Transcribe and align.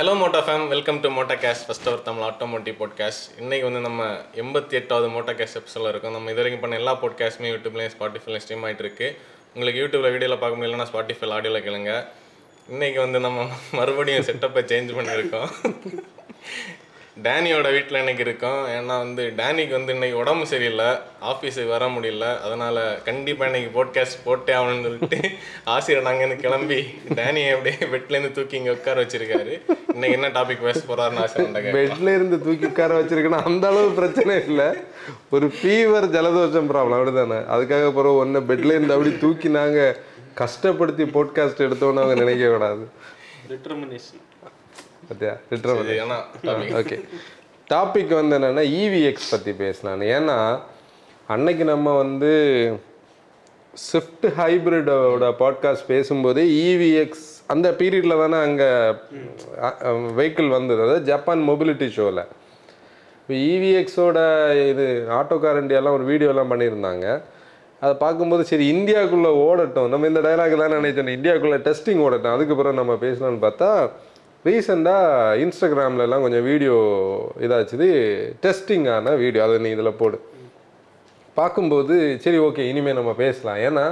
Hello 0.00 0.12
Moto 0.20 0.38
Fam 0.44 0.62
welcome 0.68 0.98
to 1.00 1.08
Moto 1.16 1.34
cage 1.42 1.62
first 1.66 1.88
our 1.88 2.02
Tamil 2.02 2.24
automotive 2.28 2.76
podcast 2.78 3.24
இன்னைக்கு 3.38 3.66
வந்து 3.66 3.80
நம்ம 3.86 4.04
எண்பத்தி 4.42 4.74
எட்டாவது 4.78 5.08
மோட்டோ 5.14 5.32
கேஷ் 5.40 5.56
எபிசோடில் 5.60 5.88
இருக்கும். 5.88 6.12
நம்ம 6.12 6.30
இது 6.30 6.40
வரைக்கும் 6.40 6.62
பண்ண 6.62 6.76
எல்லா 6.76 6.92
பாட்காஸ்ட்டுமே 7.02 7.50
யூடியூப்லேயும் 7.52 7.92
ஸ்பாட்டிஃபைலையும் 7.94 8.42
ஸ்ட்ரீம் 8.44 8.64
ஆகிட்டு 8.66 8.84
இருக்கு 8.84 9.08
உங்களுக்கு 9.54 9.80
யூடியூப்ல 9.82 10.12
வீடியோவில் 10.14 10.42
பார்க்க 10.44 10.60
முடியலன்னா 10.60 10.86
ஸ்பாட்டிஃபைல 10.90 11.36
ஆடியோவில் 11.38 11.66
கேளுங்க. 11.66 11.92
இன்னைக்கு 12.68 13.00
வந்து 13.00 13.20
நம்ம 13.20 13.46
மறுபடியும் 13.72 14.26
செட்டப்பை 14.28 14.62
சேஞ்ச் 14.72 14.96
பண்ணியிருக்கோம். 14.98 15.50
டேனியோட 17.16 17.70
வீட்டில் 17.70 17.98
இன்னைக்கு 17.98 18.22
இருக்கோம். 18.22 18.66
ஏன்னா 18.68 18.94
வந்து 19.04 19.32
டேனிக்கு 19.36 19.70
வந்து 19.70 19.92
இன்னைக்கு 19.92 20.18
உடம்பு 20.18 20.46
சரியில்லை. 20.46 20.86
ஆஃபீஸுக்கு 21.30 21.68
வர 21.68 21.86
முடியல. 21.86 22.40
அதனால 22.40 23.00
கண்டிப்பாக 23.04 23.50
இன்னைக்கு 23.50 23.84
போட்காஸ்ட் 23.84 24.22
போட்டே 24.24 24.52
ஆகணும்னு 24.52 24.82
சொல்லிட்டு 24.82 25.30
ஆசிரியர் 25.74 26.06
நாங்கேருந்து 26.06 26.36
கிளம்பி 26.36 26.78
டேனியை 27.14 27.50
அப்படியே 27.56 27.76
பெட்லேருந்து 27.94 28.32
தூக்கி 28.32 28.56
இங்கே 28.56 28.70
உட்கார 28.70 29.02
வச்சிருக்காரு. 29.02 29.60
இன்னைக்கு 29.94 30.16
என்ன 30.18 30.28
டாபிக் 30.28 30.64
பேச 30.68 30.82
போறாருன்னு 30.90 31.22
ஆசிரியர் 31.24 31.76
பெட்ல 31.78 32.14
இருந்து 32.14 32.38
தூக்கி 32.46 32.66
உட்கார 32.66 33.00
வச்சிருக்கேன்னா 33.00 33.42
அந்த 33.42 33.68
அளவு 33.68 33.90
பிரச்சனை 33.90 34.44
இல்லை. 34.46 34.68
ஒரு 35.30 35.52
ஃபீவர் 35.58 36.08
ஜலதோஷம் 36.16 36.70
ப்ராப்ளம் 36.72 36.98
அப்படிதானே? 37.00 37.40
அதுக்காக 37.56 37.92
பிறகு 37.92 38.14
ஒன்று 38.14 38.40
பெட்ல 38.40 38.76
இருந்து 38.76 38.94
அப்படி 38.94 39.18
தூக்கி 39.18 39.48
நாங்க 39.48 39.96
கஷ்டப்படுத்தி 40.42 41.06
போட்காஸ்ட் 41.18 41.66
எடுத்தோன்னு 41.68 42.02
அவங்க 42.02 42.14
நினைக்க 42.14 42.48
கூடாது. 42.48 42.88
டிட்டர்மினேஷன் 43.52 44.26
பார்த்தியா 45.10 45.34
ஏன்னா 46.04 46.18
ஓகே 46.80 46.98
டாபிக் 47.72 48.12
வந்து 48.18 48.36
என்னன்னா 48.38 48.62
இவிஎக்ஸ் 48.82 49.30
பற்றி 49.30 49.52
பேசலான்னு. 49.64 50.06
ஏன்னா 50.16 50.36
அன்னைக்கு 51.34 51.64
நம்ம 51.64 51.88
வந்து 51.96 52.32
ஸ்விஃப்ட் 53.74 54.26
ஹைப்ரிடோட 54.38 55.24
பாட்காஸ்ட் 55.42 55.90
பேசும்போதே 55.90 56.44
இவிஎக்ஸ் 56.68 57.26
அந்த 57.52 57.68
பீரியடில் 57.78 58.20
தானே 58.22 58.38
அங்கே 58.46 58.68
வெஹிக்கிள் 60.18 60.48
வந்தது. 60.56 60.80
அதாவது 60.84 61.08
ஜப்பான் 61.10 61.42
மொபிலிட்டி 61.48 61.88
ஷோவில் 61.96 62.22
இப்போ 63.20 63.34
இவிஎக்ஸோட 63.50 64.18
இது 64.70 64.86
ஆட்டோகார் 65.18 65.60
இண்டியாலாம் 65.62 65.96
ஒரு 65.98 66.04
வீடியோலாம் 66.10 66.50
பண்ணியிருந்தாங்க. 66.52 67.06
அதை 67.82 67.94
பார்க்கும்போது 68.04 68.42
சரி 68.50 68.64
இந்தியாவுக்குள்ளே 68.72 69.30
ஓடட்டும். 69.46 69.90
நம்ம 69.92 70.08
இந்த 70.10 70.20
டைலாக் 70.26 70.62
தான் 70.62 70.76
நினைச்சோம். 70.78 71.14
இந்தியாவுக்குள்ளே 71.18 71.58
டெஸ்டிங் 71.66 72.02
ஓடட்டும். 72.06 72.34
அதுக்கப்புறம் 72.36 72.78
நம்ம 72.80 72.96
பேசலாம்னு 73.04 73.42
பார்த்தா 73.46 73.70
ரீசெண்டாக 74.46 75.38
இன்ஸ்டாகிராம்லலாம் 75.44 76.22
கொஞ்சம் 76.24 76.46
வீடியோ 76.50 76.76
இதாச்சுது 77.46 77.88
டெஸ்டிங்கான 78.44 79.12
வீடியோ 79.22 79.40
அதை 79.46 79.56
நீ 79.64 79.70
இதில் 79.76 79.98
போடு. 79.98 80.18
பார்க்கும்போது 81.38 81.96
சரி 82.24 82.38
ஓகே 82.46 82.62
இனிமேல் 82.70 82.98
நம்ம 83.00 83.12
பேசலாம். 83.24 83.58
ஏன்னா 83.66 83.84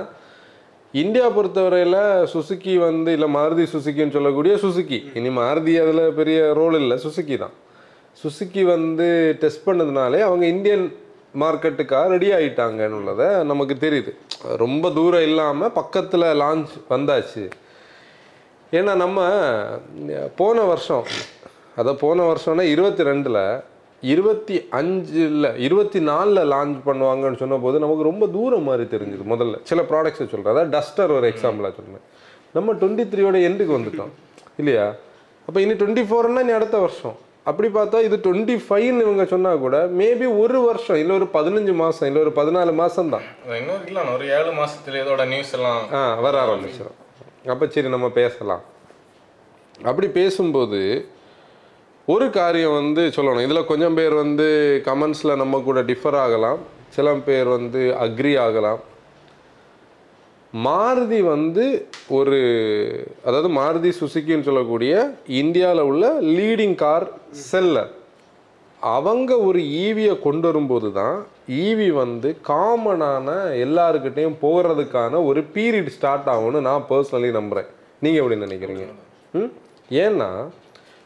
இந்தியா 1.03 1.27
பொறுத்தவரையில் 1.37 2.01
சுசுக்கி 2.35 2.75
வந்து 2.87 3.11
இல்லை 3.17 3.29
மாருதி 3.37 3.65
சுசுக்கின்னு 3.75 4.17
சொல்லக்கூடிய 4.17 4.55
சுசுக்கி 4.65 5.01
இனி 5.19 5.33
மாருதி 5.41 5.75
அதில் 5.83 6.15
பெரிய 6.21 6.39
ரோல் 6.61 6.79
இல்லை 6.83 6.97
சுசுக்கி 7.05 7.37
தான். 7.45 7.55
சுசுக்கி 8.23 8.63
வந்து 8.75 9.09
டெஸ்ட் 9.43 9.67
பண்ணதுனாலே 9.69 10.21
அவங்க 10.29 10.45
இந்தியன் 10.55 10.87
மார்க்கெட்டுக்காக 11.43 12.13
ரெடி 12.15 12.29
ஆகிட்டாங்கன்னு 12.37 12.99
உள்ளதை 13.01 13.31
நமக்கு 13.51 13.75
தெரியுது. 13.87 14.13
ரொம்ப 14.65 14.91
தூரம் 14.99 15.27
இல்லாமல் 15.31 15.75
பக்கத்தில் 15.81 16.27
லான்ச் 16.43 16.75
வந்தாச்சு. 16.95 17.45
ஏன்னா 18.77 18.93
நம்ம 19.03 19.19
போன 20.37 20.63
வருஷம் 20.63 21.05
அதை 21.81 21.93
போன 22.05 22.25
வருஷம்னா 22.31 22.65
இருபத்தி 22.75 23.03
ரெண்டில் 23.09 23.41
இருபத்தி 24.03 24.57
அஞ்சில் 24.79 25.47
இருபத்தி 25.67 26.01
நாலில் 26.09 26.49
லான்ச் 26.53 26.79
பண்ணுவாங்கன்னு 26.89 27.41
சொன்ன 27.43 27.59
போது 27.65 27.77
நமக்கு 27.85 28.09
ரொம்ப 28.09 28.25
தூரம் 28.35 28.67
மாதிரி 28.69 28.85
தெரிஞ்சுது 28.95 29.25
முதல்ல. 29.33 29.57
சில 29.71 29.83
ப்ராடக்ட்ஸை 29.91 30.27
சொல்கிறேன் 30.33 30.55
அதாவது 30.55 30.73
டஸ்டர் 30.77 31.15
ஒரு 31.19 31.27
எக்ஸாம்பிளாக 31.33 31.73
சொல்றேன். 31.79 32.05
நம்ம 32.57 32.75
டுவெண்ட்டி 32.83 33.07
த்ரீயோட 33.13 33.39
எண்டுக்கு 33.49 33.77
வந்துட்டோம். 33.79 34.13
இல்லையா? 34.61 34.87
அப்போ 35.49 35.59
இனி 35.65 35.75
டுவெண்ட்டி 35.81 36.05
ஃபோர்னா 36.11 36.45
இனி 36.47 36.55
அடுத்த 36.59 36.79
வருஷம். 36.85 37.17
அப்படி 37.51 37.69
பார்த்தா 37.79 37.99
இது 38.07 38.17
டுவெண்ட்டி 38.25 38.57
ஃபைவ்னு 38.65 39.05
இவங்க 39.07 39.25
சொன்னால் 39.35 39.63
கூட 39.65 39.77
மேபி 40.01 40.27
ஒரு 40.43 40.59
வருஷம் 40.69 40.99
இல்லை 41.03 41.15
ஒரு 41.21 41.29
பதினஞ்சு 41.37 41.75
மாதம் 41.83 42.09
இல்லை 42.11 42.23
ஒரு 42.27 42.33
பதினாலு 42.41 42.73
மாதம் 42.83 43.13
தான் 43.17 43.27
இல்லை 43.89 44.03
ஒரு 44.17 44.27
ஏழு 44.39 44.51
மாசத்துல 44.63 45.01
இதோட 45.05 45.25
நியூஸ் 45.35 45.55
எல்லாம் 45.59 45.83
ஆ 45.99 46.03
வர 46.27 46.35
ஆரம்பிச்சிடும் 46.47 46.99
அப்போ 47.53 47.67
சரி 47.75 47.89
நம்ம 47.89 48.09
பேசலாம். 48.21 48.63
அப்படி 49.89 50.09
பேசும்போது 50.19 50.81
ஒரு 52.15 52.27
காரியம் 52.31 52.77
வந்து 52.81 53.03
சொல்லணும். 53.17 53.45
இதில் 53.47 53.69
கொஞ்சம் 53.71 53.97
பேர் 53.99 54.15
வந்து 54.25 54.47
கமெண்ட்ஸில் 54.85 55.41
நம்ம 55.43 55.61
கூட 55.61 55.83
டிஃபர் 55.91 56.19
ஆகலாம். 56.25 56.61
சில 56.97 57.13
பேர் 57.29 57.49
வந்து 57.57 57.81
அக்ரி 58.07 58.33
ஆகலாம். 58.45 58.81
மாருதி 60.53 61.21
வந்து 61.35 61.65
ஒரு 62.19 62.39
அதாவது 63.25 63.49
மாருதி 63.61 63.91
சுசுக்கின்னு 64.01 64.49
சொல்லக்கூடிய 64.51 64.93
இந்தியாவில் 65.43 65.89
உள்ள 65.91 66.05
லீடிங் 66.37 66.77
கார் 66.85 67.07
செல்லர் 67.51 67.93
அவங்க 68.81 69.31
ஒரு 69.49 69.61
ஈவியை 69.87 70.15
கொண்டு 70.27 70.47
வரும்போது 70.49 70.89
தான் 70.93 71.19
ஈவி 71.49 71.91
வந்து 71.93 72.37
காமனான 72.47 73.29
எல்லாருக்கிட்டையும் 73.67 74.39
போகிறதுக்கான 74.43 75.25
ஒரு 75.25 75.45
பீரியட் 75.55 75.87
ஸ்டார்ட் 75.87 76.29
ஆகும்னு 76.29 76.61
நான் 76.61 76.85
பர்சனலி 76.89 77.31
நம்புகிறேன் 77.31 77.69
நீங்கள் 78.03 78.21
எப்படி 78.23 78.41
நினைக்கிறீங்க? 78.41 78.85
ம்? 79.35 79.51
ஏன்னா 79.91 80.31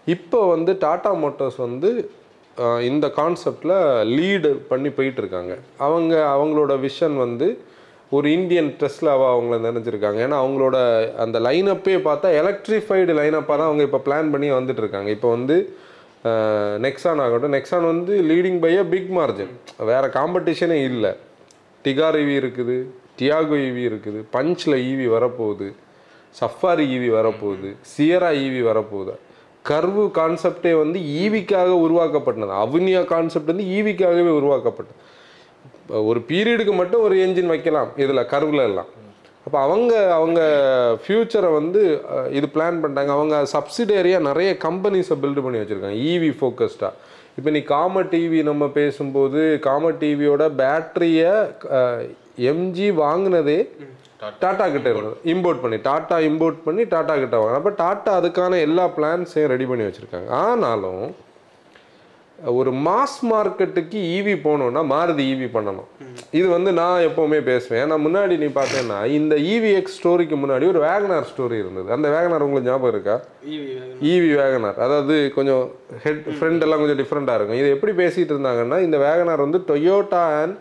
இப்போ 0.06 0.46
வந்து 0.46 0.78
டாடா 0.78 1.12
மோட்டார்ஸ் 1.14 1.56
வந்து 1.56 1.90
இந்த 2.82 3.06
கான்செப்டில் 3.16 3.74
லீடு 4.16 4.54
பண்ணி 4.68 4.90
போயிட்டு 4.90 5.20
இருக்காங்க 5.22 5.52
அவங்க 5.78 6.24
அவங்களோட 6.34 6.80
விஷன் 6.80 7.16
வந்து 7.16 7.46
ஒரு 8.12 8.30
இந்தியன் 8.30 8.76
டெஸ்லாவாக 8.80 9.34
அவங்கள 9.34 9.58
நினைச்சிருக்காங்க. 9.68 10.18
ஏன்னா 10.26 10.38
அவங்களோட 10.42 10.76
அந்த 11.16 11.40
லைனப்பே 11.40 11.96
பார்த்தா 12.04 12.30
எலக்ட்ரிஃபைடு 12.40 13.12
லைனப்பாக 13.20 13.56
தான் 13.56 13.68
அவங்க 13.70 13.82
இப்போ 13.82 14.00
பிளான் 14.06 14.30
பண்ணி 14.30 14.50
வந்துட்டு 14.50 14.78
இருக்காங்க 14.78 15.10
இப்போ 15.10 15.30
வந்து 15.30 15.56
நெக்ஸான் 16.84 17.20
ஆகட்டும். 17.24 17.54
நெக்ஸான் 17.56 17.86
வந்து 17.90 18.14
leading 18.30 18.58
by 18.64 18.72
a 18.82 18.84
big 18.94 19.10
margin 19.18 19.52
வேறு 19.90 20.08
காம்படிஷனே 20.18 20.78
இல்லை. 20.90 21.12
டிகார் 21.84 22.18
ஈவி 22.22 22.34
இருக்குது 22.42 22.76
டியாகோ 23.20 23.56
இவி 23.68 23.82
இருக்குது 23.88 24.20
பஞ்சில் 24.36 24.76
ஈவி 24.90 25.06
வரப்போகுது 25.14 25.68
சஃபாரி 26.40 26.84
ஈவி 26.96 27.10
வரப்போகுது 27.18 27.70
சியரா 27.92 28.30
ஈவி 28.44 28.62
வரப்போகுது. 28.70 29.14
கர்வு 29.70 30.04
கான்செப்டே 30.18 30.72
வந்து 30.82 30.98
ஈவிக்காக 31.22 31.70
உருவாக்கப்பட்டது. 31.86 32.54
அவுனியா 32.64 33.02
கான்செப்ட் 33.12 33.52
வந்து 33.52 33.66
ஈவிக்காகவே 33.76 34.32
உருவாக்கப்பட்டது. 34.40 34.98
ஒரு 36.08 36.20
பீரியடுக்கு 36.30 36.74
மட்டும் 36.80 37.04
ஒரு 37.06 37.16
என்ஜின் 37.24 37.52
வைக்கலாம் 37.54 37.90
இதில் 38.04 38.28
கர்வில் 38.32 38.66
எல்லாம். 38.70 38.90
அப்போ 39.46 39.58
அவங்க 39.66 39.92
அவங்க 40.18 40.40
ஃப்யூச்சரை 41.04 41.48
வந்து 41.58 41.80
இது 42.38 42.46
பிளான் 42.56 42.80
பண்ணிட்டாங்க. 42.82 43.12
அவங்க 43.18 43.36
சப்சிடரியாக 43.54 44.26
நிறைய 44.28 44.50
கம்பெனிஸை 44.66 45.16
பில்டு 45.22 45.44
பண்ணி 45.44 45.60
வச்சுருக்காங்க. 45.62 46.00
ஈவி 46.12 46.30
ஃபோக்கஸ்டாக 46.40 47.10
இப்போ 47.38 47.50
நீ 47.56 47.60
காம 47.74 48.02
டிவி 48.12 48.40
நம்ம 48.50 48.64
பேசும்போது 48.78 49.40
காம 49.66 49.90
டிவியோட 50.02 50.44
பேட்டரியை 50.60 51.32
எம்ஜி 52.52 52.88
வாங்கினதே 53.04 53.60
டாடா 54.42 54.66
கிட்ட 54.74 54.88
இருந்தது. 54.92 55.16
இம்போர்ட் 55.32 55.62
பண்ணி 55.62 55.78
டாடா 55.86 56.16
இம்போர்ட் 56.28 56.60
பண்ணி 56.66 56.82
டாடா 56.94 57.14
கிட்ட 57.22 57.36
வாங்க 57.42 57.60
அப்போ 57.60 57.72
டாடா 57.82 58.12
அதுக்கான 58.20 58.60
எல்லா 58.66 58.84
பிளான்ஸையும் 58.96 59.52
ரெடி 59.52 59.66
பண்ணி 59.70 59.86
வச்சுருக்காங்க. 59.86 60.28
ஆனாலும் 60.46 61.04
ஒரு 62.58 62.70
மாஸ் 62.86 63.16
மார்க்கெட்டுக்கு 63.30 63.98
ஈவி 64.14 64.34
போகணுன்னா 64.44 64.80
மாருதி 64.92 65.24
ஈவி 65.32 65.48
பண்ணணும். 65.56 65.88
இது 66.38 66.46
வந்து 66.54 66.70
நான் 66.78 67.04
எப்போவுமே 67.08 67.38
பேசுவேன். 67.48 67.80
ஏன்னா 67.82 67.96
முன்னாடி 68.06 68.34
நீ 68.42 68.48
பார்த்தேன்னா 68.56 68.98
இந்த 69.18 69.34
இவிஎக்ஸ் 69.52 69.96
ஸ்டோரிக்கு 69.98 70.36
முன்னாடி 70.42 70.64
ஒரு 70.72 70.80
வேகனார் 70.86 71.28
ஸ்டோரி 71.32 71.56
இருந்தது. 71.62 71.88
அந்த 71.96 72.08
வேகனார் 72.16 72.46
உங்களுக்கு 72.46 72.70
ஞாபகம் 72.70 72.92
இருக்கா? 72.94 73.16
ஈவி 74.12 74.30
வேகனார் 74.42 74.80
அதாவது 74.86 75.16
கொஞ்சம் 75.36 75.62
ஹெட் 76.04 76.24
ஃப்ரெண்ட் 76.38 76.64
எல்லாம் 76.66 76.82
கொஞ்சம் 76.82 77.00
டிஃப்ரெண்ட்டாக 77.02 77.38
இருக்கும். 77.38 77.60
இது 77.62 77.74
எப்படி 77.76 77.94
பேசிட்டு 78.02 78.34
இருந்தாங்கன்னா 78.36 78.80
இந்த 78.86 78.98
வேகனார் 79.08 79.44
வந்து 79.46 79.60
டொயோட்டா 79.70 80.24
அண்ட் 80.40 80.58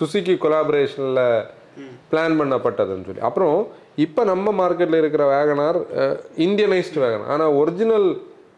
சுசுகி 0.00 0.36
கொலாபரேஷனில் 0.46 1.24
பிளான் 2.10 2.38
பண்ணப்பட்டதுன்னு 2.40 3.06
சொல்லி. 3.06 3.24
அப்புறம் 3.30 3.56
இப்போ 4.04 4.20
நம்ம 4.32 4.52
மார்க்கெட்டில் 4.58 5.00
இருக்கிற 5.00 5.24
Wagon R 5.36 5.78
Indianised 6.46 7.02
Wagon R 7.06 7.32
ஆனால் 7.34 7.56
ஒரிஜினல் 7.60 8.06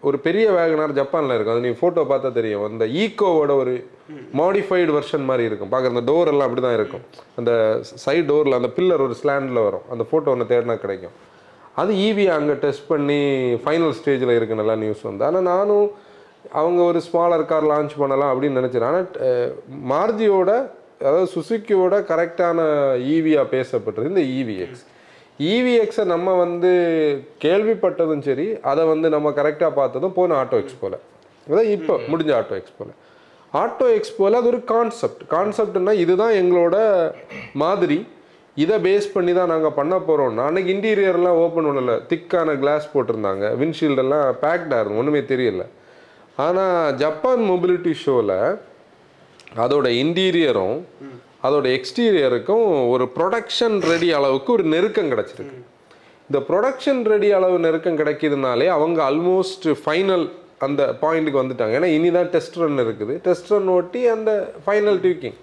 ஒரு 0.09 0.17
பெரிய 0.27 0.47
வேகனார் 0.59 0.93
ஜப்பானில் 1.01 1.35
இருக்கும். 1.35 1.55
அது 1.57 1.67
நீ 1.67 1.73
ஃபோட்டோ 1.81 2.03
பார்த்தா 2.13 2.31
தெரியும். 2.39 2.65
அந்த 2.69 2.87
ஈக்கோவோட 3.03 3.53
ஒரு 3.63 3.75
மாடிஃபைடு 4.41 4.91
வெர்ஷன் 4.97 5.29
மாதிரி 5.31 5.45
இருக்கும். 5.49 5.71
பார்க்குற 5.75 5.93
அந்த 5.95 6.05
டோர் 6.11 6.31
எல்லாம் 6.33 6.49
அப்படி 6.49 6.65
தான் 6.67 6.79
இருக்கும். 6.79 7.05
அந்த 7.41 7.53
சைடு 8.05 8.25
டோரில் 8.31 8.59
அந்த 8.61 8.71
பில்லர் 8.79 9.05
ஒரு 9.07 9.17
ஸ்லாண்டில் 9.21 9.65
வரும். 9.69 9.87
அந்த 9.95 10.07
ஃபோட்டோ 10.11 10.33
ஒன்று 10.35 10.51
தேடினா 10.53 10.77
கிடைக்கும். 10.85 11.15
அது 11.83 11.93
ஈவி 12.07 12.25
அங்கே 12.37 12.57
டெஸ்ட் 12.65 12.89
பண்ணி 12.93 13.21
ஃபைனல் 13.65 13.95
ஸ்டேஜில் 14.01 14.37
இருக்கு 14.39 14.61
நல்லா 14.63 14.77
நியூஸ் 14.85 15.05
வந்து. 15.11 15.25
ஆனால் 15.29 15.49
நானும் 15.53 15.87
அவங்க 16.61 16.81
ஒரு 16.91 17.01
ஸ்மாலர் 17.09 17.49
கார் 17.53 17.71
லான்ச் 17.73 17.95
பண்ணலாம் 18.03 18.33
அப்படின்னு 18.33 18.61
நினச்சேன். 18.61 18.89
ஆனால் 18.91 19.07
மாருதியோட 19.93 20.51
அதாவது 21.07 21.29
சுசுக்கியோட 21.37 21.95
கரெக்டான 22.11 22.59
ஈவியாக 23.15 23.47
பேசப்பட்டது 23.55 24.11
இந்த 24.13 24.25
ஈவிஎக்ஸ் 24.39 24.85
இவிஎக்ஸை 25.41 26.05
நம்ம 26.05 26.35
வந்து 26.45 26.73
கேள்விப்பட்டதும் 27.45 28.27
சரி 28.29 28.47
அதை 28.71 28.83
வந்து 28.93 29.09
நம்ம 29.09 29.31
கரெக்டாக 29.39 29.73
பார்த்ததும் 29.81 30.17
போன 30.19 30.37
ஆட்டோ 30.43 30.59
எக்ஸ்போல 30.63 30.99
அதான் 31.47 31.71
இப்போ 31.77 31.95
முடிஞ்ச 32.11 32.33
ஆட்டோ 32.41 32.57
எக்ஸ்போல 32.61 32.93
ஆட்டோ 33.53 33.87
எக்ஸ்போல 33.97 34.39
அது 34.41 34.51
ஒரு 34.53 34.61
கான்செப்ட் 34.65 35.23
கான்செப்ட்னா 35.35 35.93
இதுதான் 36.05 36.35
எங்களோட 36.43 36.77
மாதிரி. 37.63 37.99
இதை 38.57 38.77
பேஸ் 38.87 39.07
பண்ணி 39.15 39.33
தான் 39.37 39.51
நாங்கள் 39.53 39.77
பண்ண 39.79 39.95
போகிறோம்னா 40.09 40.43
அன்னைக்கு 40.49 40.73
இன்டீரியர்லாம் 40.75 41.41
ஓப்பன் 41.45 41.67
பண்ணல. 41.69 41.95
திக்கான 42.11 42.55
கிளாஸ் 42.63 42.87
போட்டிருந்தாங்க. 42.93 43.45
விண்ட்ஷீல்டெல்லாம் 43.61 44.27
பேக்டாக 44.43 44.79
இருக்கும் 44.81 45.01
ஒன்றுமே 45.03 45.23
தெரியல. 45.33 45.65
ஆனால் 46.45 46.95
ஜப்பான் 47.03 47.43
மொபிலிட்டி 47.51 47.93
ஷோவில் 48.03 48.37
அதோட 49.65 49.87
இன்டீரியரும் 50.03 50.79
அதோட 51.47 51.67
எக்ஸ்டீரியருக்கும் 51.77 52.67
ஒரு 52.93 53.05
ப்ரொடக்ஷன் 53.17 53.77
ரெடி 53.93 54.09
அளவுக்கு 54.19 54.51
ஒரு 54.57 54.65
நெருக்கம் 54.75 55.11
கிடச்சிருக்கு. 55.13 55.59
இந்த 56.29 56.39
ப்ரொடக்ஷன் 56.51 57.03
ரெடி 57.13 57.31
அளவு 57.39 57.57
நெருக்கம் 57.67 57.99
கிடைக்கிதுனாலே 58.01 58.69
அவங்க 58.77 59.01
ஆல்மோஸ்ட் 59.11 59.69
ஃபைனல் 59.83 60.27
அந்த 60.67 60.83
பாயிண்ட்டுக்கு 61.03 61.43
வந்துட்டாங்க. 61.43 61.75
ஏன்னா 61.79 61.91
இனிதான் 61.99 62.31
டெஸ்ட் 62.37 62.61
ரன் 62.63 62.83
இருக்குது. 62.85 63.15
டெஸ்ட் 63.27 63.51
ரன் 63.55 63.69
ஓட்டி 63.77 64.03
அந்த 64.17 64.31
ஃபைனல் 64.67 65.01
டியூக்கிங் 65.05 65.39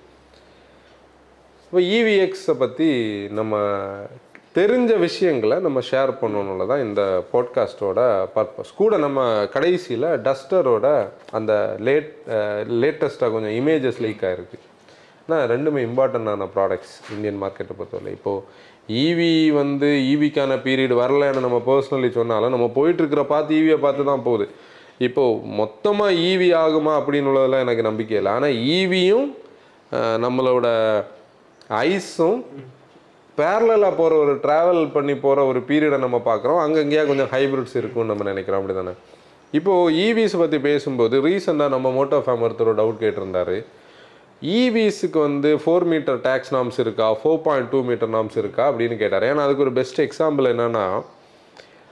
இப்போ 1.66 1.82
இவிஎக்ஸை 1.98 2.54
பற்றி 2.62 2.88
நம்ம 3.40 3.60
தெரிஞ்ச 4.58 4.92
விஷயங்களை 5.06 5.58
நம்ம 5.66 5.80
ஷேர் 5.90 6.12
பண்ணணும்ல 6.22 6.66
தான் 6.72 6.84
இந்த 6.88 7.02
போட்காஸ்ட்டோட 7.34 8.00
பர்பஸ் 8.34 8.74
கூட 8.80 8.98
நம்ம 9.06 9.20
கடைசியில் 9.54 10.08
டஸ்டரோட 10.26 10.88
அந்த 11.38 11.54
லேட் 11.90 12.12
லேட்டஸ்ட்டாக 12.84 13.32
கொஞ்சம் 13.36 13.56
இமேஜஸ் 13.60 14.02
லீக் 14.06 14.26
ஆகிருக்கு 14.30 14.60
ஆனால் 15.32 15.50
ரெண்டுமே 15.52 15.80
இம்பார்ட்டண்டான 15.88 16.46
ப்ராடக்ட்ஸ் 16.56 16.96
இந்தியன் 17.14 17.38
மார்க்கெட்டை 17.42 17.74
பொறுத்தவரை. 17.78 18.12
இப்போது 18.18 18.42
ஈவி 19.04 19.30
வந்து 19.60 19.90
ஈவிக்கான 20.12 20.58
பீரியட் 20.66 20.94
வரலன்னு 21.02 21.44
நம்ம 21.46 21.58
பர்சனலி 21.68 22.10
சொன்னாலும் 22.18 22.54
நம்ம 22.56 22.68
போயிட்டுருக்கிற 22.78 23.22
பார்த்து 23.32 23.58
ஈவியை 23.60 23.78
பார்த்து 23.86 24.10
தான் 24.10 24.26
போகுது. 24.28 24.46
இப்போது 25.08 25.38
மொத்தமாக 25.60 26.18
ஈவி 26.30 26.50
ஆகுமா 26.64 26.94
அப்படின்னு 27.00 27.30
உள்ளதெல்லாம் 27.32 27.64
எனக்கு 27.66 27.88
நம்பிக்கை 27.90 28.18
இல்லை. 28.20 28.34
ஆனால் 28.38 28.58
ஈவியும் 28.78 29.30
நம்மளோட 30.26 30.68
ஐஸும் 31.88 32.42
பேரலாக 33.38 33.94
போகிற 34.00 34.14
ஒரு 34.24 34.34
ட்ராவல் 34.46 34.84
பண்ணி 34.96 35.14
போகிற 35.26 35.46
ஒரு 35.52 35.60
பீரியடை 35.70 36.00
நம்ம 36.06 36.18
பார்க்குறோம். 36.30 36.62
அங்கங்கேயா 36.66 37.04
கொஞ்சம் 37.12 37.32
ஹைப்ரிட்ஸ் 37.36 37.78
இருக்கும்னு 37.82 38.12
நம்ம 38.14 38.26
நினைக்கிறோம். 38.32 38.62
அப்படி 38.62 38.76
தானே 38.80 38.96
இப்போது 39.60 39.94
ஈவிஸ் 40.06 40.42
பற்றி 40.42 40.58
பேசும்போது 40.70 41.16
ரீசெண்டாக 41.28 41.74
நம்ம 41.76 41.88
மோட்டோ 42.00 42.20
ஃபேம் 42.26 42.44
ஒருத்தர் 42.48 42.80
டவுட் 42.82 43.04
கேட்டிருந்தாரு. 43.04 43.58
E 44.44 44.60
இவிஸுக்கு 44.68 45.20
வந்து 45.20 45.50
ஃபோர் 45.64 45.84
மீட்டர் 45.84 46.18
டேக்ஸ் 46.18 46.52
நாம்ஸ் 46.52 46.78
இருக்கா? 46.78 47.16
Four 47.16 47.42
point 47.42 47.70
two 47.70 47.84
metre 47.84 48.10
norms 48.10 48.38
இருக்கா? 48.38 48.72
அப்படின்னு 48.72 48.96
கேட்டார். 48.98 49.24
ஏன்னா 49.24 49.44
அதுக்கு 49.46 49.62
ஒரு 49.62 49.72
பெஸ்ட் 49.72 50.02
எக்ஸாம்பிள் 50.02 50.48
என்னென்னா 50.54 51.04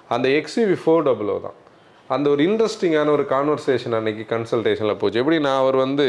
அந்த 0.08 0.30
எக்ஸ்யூவி 0.30 0.76
ஃபோர் 0.84 1.04
டபுளோ 1.08 1.42
தான். 1.42 1.58
அந்த 2.08 2.30
ஒரு 2.30 2.44
இன்ட்ரெஸ்டிங்கான 2.44 3.10
ஒரு 3.10 3.26
கான்வர்சேஷன் 3.30 3.96
அன்னைக்கு 3.98 4.36
கன்சல்டேஷனில் 4.36 4.98
போச்சு. 4.98 5.20
எப்படி 5.20 5.40
நான் 5.40 5.60
அவர் 5.60 5.76
வந்து 5.76 6.08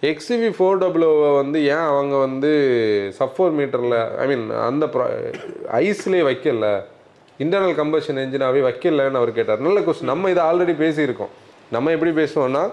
எக்ஸ்யூவி 0.00 0.48
ஃபோர் 0.58 0.80
டபுளோவை 0.84 1.34
வந்து 1.34 1.64
ஏன் 1.64 1.86
அவங்க 1.90 2.16
வந்து 2.16 2.52
சப் 3.18 3.34
ஃபோர் 3.36 3.54
மீட்டரில் 3.58 4.16
ஐ 4.16 4.26
மீன் 4.26 4.50
அந்த 4.50 4.86
ப்ரா 4.86 5.08
ஐஸ்லேயே 5.72 6.24
வைக்கல? 6.30 6.82
இன்டர்னல் 7.38 7.78
கம்பஷன் 7.82 8.22
என்ஜினாகவே 8.24 8.62
வைக்கலன்னு 8.68 9.20
அவர் 9.22 9.32
கேட்டார். 9.32 9.60
நல்ல 9.60 9.80
கொஸ்டின் 9.80 10.12
நம்ம 10.12 10.30
இதை 10.30 10.44
ஆல்ரெடி 10.44 10.76
பேசியிருக்கோம். 10.84 11.32
நம்ம 11.70 11.90
எப்படி 11.90 12.10
பேசுவோம்னா 12.22 12.64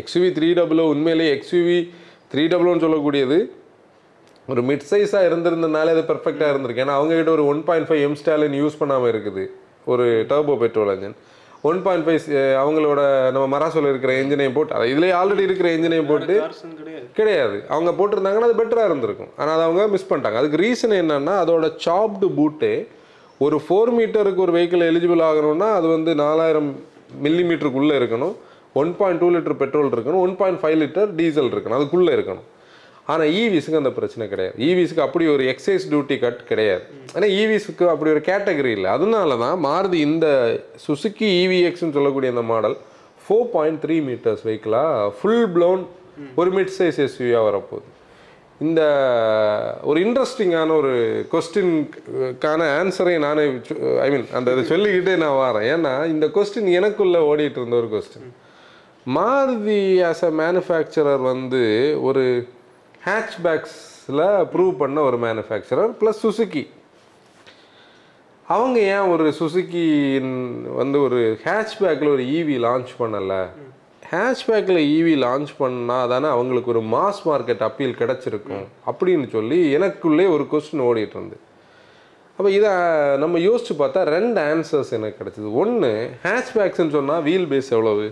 எக்ஸ்யூவி 0.00 0.30
த்ரீ 0.38 0.48
டபுளோ 0.58 0.84
உண்மையிலேயே 0.94 1.30
எக்ஸ்யூவி 1.36 1.78
த்ரீ 2.32 2.44
டபுளோன்னு 2.52 2.84
சொல்லக்கூடியது. 2.86 3.38
ஒரு 4.52 4.60
மிட் 4.68 4.84
சைஸாக 4.90 5.28
இருந்திருந்தனாலே 5.28 5.92
அது 5.94 6.02
பெர்ஃபெக்டாக 6.10 6.52
இருந்திருக்கு. 6.52 6.82
ஏன்னா 6.84 6.96
அவங்க 6.98 7.14
கிட்ட 7.18 7.30
ஒரு 7.36 7.44
one 7.52 7.62
point 7.68 7.88
five 7.88 8.02
M 8.08 8.18
Stallion 8.20 8.58
use 8.62 8.78
பண்ணாமல் 8.82 9.10
இருக்குது. 9.12 9.44
ஒரு 9.92 10.04
turbo 10.30 10.54
petrol 10.62 10.92
engine 10.94 11.16
one 11.68 11.78
point 11.84 12.04
five 12.06 12.24
அவங்களோட 12.62 13.00
நம்ம 13.34 13.46
மராசோல 13.54 13.90
இருக்கிற 13.92 14.12
இன்ஜினையும் 14.22 14.56
போட்டு 14.56 14.74
அது 14.76 14.90
இதுலேயே 14.92 15.14
ஆல்ரெடி 15.20 15.42
இருக்கிற 15.48 15.68
இன்ஜினையும் 15.76 16.10
போட்டு 16.10 16.34
கிடையாது. 17.18 17.56
அவங்க 17.74 17.90
போட்டிருந்தாங்கன்னா 17.98 18.48
அது 18.48 18.60
பெட்டராக 18.60 18.90
இருந்திருக்கும். 18.90 19.30
ஆனால் 19.40 19.54
அதை 19.56 19.64
அவங்க 19.68 19.86
மிஸ் 19.94 20.08
பண்ணிட்டாங்க. 20.10 20.40
அதுக்கு 20.42 20.62
ரீசன் 20.64 20.96
என்னன்னா 21.02 21.34
அதோட 21.44 21.68
சாப்டு 21.86 22.28
பூட்டே 22.38 22.74
ஒரு 23.46 23.56
ஃபோர் 23.64 23.92
மீட்டருக்கு 23.98 24.44
ஒரு 24.46 24.54
வெஹிக்கிள் 24.58 24.88
எலிஜிபிள் 24.90 25.22
ஆகணும்னா 25.30 25.70
அது 25.78 25.86
வந்து 25.96 26.10
நாலாயிரம் 26.24 26.70
மில்லி 27.24 27.44
மீட்டருக்குள்ளே 27.48 27.96
இருக்கணும். 28.02 28.36
One 28.82 28.92
point 28.98 29.20
two 29.22 29.28
litre 29.36 29.58
petrol 29.62 29.94
இருக்கணும் 29.94 30.22
one 30.26 30.36
point 30.40 30.60
five 30.62 30.78
litre 30.82 31.10
diesel 31.20 31.50
இருக்கணும் 31.54 31.78
அதுக்குள்ளே 31.78 32.12
இருக்கணும். 32.18 32.46
ஆனால் 33.12 33.32
ஈவிஸுக்கு 33.40 33.76
e 33.78 33.80
அந்த 33.80 33.90
பிரச்சனை 33.96 34.24
கிடையாது. 34.30 34.54
E 34.62 34.68
ஈவிஸுக்கு 34.70 35.02
அப்படி 35.04 35.24
ஒரு 35.34 35.42
எக்ஸைஸ் 35.50 35.84
டியூட்டி 35.90 36.16
கட் 36.22 36.40
கிடையாது. 36.48 36.84
ஆனால் 37.14 37.32
ஈவிஸுக்கு 37.40 37.84
e 37.86 37.90
அப்படி 37.92 38.10
ஒரு 38.14 38.22
கேட்டகரி 38.30 38.72
இல்லை. 38.76 38.88
அதனால 38.96 39.36
தான் 39.42 39.58
மாறுதி 39.66 39.98
இந்த 40.10 40.28
சுசுக்கி 40.86 41.28
இவிஎக்ஸ்னு 41.42 41.96
சொல்லக்கூடிய 41.96 42.30
அந்த 42.34 42.44
model 42.52 42.74
four 43.24 43.46
point 43.52 43.78
three 43.84 43.98
metres 44.08 44.42
வெஹிக்கிளாக 44.46 45.12
full 45.18 45.46
blown 45.56 45.84
ஒரு 46.40 46.50
மிட் 46.56 46.74
சைஸ் 46.78 46.98
எஸ்யூவியாக 47.04 47.46
வரப்போகுது. 47.48 47.86
இந்த 48.66 48.82
ஒரு 49.90 49.98
இன்ட்ரெஸ்டிங்கான 50.06 50.74
ஒரு 50.80 50.92
கொஸ்டின்கான 51.32 52.60
ஆன்சரை 52.80 53.14
நானே 53.26 53.44
ஐ 54.04 54.08
மீன் 54.14 54.26
அந்த 54.38 54.54
இதை 54.56 54.64
சொல்லிக்கிட்டே 54.72 55.14
நான் 55.24 55.38
வரேன். 55.44 55.68
ஏன்னா 55.74 55.94
இந்த 56.14 56.28
கொஸ்டின் 56.36 56.70
எனக்குள்ளே 56.80 57.22
ஓடிட்டு 57.30 57.60
இருந்த 57.62 57.76
ஒரு 57.82 57.90
question 57.94 58.28
Maruti 59.14 60.04
as 60.08 60.24
a 60.24 60.30
manufacturer 60.30 61.22
வந்து 61.22 61.60
ஒரு 62.02 62.46
ஹேட்ச்பேக்ஸில் 63.04 64.46
ப்ரூவ் 64.52 64.72
பண்ண 64.72 65.00
ஒரு 65.00 65.18
மேனுஃபேக்சரர் 65.18 65.90
ப்ளஸ் 66.00 66.22
சுசுக்கி 66.22 66.66
அவங்க 68.46 68.80
ஏன் 68.80 69.08
ஒரு 69.08 69.34
சுசுக்கி 69.40 69.84
வந்து 70.74 71.00
ஒரு 71.00 71.38
ஹேட்ச்பேக்கில் 71.44 72.12
ஒரு 72.12 72.22
ஈவி 72.22 72.56
லான்ச் 72.58 72.92
பண்ணலை? 72.98 73.46
ஹேஷ்பேக்கில் 74.10 74.80
ஈவி 74.96 75.14
லான்ச் 75.22 75.52
பண்ணால் 75.58 76.08
தானே 76.08 76.28
அவங்களுக்கு 76.28 76.70
ஒரு 76.70 76.80
மாஸ் 76.80 77.22
மார்க்கெட் 77.24 77.62
அப்பீல் 77.62 77.96
கிடச்சிருக்கும்? 77.98 78.64
அப்படின்னு 78.86 79.28
சொல்லி 79.28 79.76
எனக்குள்ளே 79.76 80.28
ஒரு 80.30 80.46
கொஸ்டின் 80.50 80.84
ஓடிட்டு 80.84 81.10
இருந்து 81.10 81.36
அப்போ 82.38 82.48
இதை 82.56 82.70
நம்ம 83.22 83.36
யோசிச்சு 83.38 83.74
பார்த்தா 83.78 84.00
ரெண்டு 84.14 84.38
ஆன்சர்ஸ் 84.52 84.90
எனக்கு 84.96 85.18
கிடச்சிது. 85.20 85.50
ஒன்று 85.60 85.90
ஹேஷ்பேக்ஸ்ன்னு 86.24 86.94
சொன்னால் 86.96 87.22
வீல் 87.28 87.46
பேஸ் 87.52 87.70
எவ்வளவு? 87.76 88.06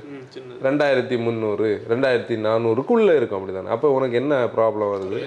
ரெண்டாயிரத்தி 0.66 1.16
முந்நூறு 1.24 1.68
ரெண்டாயிரத்தி 1.90 2.36
நானூறுக்குள்ளே 2.46 3.14
இருக்கும் 3.18 3.38
அப்படி 3.38 3.56
தானே 3.56 3.72
அப்போ 3.76 3.88
உனக்கு 3.96 4.16
என்ன 4.22 4.36
ப்ராப்ளம் 4.56 4.92
வருது? 4.94 5.20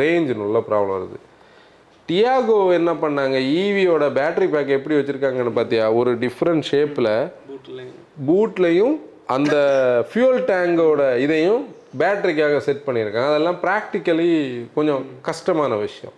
ரேஞ்சுன்னு 0.00 0.46
உள்ள 0.46 0.62
ப்ராப்ளம் 0.70 0.96
வருது. 0.96 1.20
டியாகோ 2.08 2.56
என்ன 2.78 2.90
பண்ணாங்க? 3.04 3.36
ஈவியோட 3.60 4.08
பேட்டரி 4.18 4.48
பேக் 4.54 4.74
எப்படி 4.78 4.96
வச்சுருக்காங்கன்னு 4.98 5.54
பார்த்தியா 5.60 5.86
ஒரு 6.00 6.10
டிஃப்ரெண்ட் 6.24 6.66
ஷேப்பில் 6.72 7.12
பூட்லையும் 8.28 8.96
அந்த 9.36 9.54
ஃபியூல் 10.08 10.40
டேங்கோட 10.50 11.02
இதையும் 11.26 11.62
பேட்டரிக்காக 12.02 12.58
செட் 12.66 12.84
பண்ணியிருக்காங்க. 12.86 13.30
அதெல்லாம் 13.32 13.62
ப்ராக்டிக்கலி 13.64 14.30
கொஞ்சம் 14.76 15.04
கஷ்டமான 15.30 15.74
விஷயம். 15.86 16.14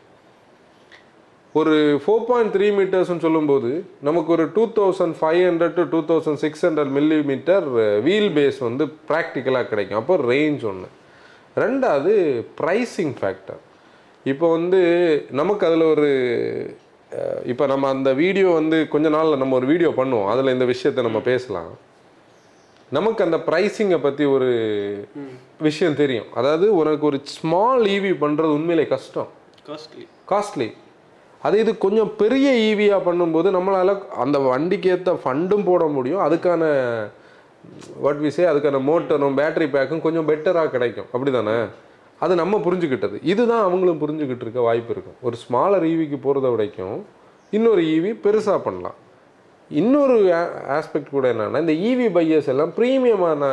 ஒரு 1.59 1.75
ஃபோர் 2.05 2.25
பாயிண்ட் 2.29 2.53
த்ரீ 2.55 2.67
மீட்டர்ஸ்னு 2.79 3.25
சொல்லும்போது 3.25 3.71
நமக்கு 4.07 4.31
ஒரு 4.37 4.45
two 4.57 4.65
thousand 4.79 5.15
five 5.21 5.43
hundred 5.49 5.77
to 5.79 5.85
two 5.93 6.01
thousand 6.09 6.41
six 6.45 6.65
hundred 6.67 6.91
millimetre 7.31 7.67
wheelbase 8.39 8.59
வந்து 8.69 8.85
ப்ராக்டிக்கலாக 9.11 9.69
கிடைக்கும். 9.73 10.01
அப்போ 10.03 10.15
ரேஞ்ச் 10.33 10.65
ஒன்று 10.71 10.89
ரெண்டாவது 11.63 12.13
ப்ரைஸிங் 12.61 13.15
ஃபேக்டர் 13.21 13.61
இப்போ 14.33 14.47
வந்து 14.57 14.81
நமக்கு 15.41 15.65
அதில் 15.69 15.87
ஒரு 15.95 16.09
இப்போ 17.53 17.65
நம்ம 17.73 17.89
அந்த 17.97 18.11
வீடியோ 18.23 18.49
வந்து 18.61 18.79
கொஞ்ச 18.95 19.09
நாளில் 19.17 19.41
நம்ம 19.43 19.55
ஒரு 19.61 19.67
வீடியோ 19.73 19.91
பண்ணுவோம். 20.01 20.31
அதில் 20.33 20.55
இந்த 20.55 20.67
விஷயத்தை 20.73 21.03
நம்ம 21.09 21.21
பேசலாம். 21.31 21.71
நமக்கு 22.97 23.21
அந்த 23.27 23.39
ப்ரைஸிங்கை 23.51 23.99
பற்றி 24.07 24.25
ஒரு 24.37 24.51
விஷயம் 25.69 26.01
தெரியும். 26.03 26.29
அதாவது 26.41 26.67
உனக்கு 26.81 27.07
ஒரு 27.11 27.21
ஸ்மால் 27.37 27.87
ஈவி 27.95 28.13
பண்ணுறது 28.25 28.57
உண்மையிலே 28.59 28.87
கஷ்டம். 28.95 29.31
காஸ்ட்லி 29.71 30.05
காஸ்ட்லி 30.33 30.69
அது 31.47 31.57
இது 31.63 31.73
கொஞ்சம் 31.85 32.13
பெரிய 32.23 32.49
ஈவியாக 32.69 33.07
பண்ணும்போது 33.09 33.49
நம்மளால் 33.57 33.95
அந்த 34.25 34.37
வண்டிக்கு 34.51 34.91
ஏற்ற 34.95 35.13
ஃபண்டும் 35.25 35.67
போட 35.71 35.85
முடியும். 35.97 36.23
அதுக்கான 36.27 36.63
வாட் 38.05 38.23
விசே 38.27 38.45
அதுக்கான 38.53 38.81
மோட்டரும் 38.89 39.39
பேட்டரி 39.41 39.67
பேக்கும் 39.77 40.05
கொஞ்சம் 40.07 40.29
பெட்டராக 40.31 40.73
கிடைக்கும். 40.77 41.09
அப்படி 41.15 41.33
தானே 41.39 41.57
அது 42.25 42.35
நம்ம 42.43 42.61
புரிஞ்சுக்கிட்டது 42.67 43.17
இதுதான் 43.31 43.65
அவங்களும் 43.69 44.03
புரிஞ்சுக்கிட்டு 44.03 44.45
இருக்க 44.47 44.61
வாய்ப்பு 44.69 44.93
இருக்கும் 44.95 45.19
ஒரு 45.29 45.37
ஸ்மாலர் 45.45 45.85
ஈவிக்கு 45.93 46.19
போகிறத 46.27 46.53
விடைக்கும் 46.53 47.01
இன்னொரு 47.57 47.83
ஈவி 47.97 48.13
பெருசாக 48.27 48.61
பண்ணலாம். 48.69 48.97
இன்னொரு 49.71 50.17
ஆஸ்பெக்ட் 50.77 51.15
கூட 51.17 51.27
என்னன்னா 51.35 51.61
இந்த 51.65 51.75
ஈவி 51.89 52.07
பையர்ஸ் 52.17 52.51
எல்லாம் 52.53 52.73
ப்ரீமியமான 52.79 53.51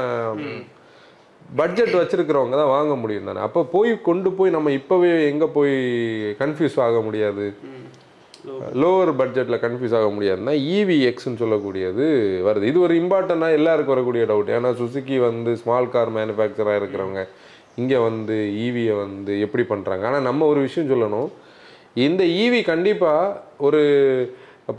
பட்ஜெட் 1.60 1.98
வச்சுருக்கிறவங்க 2.00 2.56
தான் 2.60 2.74
வாங்க 2.76 2.94
முடியும் 3.02 3.28
தானே? 3.30 3.42
அப்போ 3.48 3.62
போய் 3.74 3.92
கொண்டு 4.08 4.30
போய் 4.38 4.56
நம்ம 4.56 4.70
இப்போவே 4.80 5.10
எங்கே 5.32 5.48
போய் 5.58 5.76
கன்ஃபியூஸ் 6.42 6.78
ஆக 6.86 7.00
முடியாது? 7.08 7.46
லோவர் 8.82 9.12
பட்ஜெட்டில் 9.22 9.62
கன்ஃபியூஸ் 9.66 9.96
ஆக 10.00 10.08
முடியாதுன்னா 10.16 10.54
இவி 10.78 10.98
எக்ஸ்ன்னு 11.10 11.42
சொல்லக்கூடியது 11.44 12.06
வருது. 12.48 12.66
இது 12.72 12.80
ஒரு 12.86 12.94
இம்பார்ட்டண்ட்டாக 13.02 13.58
எல்லாருக்கும் 13.60 13.96
வரக்கூடிய 13.96 14.24
டவுட் 14.32 14.52
ஏன்னா 14.58 14.72
சுசுக்கி 14.82 15.18
வந்து 15.28 15.52
ஸ்மால் 15.62 15.92
கார் 15.96 16.12
மேனுஃபேக்சராக 16.18 16.80
இருக்கிறவங்க. 16.82 17.24
இங்கே 17.82 18.00
வந்து 18.08 18.36
ஈவியை 18.66 18.96
வந்து 19.04 19.34
எப்படி 19.46 19.64
பண்ணுறாங்க 19.74 20.04
ஆனால் 20.10 20.28
நம்ம 20.30 20.48
ஒரு 20.54 20.60
விஷயம் 20.68 20.92
சொல்லணும். 20.94 21.30
இந்த 22.08 22.24
ஈவி 22.44 22.60
கண்டிப்பாக 22.72 23.40
ஒரு 23.68 23.82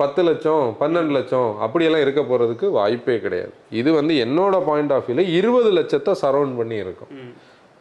பத்து 0.03 0.21
லட்சம் 0.29 0.67
பன்னெண்டு 0.83 1.13
லட்சம் 1.17 1.49
அப்படியெல்லாம் 1.65 2.05
இருக்க 2.05 2.21
போகிறதுக்கு 2.29 2.67
வாய்ப்பே 2.77 3.17
கிடையாது. 3.25 3.53
இது 3.81 3.91
வந்து 3.99 4.15
என்னோட 4.27 4.55
பாயிண்ட் 4.69 4.95
ஆஃப் 4.97 5.09
வியூவில் 5.09 5.35
இருபது 5.39 5.71
லட்சத்தை 5.79 6.13
சரௌண்ட் 6.23 6.55
பண்ணி 6.61 6.77
இருக்கும். 6.85 7.13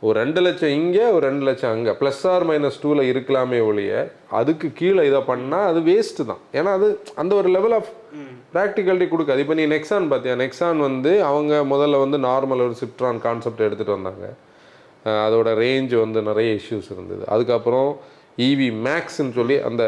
ஒரு 0.06 0.16
ரெண்டு 0.22 0.40
லட்சம் 0.46 0.74
இங்கே 0.78 1.04
ஒரு 1.16 1.24
ரெண்டு 1.30 1.44
லட்சம் 1.48 1.74
அங்கே. 1.76 1.92
ப்ளஸ் 2.00 2.22
ஆர் 2.32 2.46
மைனஸ் 2.50 2.80
டூவில் 2.84 3.02
இருக்கலாமே 3.10 3.60
ஒழிய 3.68 3.92
அதுக்கு 4.40 4.68
கீழே 4.80 5.04
இதை 5.10 5.20
பண்ணால் 5.30 5.68
அது 5.72 5.80
வேஸ்ட்டு 5.90 6.26
தான். 6.32 6.42
ஏன்னா 6.60 6.72
அது 6.78 6.88
அந்த 7.22 7.32
ஒரு 7.42 7.50
லெவல் 7.56 7.76
ஆஃப் 7.78 7.92
ப்ராக்டிகாலிட்டி 8.56 9.08
கொடுக்காது. 9.14 9.44
இப்போ 9.44 9.56
நீ 9.60 9.66
நெக்ஸான் 9.76 10.10
பார்த்தியா 10.14 10.36
நெக்ஸான் 10.44 10.82
வந்து 10.88 11.14
அவங்க 11.30 11.62
முதல்ல 11.74 12.02
வந்து 12.06 12.20
நார்மல் 12.28 12.66
ஒரு 12.68 12.76
சிப்ட்ரான் 12.82 13.22
கான்செப்ட் 13.28 13.66
எடுத்துகிட்டு 13.68 13.98
வந்தாங்க. 13.98 14.28
அதோட 15.28 15.50
ரேஞ்ச் 15.64 15.94
வந்து 16.04 16.20
நிறைய 16.30 16.50
இஷ்யூஸ் 16.60 16.92
இருந்தது. 16.96 17.24
அதுக்கப்புறம் 17.36 17.90
இவி 18.50 18.70
மேக்ஸ்ன்னு 18.90 19.36
சொல்லி 19.40 19.58
அந்த 19.70 19.84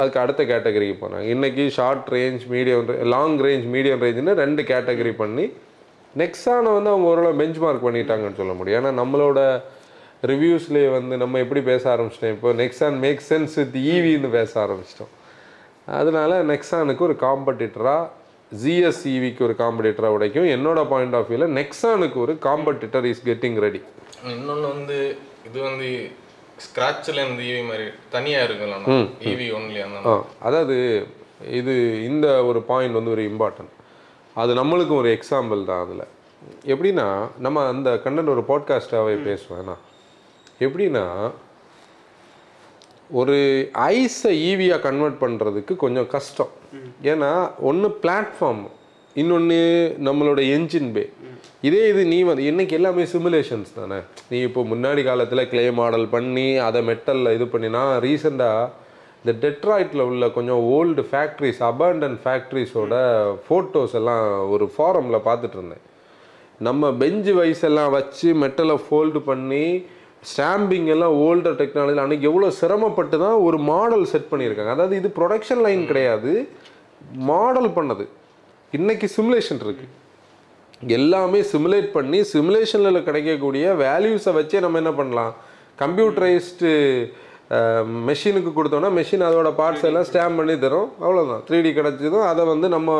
அதுக்கு 0.00 0.20
அடுத்த 0.22 0.42
கேட்டகரிக்கு 0.52 0.96
போனாங்க. 1.02 1.26
இன்றைக்கி 1.34 1.64
short 1.76 2.08
range 2.16 2.42
medium 2.54 2.90
long 3.14 3.38
range 3.46 3.68
medium 3.74 4.02
ரேஞ்சுன்னு 4.04 4.40
ரெண்டு 4.44 4.62
கேட்டகரி 4.72 5.12
பண்ணி 5.22 5.44
நெக்ஸானை 6.20 6.70
வந்து 6.76 6.90
அவங்க 6.92 7.06
ஓரளவு 7.12 7.38
பெஞ்ச் 7.40 7.58
மார்க் 7.64 7.86
பண்ணிட்டாங்கன்னு 7.86 8.38
சொல்ல 8.40 8.52
முடியும். 8.58 8.78
ஏன்னா 8.80 8.92
நம்மளோட 9.02 9.40
ரிவ்யூஸ்லேயே 10.30 10.90
வந்து 10.96 11.14
நம்ம 11.22 11.38
எப்படி 11.44 11.62
பேச 11.70 11.82
ஆரம்பிச்சிட்டோம்? 11.94 12.34
இப்போ 12.36 12.52
நெக்ஸான் 12.62 12.96
மேக் 13.04 13.24
சென்ஸ் 13.30 13.56
வித் 13.60 13.76
ஈவின்னு 13.94 14.30
பேச 14.38 14.52
ஆரம்பிச்சிட்டோம். 14.64 15.12
அதனால 16.00 16.38
நெக்ஸானுக்கு 16.52 17.04
ஒரு 17.08 17.16
காம்படிட்டராக 17.26 18.04
ஜிஎஸ் 18.62 19.02
ஈவிக்கு 19.14 19.42
ஒரு 19.48 19.54
காம்படிட்டராக 19.60 20.16
உடைக்கும். 20.16 20.48
என்னோட 20.56 20.80
பாயிண்ட் 20.92 21.16
ஆஃப் 21.18 21.28
வியூவில் 21.30 21.54
நெக்ஸானுக்கு 21.60 22.18
ஒரு 22.24 22.34
காம்படிட்டர் 22.48 23.08
இஸ் 23.12 23.24
கெட்டிங் 23.28 23.58
ரெடி 23.66 23.82
இன்னொன்று 24.32 24.66
வந்து 24.74 24.98
இது 25.48 25.58
வந்து 25.68 25.88
ஸ்க்ராட்சில் 26.64 27.20
இருந்து 27.22 27.42
ஈவி 27.50 27.62
மாதிரி 27.70 27.86
தனியாக 28.14 28.46
இருக்குல்ல 28.48 28.76
ஈவி 29.30 29.46
ஒன்லி 29.56 29.80
அந்த 29.86 30.14
அதாவது 30.48 30.76
இது 31.60 31.74
இந்த 32.10 32.26
ஒரு 32.50 32.60
பாயிண்ட் 32.70 32.98
வந்து 32.98 33.14
ஒரு 33.16 33.24
இம்பார்ட்டன்ட் 33.32 33.72
அது 34.36 34.54
நம்மளுக்கும் 34.54 35.00
ஒரு 35.02 35.18
எக்ஸாம்பிள் 35.18 35.64
தான் 35.64 35.82
அதில். 35.84 36.06
எப்படின்னா 36.66 37.06
நம்ம 37.38 37.66
அந்த 37.66 38.00
கண்டென்ட் 38.04 38.34
ஒரு 38.34 38.44
பாட்காஸ்டாகவே 38.48 39.14
பேசுவேன்? 39.22 39.64
நான் 39.64 39.84
எப்படின்னா 40.60 41.04
ஒரு 43.10 43.36
ஐஸை 43.74 44.32
ஈவியாக 44.48 44.80
கன்வெர்ட் 44.80 45.20
பண்ணுறதுக்கு 45.20 45.76
கொஞ்சம் 45.76 46.06
கஷ்டம். 46.06 46.52
ஏன்னா 47.02 47.50
ஒன்று 47.60 47.88
பிளாட்ஃபார்ம் 48.02 48.64
இன்னொன்று 49.14 49.58
நம்மளோட 50.04 50.40
என்ஜின் 50.56 50.92
பே 50.92 51.12
இதே 51.60 51.88
இது 51.88 52.04
நீ 52.04 52.22
வந்து 52.22 52.44
இன்னைக்கு 52.44 52.74
எல்லாமே 52.76 53.02
சிமுலேஷன்ஸ் 53.02 53.70
தானே? 53.74 53.98
நீ 54.30 54.38
இப்போ 54.38 54.62
முன்னாடி 54.62 55.04
காலத்தில் 55.04 55.48
க்ளே 55.48 55.70
மாடல் 55.70 56.08
பண்ணி 56.08 56.56
அதை 56.56 56.82
மெட்டலில் 56.88 57.32
இது 57.32 57.44
பண்ணினா 57.44 57.82
ரீசெண்டாக 57.98 58.70
இந்த 59.26 59.34
டெட்ராய்ட்டில் 59.44 60.02
உள்ள 60.08 60.24
கொஞ்சம் 60.34 60.64
ஓல்டு 60.74 61.02
ஃபேக்ட்ரிஸ் 61.12 61.60
அபண்டன்ட் 61.68 62.18
ஃபேக்ட்ரிஸோட 62.24 62.94
ஃபோட்டோஸ் 63.46 63.94
எல்லாம் 64.00 64.26
ஒரு 64.54 64.66
ஃபாரமில் 64.74 65.24
பார்த்துட்டு 65.24 65.56
இருந்தேன். 65.58 65.82
நம்ம 66.66 66.90
பெஞ்சு 67.00 67.32
வைஸ் 67.38 67.64
எல்லாம் 67.68 67.90
வச்சு 67.96 68.28
மெட்டலை 68.42 68.76
ஃபோல்டு 68.84 69.22
பண்ணி 69.30 69.64
ஸ்டாம்பிங் 70.32 70.86
எல்லாம் 70.94 71.16
ஓல்டர் 71.24 71.58
டெக்னாலஜி 71.62 72.00
அன்றைக்கி 72.04 72.28
எவ்வளோ 72.30 72.50
சிரமப்பட்டு 72.60 73.18
தான் 73.24 73.36
ஒரு 73.48 73.60
மாடல் 73.72 74.06
செட் 74.12 74.30
பண்ணியிருக்காங்க. 74.30 74.76
அதாவது 74.76 74.96
இது 75.00 75.10
ப்ரொடக்ஷன் 75.18 75.64
லைன் 75.66 75.84
கிடையாது 75.90 76.32
மாடல் 77.32 77.70
பண்ணது. 77.80 78.06
இன்னைக்கு 78.78 79.08
சிமுலேஷன் 79.18 79.62
இருக்கு. 79.66 79.88
எல்லாமே 81.00 81.42
சிமுலேட் 81.52 81.92
பண்ணி 81.98 82.20
சிமுலேஷனில் 82.34 83.06
கிடைக்கக்கூடிய 83.10 83.76
வேல்யூஸை 83.86 84.34
வச்சே 84.40 84.66
நம்ம 84.66 84.84
என்ன 84.84 84.94
பண்ணலாம்? 85.02 85.34
கம்ப்யூட்டரைஸ்டு 85.84 86.72
மெஷினுக்கு 88.08 88.50
கொடுத்தோம்னா 88.54 88.90
மெஷின் 88.98 89.24
அதோட 89.28 89.50
பார்ட்ஸ் 89.60 89.86
எல்லாம் 89.88 90.06
ஸ்டாம்ப் 90.08 90.38
பண்ணி 90.40 90.54
தரும். 90.64 90.88
அவ்வளோதான் 91.04 91.42
த்ரீ 91.48 91.58
டி 91.64 91.70
கிடச்சதும் 91.78 92.26
அதை 92.30 92.42
வந்து 92.52 92.68
நம்ம 92.76 92.90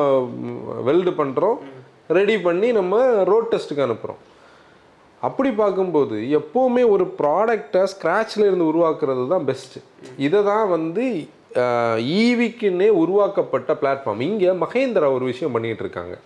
வெல்டு 0.89 1.13
பண்ணுறோம் 1.21 1.57
ரெடி 2.19 2.37
பண்ணி 2.47 2.69
நம்ம 2.79 3.01
ரோட் 3.31 3.51
டெஸ்ட்டுக்கு 3.53 3.87
அனுப்புகிறோம் 3.87 4.21
அப்படி 5.23 5.51
பார்க்கும்போது 5.63 6.17
எப்போவுமே 6.39 6.83
ஒரு 6.95 7.05
ப்ராடக்டை 7.21 7.83
ஸ்க்ராட்சில் 7.93 8.47
இருந்து 8.49 8.71
உருவாக்குறது 8.73 9.23
தான் 9.35 9.47
பெஸ்ட்டு 9.51 9.85
இதை 10.27 10.41
தான் 10.53 10.67
வந்து 10.77 11.05
ஈவிக்குன்னே 12.23 12.89
உருவாக்கப்பட்ட 13.03 13.73
பிளாட்ஃபார்ம் 13.83 14.25
இங்கே 14.31 14.51
மகேந்திரா 14.65 15.07
ஒரு 15.19 15.25
விஷயம் 15.33 15.55
பண்ணிகிட்டு 15.55 15.85
இருக்காங்க. 15.87 16.17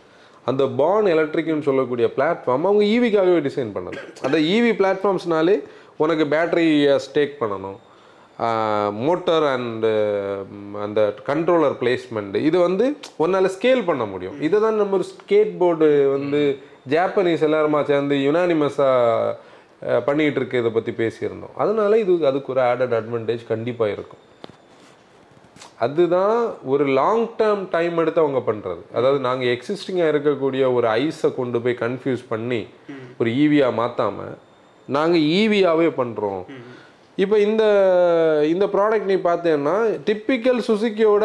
அந்த 0.50 0.62
பான் 0.80 1.08
எலக்ட்ரிக்னு 1.16 1.68
சொல்லக்கூடிய 1.68 2.06
பிளாட்ஃபார்ம் 2.16 2.66
அவங்க 2.68 2.84
ஈவிக்காகவே 2.94 3.40
டிசைன் 3.48 3.70
பண்ணது 3.76 4.00
அந்த 4.26 4.36
ஈவி 4.54 4.72
பிளாட்ஃபார்ம்ஸ்னாலே 4.80 5.56
உனக்கு 6.04 6.24
பேட்டரியை 6.34 6.96
ஸ்டேக் 7.06 7.34
பண்ணணும். 7.42 7.78
மோட்டர் 9.06 9.46
அண்டு 9.54 9.90
அந்த 10.84 11.00
கண்ட்ரோலர் 11.28 11.76
பிளேஸ்மெண்ட் 11.80 12.36
இது 12.48 12.56
வந்து 12.66 12.86
உன்னால் 13.24 13.54
ஸ்கேல் 13.56 13.82
பண்ண 13.90 14.04
முடியும். 14.12 14.38
இதை 14.46 14.58
தான் 14.64 14.80
நம்ம 14.80 14.96
ஒரு 14.98 15.06
ஸ்கேட் 15.12 15.52
போர்டு 15.62 15.88
வந்து 16.16 16.40
ஜாப்பனீஸ் 16.94 17.46
எல்லாருமா 17.48 17.80
சேர்ந்து 17.90 18.16
யுனானிமஸாக 18.26 19.36
பண்ணிகிட்டு 20.08 20.40
இருக்க 20.40 20.62
இதை 20.62 20.72
பற்றி 20.72 20.92
பேசியிருந்தோம். 21.02 21.54
அதனால 21.62 21.98
இது 22.04 22.12
அதுக்கு 22.30 22.52
ஒரு 22.54 22.62
ஆடட் 22.70 22.96
அட்வான்டேஜ் 23.00 23.44
கண்டிப்பாக 23.52 23.94
இருக்கும். 23.96 24.24
அதுதான் 25.84 26.40
ஒரு 26.72 26.84
லாங் 26.98 27.26
டேர்ம் 27.40 27.64
டைம் 27.74 27.96
எடுத்து 28.02 28.22
அவங்க 28.24 28.40
பண்ணுறது 28.48 28.82
அதாவது 28.98 29.20
நாங்கள் 29.28 29.50
எக்ஸிஸ்டிங்காக 29.54 30.12
இருக்கக்கூடிய 30.12 30.62
ஒரு 30.76 30.86
ஐஸை 31.04 31.28
கொண்டு 31.38 31.58
போய் 31.64 31.80
கன்ஃபியூஸ் 31.84 32.24
பண்ணி 32.32 32.60
ஒரு 33.20 33.30
ஈவியாக 33.42 33.78
மாற்றாமல் 33.80 34.34
நாங்கள் 34.88 35.26
ஈவியாகவே 35.40 35.88
பண்ணுறோம் 36.00 36.42
இப்போ 37.22 37.36
இந்த 37.46 37.62
இந்த 38.52 38.64
ப்ராடக்ட் 38.74 39.08
நீ 39.10 39.16
பார்த்தேன்னா 39.26 39.74
டிப்பிக்கல் 40.08 40.60
சுசுக்கியோட 40.68 41.24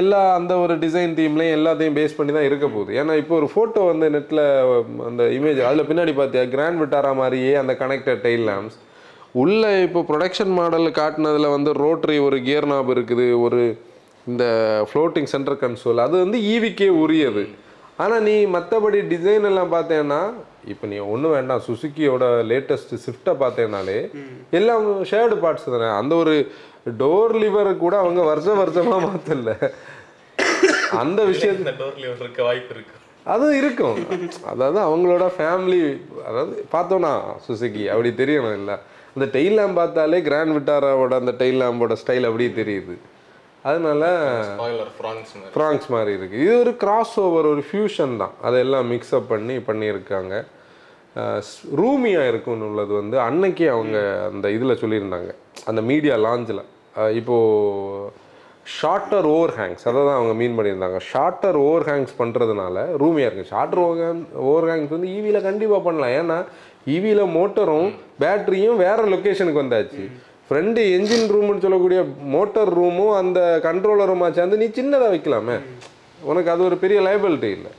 எல்லா 0.00 0.20
அந்த 0.38 0.52
ஒரு 0.62 0.74
டிசைன் 0.84 1.14
தீம்லையும் 1.18 1.56
எல்லாத்தையும் 1.58 1.96
பேஸ் 1.98 2.16
பண்ணி 2.18 2.32
தான் 2.36 2.48
இருக்க 2.48 2.66
போகுது. 2.66 2.90
ஏன்னா 3.00 3.14
இப்போ 3.22 3.34
ஒரு 3.40 3.48
ஃபோட்டோ 3.52 3.82
வந்து 3.90 4.06
நெட்டில் 4.16 4.42
அந்த 5.08 5.24
இமேஜ் 5.36 5.60
அதில் 5.68 5.88
பின்னாடி 5.90 6.14
பார்த்தியா 6.20 6.44
கிராண்ட் 6.54 6.80
விட்டாரா 6.82 7.12
மாதிரியே 7.20 7.52
அந்த 7.62 7.74
கனெக்டட் 7.82 8.24
டெயில் 8.26 8.44
லேம்ப்ஸ் 8.50 8.78
உள்ளே 9.42 9.70
இப்போ 9.86 10.02
ப்ரொடக்ஷன் 10.10 10.52
மாடல் 10.58 10.88
காட்டினதில் 11.00 11.54
வந்து 11.56 11.72
ரோட்ரி 11.82 12.18
ஒரு 12.26 12.38
கியர் 12.46 12.70
நாப் 12.72 12.92
இருக்குது 12.96 13.26
ஒரு 13.46 13.62
இந்த 14.30 14.44
ஃப்ளோட்டிங் 14.90 15.28
சென்டர் 15.34 15.60
கன்சோல் 15.64 16.04
அது 16.06 16.16
வந்து 16.24 16.38
ஈவிக்கே 16.52 16.88
உரியது. 17.02 17.44
ஆனால் 18.04 18.24
நீ 18.28 18.34
மற்றபடி 18.56 18.98
டிசைன் 19.12 19.46
எல்லாம் 19.50 19.74
பார்த்தேன்னா 19.76 20.20
இப்போ 20.72 20.86
நீ 20.92 20.96
ஒன்றும் 21.12 21.34
வேண்டாம் 21.36 21.62
சுசுக்கியோட 21.66 22.24
லேட்டஸ்ட் 22.50 22.92
ஸ்விஃப்ட்டை 23.04 23.34
பார்த்தேனாலே 23.42 23.98
எல்லாம் 24.58 24.86
ஷேர்டு 25.10 25.36
பார்ட்ஸ் 25.44 25.70
தானே. 25.74 25.88
அந்த 26.00 26.14
ஒரு 26.22 26.34
டோர் 27.02 27.34
லிவர் 27.42 27.70
கூட 27.84 27.94
அவங்க 28.04 28.22
வருஷம் 28.30 28.60
வருஷமாக 28.62 29.00
மாற்றல 29.06 29.54
அந்த 31.02 31.20
விஷயம் 31.32 31.58
இந்த 31.60 31.74
டோர்ல 31.82 32.04
இருக்க 32.22 32.42
வாய்ப்பு 32.48 32.74
இருக்கு. 32.74 32.94
அதுவும் 33.32 33.58
இருக்கும். 33.60 33.98
அதாவது 34.52 34.78
அவங்களோட 34.86 35.24
ஃபேமிலி 35.36 35.80
அதாவது 36.28 36.52
பார்த்தோன்னா 36.74 37.12
சுசுகி 37.46 37.84
அப்படி 37.92 38.10
தெரியணும் 38.22 38.56
இல்லை. 38.60 38.76
அந்த 39.14 39.26
டெயில் 39.36 39.56
லேம்ப் 39.58 39.80
பார்த்தாலே 39.80 40.20
கிராண்ட் 40.28 40.54
விட்டாராவோட 40.56 41.14
அந்த 41.22 41.32
டெயில் 41.40 41.60
லேம்போட 41.62 41.96
ஸ்டைல் 42.02 42.28
அப்படியே 42.28 42.50
தெரியுது. 42.60 42.94
அதனால 43.68 44.02
ஃப்ராங்க்ஸ் 45.56 45.88
மாதிரி. 45.94 46.12
இருக்குது 46.18 46.42
இது 46.44 46.54
ஒரு 46.64 46.72
கிராஸ் 46.82 47.14
ஓவர் 47.24 47.48
ஒரு 47.52 47.62
ஃபியூஷன் 47.68 48.14
தான். 48.22 48.34
அதெல்லாம் 48.48 48.88
மிக்ஸ்அப் 48.92 49.30
பண்ணி 49.34 49.56
பண்ணியிருக்காங்க. 49.68 50.34
ரூமியாக 51.82 52.30
இருக்கும்னு 52.30 52.66
உள்ளது 52.70 52.92
வந்து 53.00 53.16
அன்னைக்கே 53.26 53.68
அவங்க 53.76 53.98
அந்த 54.30 54.46
இதில் 54.56 54.80
சொல்லியிருந்தாங்க. 54.82 55.30
அந்த 55.70 55.80
மீடியா 55.90 56.16
லாஞ்சில் 56.26 56.62
இப்போது 57.20 58.28
ஷார்ட்டர் 58.78 59.26
ஓவர் 59.34 59.52
ஹேங்ஸ் 59.58 59.84
அதை 59.90 60.00
தான் 60.06 60.18
அவங்க 60.18 60.32
மீன் 60.40 60.56
பண்ணியிருந்தாங்க. 60.56 60.98
ஷார்ட்டர் 61.10 61.58
ஓவர் 61.66 61.86
ஹேங்ஸ் 61.90 62.12
பண்ணுறதுனால 62.20 62.86
ரூமியாக 63.02 63.28
இருக்குது 63.28 63.50
ஷார்ட்டர் 63.52 63.82
ஓவர் 63.84 64.20
ஓவர் 64.48 64.68
ஹேங்ஸ் 64.70 64.94
வந்து 64.96 65.12
ஈவியில் 65.16 65.46
கண்டிப்பாக 65.48 65.82
பண்ணலாம். 65.86 66.14
ஏன்னா 66.20 66.38
ஈவியில் 66.94 67.32
மோட்டரும் 67.36 67.90
பேட்டரியும் 68.22 68.80
வேறு 68.84 69.10
லொக்கேஷனுக்கு 69.14 69.62
வந்தாச்சு. 69.64 70.04
ஃப்ரெண்டு 70.50 70.80
என்ஜின் 70.94 71.28
ரூம்னு 71.32 71.62
சொல்லக்கூடிய 71.64 72.00
மோட்டார் 72.32 72.70
ரூமும் 72.78 73.12
அந்த 73.18 73.40
கண்ட்ரோலர் 73.66 74.10
ரூமாக 74.10 74.30
சேர்ந்து 74.38 74.56
நீ 74.62 74.66
சின்னதாக 74.78 75.10
வைக்கலாமே. 75.12 75.56
உனக்கு 76.30 76.50
அது 76.54 76.62
ஒரு 76.68 76.76
பெரிய 76.84 76.98
லைபிலிட்டி 77.06 77.50
இல்லை. 77.56 77.70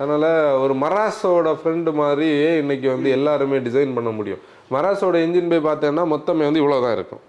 அதனால் 0.00 0.26
ஒரு 0.64 0.74
மராஸோட 0.82 1.54
ஃப்ரெண்டு 1.60 1.92
மாதிரி 2.00 2.28
இன்னைக்கு 2.60 2.86
வந்து 2.94 3.08
எல்லாருமே 3.16 3.58
டிசைன் 3.66 3.96
பண்ண 3.96 4.12
முடியும். 4.18 4.44
மராஸோட 4.76 5.16
என்ஜின் 5.24 5.50
போய் 5.54 5.66
பார்த்தேன்னா 5.68 6.04
மொத்தமே 6.14 6.46
வந்து 6.48 6.62
இவ்வளோ 6.62 6.78
தான் 6.86 6.96
இருக்கும் 6.98 7.24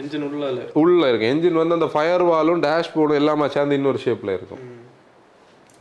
என்ஜின் 0.00 0.28
உள்ள 0.28 0.44
இல்ல. 0.52 0.68
உள்ளே 0.82 1.08
இருக்கும் 1.10 1.32
என்ஜின் 1.34 1.60
வந்து 1.62 1.78
அந்த 1.78 1.90
ஃபயர் 1.96 2.28
வாலும் 2.32 2.62
டேஷ்போர்டும் 2.68 3.20
எல்லாமே 3.22 3.48
சேர்ந்து 3.56 3.80
இன்னொரு 3.80 4.04
ஷேப்பில் 4.06 4.36
இருக்கும். 4.38 4.62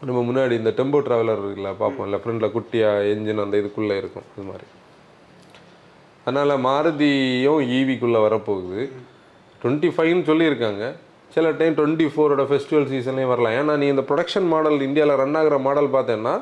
நம்ம 0.09 0.19
முன்னாடி 0.31 0.55
இந்த 0.61 0.73
டெம்போ 0.81 1.01
ட்ராவலர் 1.07 1.41
இருக்குல்ல 1.43 1.71
பார்ப்போம் 1.83 2.07
இல்லை 2.09 2.21
ஃப்ரண்டில் 2.23 2.53
குட்டியாக 2.57 3.09
என்ஜின் 3.13 3.45
அந்த 3.47 3.57
இதுக்குள்ளே 3.63 3.97
இருக்கும் 4.03 4.27
அது 4.33 4.49
மாதிரி. 4.51 4.67
அதனால் 6.25 6.63
மாருதியும் 6.67 7.61
ஈவிக்குள்ளே 7.77 8.19
வரப்போகுது. 8.27 8.79
டுவெண்ட்டி 9.61 9.89
ஃபைவ்னு 9.95 10.23
சொல்லியிருக்காங்க. 10.29 10.83
சில 11.35 11.49
டைம் 11.57 11.73
டுவெண்ட்டி 11.79 12.07
ஃபோரோட 12.13 12.43
ஃபெஸ்டிவல் 12.49 12.87
சீசன்லேயும் 12.91 13.31
வரலாம். 13.33 13.55
ஏன்னா 13.59 13.73
நீ 13.81 13.87
இந்த 13.93 14.03
ப்ரொடக்ஷன் 14.09 14.47
மாடல் 14.53 14.85
இந்தியாவில் 14.87 15.19
ரன் 15.21 15.37
ஆகிற 15.39 15.57
மாடல் 15.67 15.89
பார்த்தேன்னா 15.95 16.35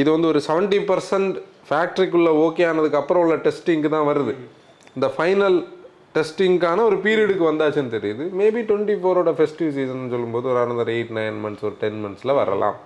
இது 0.00 0.08
வந்து 0.14 0.30
ஒரு 0.32 0.40
செவன்ட்டி 0.46 0.80
பர்சன்ட் 0.90 1.36
ஃபேக்ட்ரிக்குள்ளே 1.68 2.32
ஓகே 2.46 2.62
ஆனதுக்கு 2.70 3.00
அப்புறம் 3.00 3.22
உள்ள 3.24 3.36
டெஸ்டிங்க்கு 3.46 3.90
தான் 3.96 4.08
வருது. 4.10 4.34
இந்த 4.96 5.08
ஃபைனல் 5.16 5.58
டெஸ்டிங்க்கான 6.16 6.84
ஒரு 6.90 6.96
பீரியடுக்கு 7.04 7.44
வந்தாச்சுன்னு 7.50 7.94
தெரியுது. 7.96 8.24
மேபி 8.38 8.60
டுவெண்ட்டி 8.70 8.96
ஃபோரோட 9.02 9.32
ஃபெஸ்டிவ் 9.38 9.74
சீசன் 9.76 10.12
சொல்லும்போது 10.14 10.48
ஒரு 10.52 10.60
அனதர் 10.64 10.92
எயிட் 10.94 11.12
நைன் 11.18 11.38
மந்த்ஸ் 11.44 11.66
ஒரு 11.68 11.76
டென் 11.82 12.00
மந்த்ஸில் 12.04 12.38
வரலாம். 12.40 12.78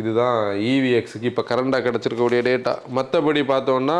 இதுதான் 0.00 0.38
இவிஎக்ஸுக்கு 0.70 1.30
இப்போ 1.30 1.42
கரண்டாக 1.50 1.82
கிடச்சிருக்கக்கூடிய 1.86 2.40
டேட்டா 2.48 2.72
மற்றபடி 2.96 3.42
பார்த்தோன்னா 3.52 3.98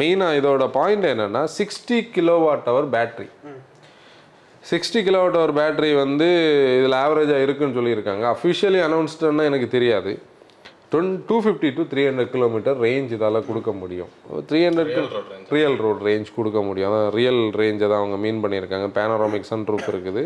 மெயினாக 0.00 0.38
இதோட 0.40 0.64
பாயிண்ட் 0.78 1.06
என்னென்னா 1.12 1.42
sixty 1.58 1.98
kilowatt 2.16 2.66
hour 2.70 2.88
battery 2.96 3.28
sixty 4.70 5.00
kilowatt 5.06 5.36
hour 5.38 5.54
battery 5.58 5.88
வந்து 6.02 6.26
இதில் 6.80 6.96
ஆவரேஜாக 7.04 7.44
இருக்குன்னு 7.44 7.76
சொல்லியிருக்காங்க. 7.78 8.24
அஃபிஷியலி 8.34 8.80
அனௌன்ஸ்டுன்னா 8.88 9.44
எனக்கு 9.50 9.68
தெரியாது. 9.76 10.12
Twenty 10.92 11.10
two 11.28 11.36
fifty 11.44 11.68
to 11.76 11.82
three 11.92 12.02
hundred 12.08 12.32
kilometre 12.34 12.76
range 12.84 13.12
இதால் 13.16 13.46
கொடுக்க 13.48 13.70
முடியும். 13.82 14.10
Three 14.48 14.60
hundred. 14.66 14.92
Real 15.56 15.78
road 15.84 16.02
range 16.08 16.30
கொடுக்க 16.38 16.60
முடியும். 16.68 16.88
அதான் 16.90 17.10
ரியல் 17.18 17.42
ரேஞ்சை 17.60 17.86
தான் 17.92 18.00
அவங்க 18.02 18.18
மீன் 18.24 18.42
பண்ணியிருக்காங்க. 18.44 18.88
பேனராமிக் 18.98 19.50
சன் 19.50 19.66
ரூப் 19.72 19.88
இருக்குது. 19.92 20.24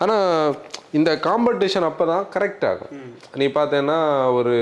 ஆனால் 0.00 0.54
இந்த 0.98 1.10
காம்படிஷன் 1.26 1.88
அப்போ 1.88 2.04
தான் 2.12 2.24
கரெக்ட் 2.34 2.64
ஆகும் 2.70 2.92
நீ 3.40 3.46
பார்த்தேன்னா 3.56 3.98
ஒரு 4.38 4.54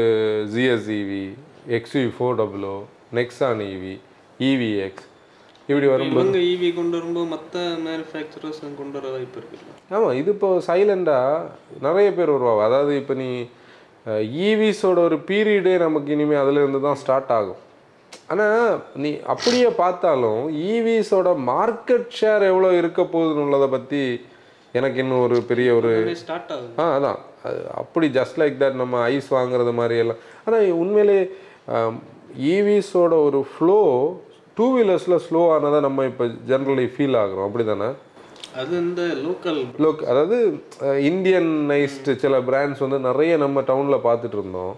GSEV 0.54 1.25
XV 1.78 2.02
four 2.16 2.38
double o 2.40 2.75
Nexon 3.18 3.62
EV 3.75 3.95
EVX 4.40 5.07
இப்படி 5.68 5.87
வரும்போது 5.92 6.23
இவங்க 6.25 6.40
ஈவி 6.50 6.68
கொண்டு 6.76 6.95
வரும்போது 6.99 7.28
மற்ற 7.33 7.54
மேனுஃபேக்சரர்ஸ் 7.87 8.61
கொண்டு 8.80 8.97
வர 8.99 9.07
வாய்ப்பு 9.14 9.38
இருக்குல்ல 9.40 9.73
ஆமாம் 9.97 10.14
இது 10.21 10.30
இப்போ 10.35 10.49
சைலண்டாக 10.68 11.49
நிறைய 11.87 12.09
பேர் 12.18 12.35
வருவாங்க. 12.35 12.62
அதாவது 12.68 12.92
இப்போ 13.02 13.14
நீ 13.23 13.28
ஈவிஸோட 14.47 14.99
ஒரு 15.09 15.16
பீரியடே 15.30 15.75
நமக்கு 15.85 16.12
இனிமேல் 16.14 16.42
அதுலேருந்து 16.42 16.80
தான் 16.87 17.00
ஸ்டார்ட் 17.02 17.33
ஆகும். 17.38 17.61
ஆனால் 18.33 18.71
நீ 19.02 19.11
அப்படியே 19.35 19.68
பார்த்தாலும் 19.83 20.42
ஈவிஸோட 20.71 21.28
மார்க்கெட் 21.50 22.09
ஷேர் 22.21 22.45
எவ்வளோ 22.52 22.71
இருக்க 22.80 23.00
போகுதுன்னு 23.14 23.45
உள்ளதை 23.47 23.68
பற்றி 23.76 24.02
எனக்கு 24.78 24.99
இன்னும் 25.04 25.25
ஒரு 25.26 25.37
பெரிய 25.50 25.68
ஒரு 25.78 25.92
ஸ்டார்ட் 26.23 26.50
ஆகுது. 26.54 26.73
ஆ 26.82 26.87
அதான். 26.97 27.20
அது 27.49 27.61
அப்படி 27.82 28.06
ஜஸ்ட் 28.18 28.38
லைக் 28.42 28.56
தட் 28.62 28.80
நம்ம 28.82 29.02
ஐஸ் 29.14 29.30
வாங்குறது 29.38 29.75
மாதிரி 29.80 29.97
எல்லாம். 30.04 30.20
ஆனால் 30.47 30.66
உண்மையிலே 30.82 31.20
ஈவிஸோட 32.54 33.14
ஒரு 33.28 33.40
ஃப்ளோ 33.52 33.80
டூ 34.58 34.66
வீலர்ஸில் 34.76 35.23
ஸ்லோ 35.28 35.40
ஆனதை 35.54 35.80
நம்ம 35.87 36.04
இப்போ 36.11 36.25
ஜென்ரலி 36.50 36.87
ஃபீல் 36.94 37.18
ஆகுறோம். 37.23 37.47
அப்படி 37.49 37.64
தானே 37.70 37.88
அது 38.61 38.75
இந்த 38.85 39.02
லோக்கல் 39.25 39.58
லோக் 39.85 40.00
அதாவது 40.11 40.37
இந்தியன் 41.11 41.50
நைஸ்டு 41.70 42.12
சில 42.23 42.37
பிராண்ட்ஸ் 42.49 42.82
வந்து 42.85 42.99
நிறைய 43.08 43.32
நம்ம 43.44 43.61
டவுனில் 43.70 44.04
பார்த்துட்டு 44.06 44.37
இருந்தோம். 44.38 44.75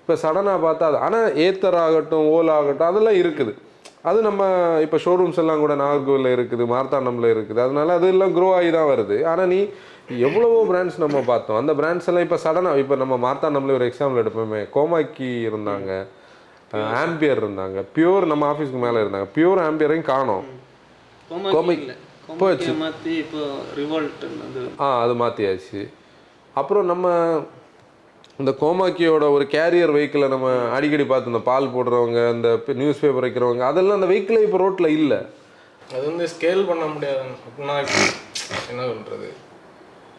இப்போ 0.00 0.14
சடனாக 0.22 0.58
பார்த்தா 0.64 0.88
அது 0.90 0.98
ஆனால் 1.06 1.36
ஏத்தர் 1.44 1.78
ஆகட்டும் 1.84 2.26
ஓலா 2.36 2.54
ஆகட்டும் 2.60 2.90
அதெல்லாம் 2.90 3.18
இருக்குது. 3.22 3.52
அது 4.08 4.18
நம்ம 4.28 4.42
இப்போ 4.84 4.98
ஷோரூம்ஸ் 5.04 5.40
எல்லாம் 5.42 5.62
கூட 5.64 5.74
நாகர்கோவிலில் 5.82 6.34
இருக்குது 6.36 6.64
மார்த்தாண்டமில் 6.74 7.28
இருக்குது. 7.34 7.60
அதனால 7.66 7.94
அது 7.98 8.06
எல்லாம் 8.14 8.32
க்ரோ 8.36 8.48
ஆகி 8.58 8.70
தான் 8.76 8.90
வருது. 8.92 9.16
ஆனால் 9.32 9.50
நீ 9.54 9.60
எவ்வளவோ 10.28 10.58
பிராண்ட்ஸ் 10.70 10.98
நம்ம 11.04 11.18
பார்த்தோம். 11.30 11.58
அந்த 11.62 11.72
பிராண்ட்ஸ் 11.80 12.08
எல்லாம் 12.10 12.26
இப்போ 12.26 12.38
சடனாக 12.44 12.82
இப்போ 12.82 12.96
நம்ம 13.02 13.16
மார்த்தாண்டம்ல 13.26 13.76
ஒரு 13.78 13.86
எக்ஸாம்பிள் 13.90 14.22
எடுப்போமே. 14.22 14.62
கோமாக்கி 14.76 15.30
இருந்தாங்க 15.50 15.90
ஆம்பியர் 17.02 17.40
இருந்தாங்க. 17.44 17.78
பியூர் 17.96 18.24
நம்ம 18.32 18.44
ஆஃபீஸ்க்கு 18.52 18.82
மேலே 18.86 18.98
இருந்தாங்க. 19.04 19.28
பியூர் 19.36 19.60
ஆம்பியரையும் 19.68 20.08
காணோம். 20.12 20.46
கோமாக்கி 21.30 21.74
இல்லை. 21.80 21.96
கோமாக்கியை 22.26 22.76
மாற்றி 22.84 23.12
இப்போ 23.24 23.42
ரிவால்ட் 23.80 24.24
அது. 24.46 24.62
ஆ 24.84 24.86
அது 25.04 25.14
மாற்றியாச்சு 25.22 25.80
அப்புறம் 26.60 26.86
நம்ம 26.92 27.06
இந்த 28.40 28.52
கோமாக்கியோட 28.60 29.24
ஒரு 29.36 29.44
கேரியர் 29.54 29.94
வெஹிக்கிளை 29.96 30.28
நம்ம 30.34 30.48
அடிக்கடி 30.76 31.04
பார்த்து 31.04 31.32
இந்த 31.32 31.42
பால் 31.48 31.72
போடுறவங்க 31.74 32.20
இந்த 32.36 32.48
நியூஸ் 32.80 33.02
பேப்பர் 33.02 33.26
வைக்கிறவங்க 33.26 33.64
அதெல்லாம் 33.70 33.98
அந்த 33.98 34.08
வெஹிக்கிளே 34.12 34.42
இப்போ 34.46 34.58
ரோட்டில் 34.62 34.96
இல்லை. 34.98 35.20
அது 35.94 36.04
வந்து 36.10 36.26
ஸ்கேல் 36.34 36.62
பண்ண 36.70 36.84
முடியாது. 36.94 37.28
அப்படின்னா 37.46 37.76
என்ன 38.70 38.88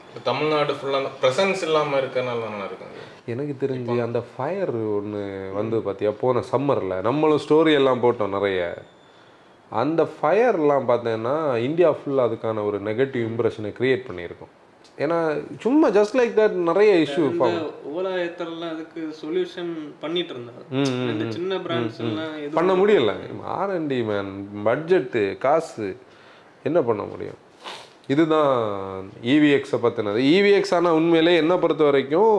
இப்ப 0.08 0.22
தமிழ்நாடு 0.24 0.72
ஃபுல்லாக 0.79 1.12
ப்ரெசன்ஸ் 1.22 1.62
இல்லாமல் 1.67 2.00
இருக்கறனால 2.01 2.50
நல்லா 2.53 2.65
இருக்குங்க 2.70 3.00
எனக்கு 3.34 3.53
தெரிஞ்சு 3.62 3.93
அந்த 4.08 4.20
ஃபயர் 4.32 4.74
ஒன்று 4.98 5.22
வந்து 5.60 5.77
பார்த்தியா 5.86 6.12
போன 6.24 6.43
சம்மரில் 6.51 6.98
நம்மளும் 7.08 7.43
ஸ்டோரி 7.46 7.72
எல்லாம் 7.79 8.03
போட்டோம் 8.03 8.36
நிறைய. 8.38 8.62
அந்த 9.72 10.01
ஃபயர்லாம் 10.15 10.89
பார்த்தேன்னா 10.89 11.36
இந்தியா 11.67 11.89
ஃபுல்லாக 12.00 12.27
அதுக்கான 12.29 12.65
ஒரு 12.70 12.79
நெகட்டிவ் 12.89 13.25
இம்ப்ரெஷனை 13.29 13.72
க்ரியேட் 13.79 14.08
பண்ணியிருக்கோம். 14.10 14.53
ஏன்னா 15.03 15.17
சும்மா 15.63 15.88
ஜஸ்ட் 15.97 16.15
லைக் 16.19 16.33
தட் 16.39 16.57
நிறைய 16.69 16.89
இஷ்யூ 17.03 17.23
ஓலா 17.93 18.12
ஏத்தர்லாம் 18.23 18.73
அதுக்கு 18.73 19.01
சொல்யூஷன் 19.21 19.71
பண்ணிட்டு 20.03 20.33
இருந்தாங்க 20.35 21.29
சின்ன 21.38 21.57
பிராண்ட்ஸ் 21.65 22.01
எல்லாம் 22.03 22.57
பண்ண 22.59 22.73
முடியல. 22.81 23.13
ஆர்என்டி 23.60 23.99
மேன் 24.10 24.32
பட்ஜெட்டு 24.67 25.23
காசு. 25.45 25.88
என்ன 26.69 26.82
பண்ண 26.89 27.03
முடியும்? 27.13 27.39
இதுதான் 28.13 28.51
இவிஎக்ஸை 29.34 29.79
பற்றினது 29.86 30.21
இவிஎக்ஸ் 30.36 30.75
ஆனால் 30.77 30.97
உண்மையிலே 30.99 31.34
என்ன 31.43 31.53
பொறுத்த 31.63 31.84
வரைக்கும் 31.89 32.36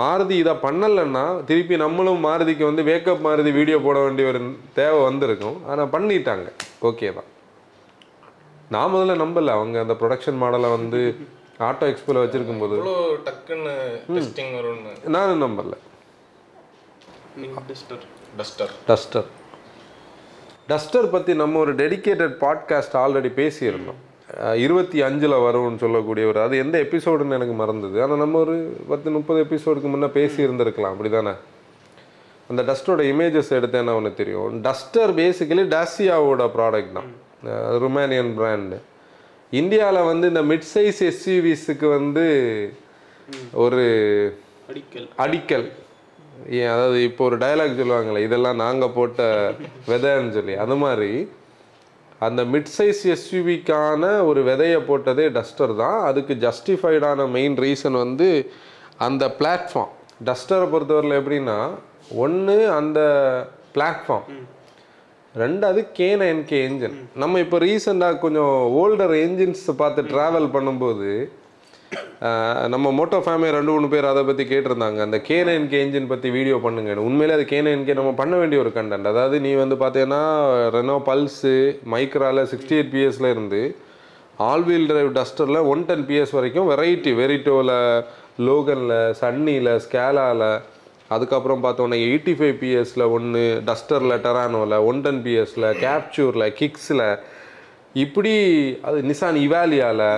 மாருதி 0.00 0.34
இதை 0.42 0.54
பண்ணலைன்னா 0.66 1.24
திருப்பி 1.48 1.76
நம்மளும் 1.84 2.22
மாருதிக்கு 2.26 2.64
வந்து 2.68 2.82
வேக்கப் 2.90 3.24
மாருதி 3.26 3.50
வீடியோ 3.58 3.78
போட 3.86 3.96
வேண்டிய 4.04 4.28
ஒரு 4.32 4.40
தேவை 4.78 5.00
வந்திருக்கும். 5.08 5.58
ஆனால் 5.70 5.90
பண்ணிட்டாங்க. 5.94 6.46
ஓகே 6.90 7.08
தான். 7.18 7.28
நான் 8.74 8.92
முதல்ல 8.94 9.16
நம்பல. 9.24 9.56
அவங்க 9.58 9.76
அந்த 9.84 9.96
ப்ரொடக்ஷன் 10.00 10.40
மாடலை 10.42 10.70
வந்து 10.76 11.00
ஆட்டோ 11.64 11.84
எக்ஸ்போல 11.90 12.22
வச்சிருக்கும் 12.22 12.62
போது 12.62 12.76
டக்குன்னு 13.26 13.74
டெஸ்டிங் 14.16 14.52
வரும்னு. 14.58 14.90
நானும் 15.14 15.42
நம்பல. 15.44 15.76
டெஸ்டர் 17.70 18.04
டஸ்டர் 18.38 18.72
டஸ்டர் 18.88 19.28
டஸ்டர் 20.70 21.08
பற்றி 21.14 21.32
நம்ம 21.42 21.58
ஒரு 21.64 21.72
டெடிகேட்டட் 21.80 22.34
பாட்காஸ்ட் 22.44 22.96
ஆல்ரெடி 23.02 23.30
பேசியிருந்தோம். 23.40 24.00
இருபத்தி 24.64 24.98
அஞ்சில் 25.06 25.42
வரும்னு 25.46 25.82
சொல்லக்கூடிய 25.82 26.24
ஒரு 26.30 26.38
அது 26.44 26.54
எந்த 26.64 26.76
எபிசோடுன்னு 26.86 27.36
எனக்கு 27.38 27.56
மறந்தது. 27.60 27.96
ஆனால் 28.04 28.20
நம்ம 28.22 28.38
ஒரு 28.46 28.56
பத்து 28.90 29.10
முப்பது 29.16 29.40
எபிசோடுக்கு 29.46 29.90
முன்னே 29.92 30.08
பேசி 30.18 30.38
இருந்திருக்கலாம் 30.46 30.94
அப்படி 30.96 31.10
தானே 31.10 31.34
அந்த 32.50 32.62
டஸ்டரோட 32.70 33.04
இமேஜஸ் 33.12 33.54
எடுத்தேன்னா 33.58 33.94
உனக்கு 34.00 34.20
தெரியும்? 34.22 34.58
டஸ்டர் 34.66 35.12
பேசிக்கலி 35.20 35.64
டாசியாவோட 35.76 36.44
ப்ராடக்ட் 36.58 36.96
தான். 36.98 37.10
ருமேனியன் 37.84 38.32
பிராண்டு 38.38 38.78
இந்தியாவில் 39.60 40.08
வந்து 40.10 40.26
இந்த 40.32 40.42
மிட் 40.50 40.68
சைஸ் 40.74 41.00
எஸ்யூவிஸுக்கு 41.10 41.86
வந்து 41.96 42.26
ஒரு 43.64 43.84
அடிக்கல். 44.70 45.08
அடிக்கல். 45.24 45.66
ஏன் 46.58 46.70
அதாவது 46.74 46.98
இப்போ 47.08 47.22
ஒரு 47.28 47.36
டயலாக் 47.42 47.78
சொல்லுவாங்களே 47.80 48.22
இதெல்லாம் 48.26 48.62
நாங்கள் 48.64 48.94
போட்ட 48.96 49.22
விதைன்னு 49.90 50.34
சொல்லி. 50.38 50.54
அது 50.64 50.76
மாதிரி 50.84 51.12
அந்த 52.26 52.42
மிட் 52.52 52.70
சைஸ் 52.76 53.02
எஸ்யூவிக்கான 53.14 54.02
ஒரு 54.28 54.40
விதையை 54.48 54.80
போட்டதே 54.90 55.26
டஸ்டர் 55.38 55.74
தான். 55.82 55.98
அதுக்கு 56.10 56.34
ஜஸ்டிஃபைடான 56.46 57.28
மெயின் 57.36 57.56
ரீசன் 57.64 57.96
வந்து 58.04 58.28
அந்த 59.06 59.24
பிளாட்ஃபார்ம் 59.40 59.92
டஸ்டரை 60.28 60.66
பொறுத்தவரையில் 60.74 61.18
எப்படின்னா 61.20 61.58
ஒன்று 62.24 62.58
அந்த 62.78 63.00
பிளாட்ஃபார்ம் 63.74 64.28
ரெண்டாவது 65.40 65.80
கே 65.96 66.06
நைன் 66.20 66.38
கே 66.50 66.58
என்ஜின் 66.66 66.94
நம்ம 67.22 67.40
இப்போ 67.44 67.56
ரீசெண்டாக 67.64 68.20
கொஞ்சம் 68.22 68.54
ஓல்டர் 68.82 69.12
என்ஜின்ஸ் 69.24 69.64
பார்த்து 69.80 70.02
ட்ராவல் 70.12 70.46
பண்ணும்போது 70.54 71.08
நம்ம 72.74 72.86
மோட்டோ 72.98 73.18
ஃபேமிலி 73.24 73.50
ரெண்டு 73.56 73.72
மூணு 73.74 73.88
பேர் 73.92 74.08
அதை 74.10 74.22
பற்றி 74.28 74.44
கேட்டிருந்தாங்க. 74.52 74.98
அந்த 75.06 75.18
கே 75.26 75.36
நைன் 75.48 75.66
கே 75.72 75.78
என்ஜின் 75.84 76.08
பற்றி 76.12 76.28
வீடியோ 76.36 76.56
பண்ணுங்க 76.64 76.94
உண்மையிலே 77.08 77.34
அது 77.36 77.44
கே 77.50 77.58
நைன் 77.66 77.84
கே 77.88 77.96
நம்ம 77.98 78.12
பண்ண 78.20 78.34
வேண்டிய 78.36 78.62
ஒரு 78.64 78.72
கண்டென்ட் 78.78 79.10
அதாவது 79.12 79.38
நீ 79.46 79.50
வந்து 79.54 79.76
பார்த்தீங்கன்னா 79.82 80.22
ரெனோ 80.76 80.96
பல்ஸு 81.08 81.54
மைக்ரால 81.94 82.44
சிக்ஸ்டி 82.52 82.76
எயிட் 82.78 82.92
பிஎஸ்ல 82.94 83.30
இருந்து 83.34 83.60
ஆல் 84.48 84.66
வீல் 84.70 84.88
டிரைவ் 84.92 85.10
டஸ்டரில் 85.18 85.60
ஒன் 85.72 85.84
டென் 85.90 86.06
பிஎஸ் 86.08 86.34
வரைக்கும் 86.38 86.70
வெரைட்டி 86.72 87.12
வெரிட்டோவில் 87.20 87.74
லோகனில் 88.48 88.96
சன்னியில் 89.20 89.72
ஸ்கேலாவில் 89.84 90.48
அதுக்கப்புறம் 91.14 91.64
பார்த்தோன்னா 91.64 91.96
எயிட்டி 92.06 92.32
ஃபைவ் 92.38 92.56
பிஎஸ்ல 92.62 93.04
ஒன்று 93.16 93.42
டஸ்டரில் 93.68 94.22
டெரானோவில் 94.26 94.76
ஒன் 94.90 95.02
டென் 95.04 95.20
பிஎஸ்ல 95.26 95.66
கேப்சூரில் 95.82 96.46
கிக்ஸில் 96.60 97.04
இப்படி 98.04 98.32
அது 98.88 98.98
நிசான் 99.10 99.38
இவாலியாவில் 99.46 100.08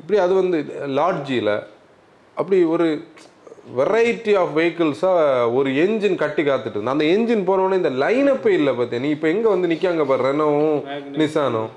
இப்படி 0.00 0.18
அது 0.24 0.32
வந்து 0.40 0.58
லாட்ஜியில் 0.98 1.54
அப்படி 2.36 2.58
ஒரு 2.74 2.86
வெரைட்டி 3.78 4.32
ஆஃப் 4.40 4.52
வெஹிக்கிள்ஸாக 4.58 5.54
ஒரு 5.58 5.70
என்ஜின் 5.82 6.20
கட்டி 6.22 6.42
காத்துட்டு 6.42 6.76
இருந்தது. 6.76 6.94
அந்த 6.94 7.04
என்ஜின் 7.14 7.46
போனோடனே 7.48 7.80
இந்த 7.80 7.92
லைனப்பே 8.02 8.52
இல்லை 8.58 8.72
பார்த்தியா 8.78 9.02
நீ? 9.04 9.10
இப்போ 9.16 9.28
எங்கே 9.28 9.48
வந்து 9.54 9.70
நிற்காங்க 9.72 10.04
பாரு 10.10 10.26
ரெனோவும் 10.28 10.78
நிசானும் 11.20 11.70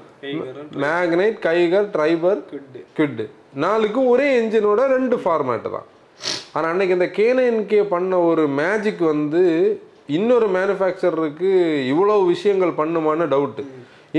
மேக்னைட் 0.84 1.38
கைகர் 1.48 1.90
ட்ரைபர் 1.96 2.40
கிட்டு 3.00 3.26
நாலுக்கும் 3.66 4.12
ஒரே 4.14 4.28
என்ஜினோட 4.42 4.82
ரெண்டு 4.96 5.16
ஃபார்மேட்டு 5.24 5.72
தான். 5.76 5.88
ஆனால் 6.56 6.72
அன்னைக்கு 6.72 6.98
இந்த 6.98 7.08
கேனன்கே 7.18 7.82
பண்ண 7.94 8.20
ஒரு 8.30 8.44
மேஜிக் 8.60 9.04
வந்து 9.14 9.44
இன்னொரு 10.18 10.48
மேனுஃபேக்சரருக்கு 10.58 11.52
இவ்வளோ 11.92 12.16
விஷயங்கள் 12.34 12.78
பண்ணுமான்னு 12.82 13.26
டவுட்டு 13.34 13.64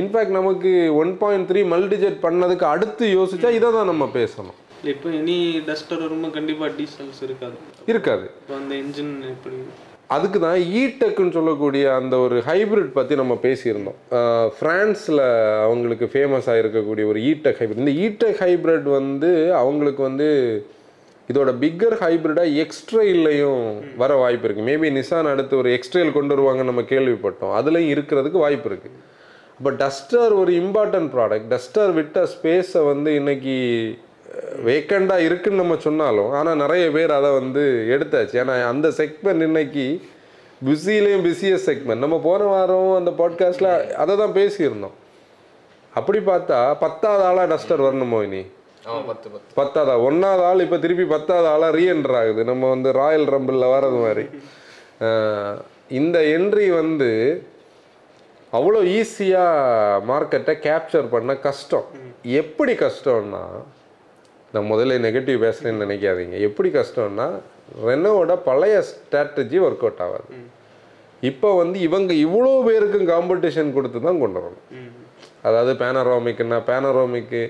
இன்ஃபேக்ட் 0.01 0.37
நமக்கு 0.39 0.71
ஒன் 1.03 1.13
பாயிண்ட் 1.21 1.49
த்ரீ 1.51 1.61
மல்டிஜெட் 1.73 2.19
பண்ணதுக்கு 2.27 2.65
அடுத்து 2.75 3.05
யோசிச்சா 3.19 3.51
இதை 3.59 3.69
தான் 3.77 3.91
நம்ம 3.91 4.05
பேசணும். 4.19 4.57
இப்போ 4.93 5.09
இனி 5.19 5.37
டஸ்டர் 5.69 6.03
வரும்போது 6.05 6.35
கண்டிப்பா 6.39 6.67
டீசல்ஸ் 6.79 7.21
இருக்காது. 7.27 7.57
இருக்காது. 7.93 8.27
அந்த 8.59 8.73
இன்ஜின் 8.83 9.13
எப்படி? 9.35 9.59
அதுக்கு 10.15 10.39
தான் 10.47 10.59
ஈடெக்குன்னு 10.81 11.37
சொல்லக்கூடிய 11.39 11.85
அந்த 12.01 12.15
ஒரு 12.25 12.37
ஹைபிரிட் 12.49 12.91
பற்றி 12.99 13.15
நம்ம 13.23 13.35
பேசியிருந்தோம். 13.47 13.99
ஃப்ரான்ஸில் 14.57 15.25
அவங்களுக்கு 15.67 16.07
ஃபேமஸாக 16.15 16.63
இருக்கக்கூடிய 16.63 17.07
ஒரு 17.13 17.21
ஈடெக் 17.31 17.61
ஹைபிரிட் 17.61 17.85
இந்த 17.87 17.97
ஈடெக் 18.07 18.43
ஹைபிரிட் 18.45 18.89
வந்து 19.01 19.31
அவங்களுக்கு 19.63 20.03
வந்து 20.09 20.29
இதோட 21.31 21.51
பிக்கர் 21.63 21.97
ஹைபிரிடாக 22.01 22.57
எக்ஸ்ட்ரெயிலையும் 22.63 23.63
வர 23.97 24.15
வாய்ப்பு 24.23 24.47
இருக்குது 24.49 24.69
மேபி 24.71 24.89
நிசான் 24.99 25.31
அடுத்து 25.33 25.55
ஒரு 25.57 25.71
எக்ஸ்ட்ரெயில் 25.77 26.17
கொண்டு 26.17 26.35
வருவாங்க 26.35 26.63
நம்ம 26.63 26.83
கேள்விப்பட்டோம். 26.93 27.53
அதுலேயும் 27.59 27.93
இருக்கிறதுக்கு 27.95 28.45
வாய்ப்பு 28.47 28.69
இருக்குது 28.71 28.97
அப்போ 29.59 29.71
டஸ்டர் 29.83 30.33
ஒரு 30.41 30.53
இம்பார்ட்டன்ட் 30.63 31.11
ப்ராடக்ட் 31.15 31.49
டஸ்டர் 31.53 31.93
விட்ட 31.93 32.21
ஸ்பேஸை 32.33 32.83
வந்து 32.85 33.15
இன்னைக்கு 33.15 33.55
வேக்கண்டாக 34.69 35.27
இருக்குன்னு 35.27 35.63
நம்ம 35.63 35.77
சொன்னாலும் 35.87 36.33
ஆனால் 36.39 36.61
நிறைய 36.63 36.85
பேர் 36.91 37.13
அதை 37.19 37.31
வந்து 37.41 37.63
எடுத்தாச்சு. 37.95 38.35
ஏன்னா 38.43 38.55
அந்த 38.73 38.89
செக்மெண்ட் 39.01 39.43
இன்னைக்கு 39.49 39.87
பிஸிலையும் 40.67 41.25
பிஸியஸ்ட் 41.29 41.69
செக்மெண்ட் 41.71 42.05
நம்ம 42.05 42.19
போன 42.27 42.45
வாரம் 42.45 42.93
அந்த 43.01 43.11
பாட்காஸ்ட்டில் 43.21 43.71
அதை 44.03 44.17
தான் 44.17 44.37
பேசியிருந்தோம். 44.41 44.97
அப்படி 45.93 46.19
பார்த்தா 46.19 46.59
பத்தாவது 46.85 47.25
ஆளாக 47.31 47.47
டஸ்டர் 47.55 47.85
வரணுமோ 47.87 48.21
இனி? 48.29 48.43
பத்தாவது 49.59 50.03
ஒன்றாவது 50.09 50.43
ஆள் 50.49 50.63
இப்போ 50.65 50.79
திருப்பி 50.85 51.05
பத்தாவது 51.13 51.49
ஆளாக 51.53 51.77
ரீஎன்டர் 51.79 52.17
ஆகுது. 52.21 52.41
நம்ம 52.51 52.69
வந்து 52.75 52.91
ராயல் 53.01 53.27
ரம்பிளில் 53.35 53.73
வர்றது 53.75 53.99
மாதிரி. 54.05 54.25
இந்த 56.01 56.19
என்ட்ரி 56.37 56.67
வந்து 56.81 57.11
அவ்வளோ 58.59 58.81
ஈஸியாக 58.99 60.03
மார்க்கெட்டை 60.11 60.55
கேப்சர் 60.67 61.09
பண்ண 61.15 61.33
கஷ்டம். 61.47 61.87
எப்படி 62.41 62.75
கஷ்டம்னா 62.85 63.43
நான் 64.55 64.71
முதல்ல 64.73 64.99
நெகட்டிவ் 65.07 65.39
பேசுகிறேன்னு 65.47 65.85
நினைக்காதீங்க. 65.87 66.37
எப்படி 66.49 66.69
கஷ்டம்னா 66.79 67.29
ரெனோவோட 67.89 68.33
பழைய 68.49 68.77
ஸ்ட்ராட்டஜி 68.91 69.59
ஒர்க் 69.67 69.85
அவுட் 69.87 70.05
ஆகாது 70.07 70.29
இப்போ 71.31 71.49
வந்து 71.63 71.77
இவங்க 71.89 72.13
இவ்வளோ 72.27 72.55
பேருக்கும் 72.69 73.11
காம்படிஷன் 73.15 73.75
கொடுத்து 73.77 73.99
தான் 74.07 74.23
கொண்டு 74.23 74.39
வரணும். 74.41 74.65
அதாவது 75.49 75.73
பேனரோமிக்குன்னா 75.83 76.59
பேனரோமிக்கு 76.71 77.43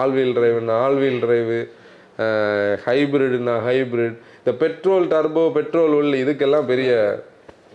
ஆல்வீல் 0.00 0.34
டிரைவுன்னா 0.38 0.74
ஆல்வீல் 0.86 1.22
டிரைவு 1.24 1.60
ஹைப்ரிட்னா 2.86 3.54
ஹைப்ரிட் 3.68 4.18
இந்த 4.40 4.52
பெட்ரோல் 4.64 5.06
டர்போ 5.12 5.44
பெட்ரோல் 5.58 5.94
உள்ள 6.00 6.16
இதுக்கெல்லாம் 6.24 6.68
பெரிய 6.72 6.90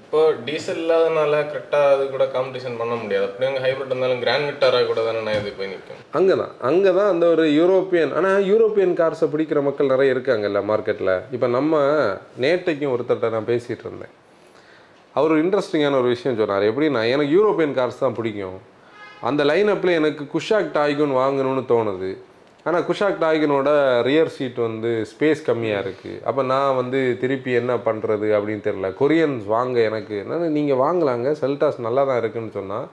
இப்போ 0.01 0.21
டீசல் 0.45 0.79
இல்லாதனால 0.83 1.33
கரெக்டாக 1.49 1.89
அது 1.95 2.03
கூட 2.13 2.25
காம்படிஷன் 2.35 2.77
பண்ண 2.79 2.93
முடியாது. 3.01 3.25
அப்படி 3.27 3.47
அங்கே 3.47 3.61
ஹைப்ரிட் 3.65 3.91
இருந்தாலும் 3.91 4.21
கிராண்ட் 4.23 4.47
விட்டாராக 4.49 4.85
கூட 4.91 4.99
தானே 5.07 5.19
நான் 5.25 5.37
இது 5.39 5.51
போய் 5.57 5.69
நிற்கும். 5.73 5.99
அங்கே 6.17 6.35
தான் 6.41 6.53
அங்கே 6.69 6.91
தான் 6.97 7.09
அந்த 7.13 7.25
ஒரு 7.33 7.43
யூரோப்பியன் 7.57 8.13
ஆனால் 8.19 8.45
யூரோப்பியன் 8.51 8.95
கார்ஸை 9.01 9.27
பிடிக்கிற 9.33 9.61
மக்கள் 9.67 9.91
நிறைய 9.93 10.15
இருக்காங்கல்ல 10.15 10.61
மார்க்கெட்டில் 10.71 11.13
இப்போ 11.37 11.49
நம்ம 11.57 11.81
நேற்றைக்கும் 12.45 12.93
ஒருத்தர்கிட்ட 12.95 13.35
நான் 13.35 13.49
பேசிகிட்டு 13.51 13.85
இருந்தேன். 13.87 14.13
அவர் 15.19 15.41
இன்ட்ரெஸ்டிங்கான 15.43 15.99
ஒரு 16.01 16.09
விஷயம் 16.15 16.39
சொன்னார். 16.41 16.65
எப்படின்னா 16.71 17.03
எனக்கு 17.13 17.35
யூரோப்பியன் 17.37 17.77
கார்ஸ் 17.79 18.03
தான் 18.05 18.17
பிடிக்கும். 18.19 18.59
அந்த 19.27 19.41
லைனப்பில் 19.49 19.97
எனக்கு 19.99 20.23
குஷாக் 20.33 20.69
டாய்கன் 20.75 21.13
வாங்கணும்னு 21.21 21.63
தோணுது. 21.71 22.11
ஆனால் 22.67 22.85
குஷாக் 22.87 23.19
டாய்கனோட 23.23 23.69
ரியர் 24.07 24.31
சீட் 24.35 24.59
வந்து 24.65 24.89
ஸ்பேஸ் 25.11 25.41
கம்மியாக 25.47 25.83
இருக்குது 25.85 26.21
அப்போ 26.29 26.41
நான் 26.51 26.77
வந்து 26.79 26.99
திருப்பி 27.21 27.51
என்ன 27.61 27.73
பண்ணுறது 27.87 28.27
அப்படின்னு 28.37 28.65
தெரில 28.67 28.89
கொரியன்ஸ் 29.01 29.45
வாங்க 29.55 29.77
எனக்கு. 29.89 30.15
என்ன 30.23 30.49
நீங்கள் 30.57 30.81
வாங்கலாங்க. 30.85 31.29
செல்டாஸ் 31.41 31.79
நல்லா 31.87 32.03
தான் 32.09 32.19
இருக்குன்னு 32.21 32.55
சொன்னால் 32.57 32.87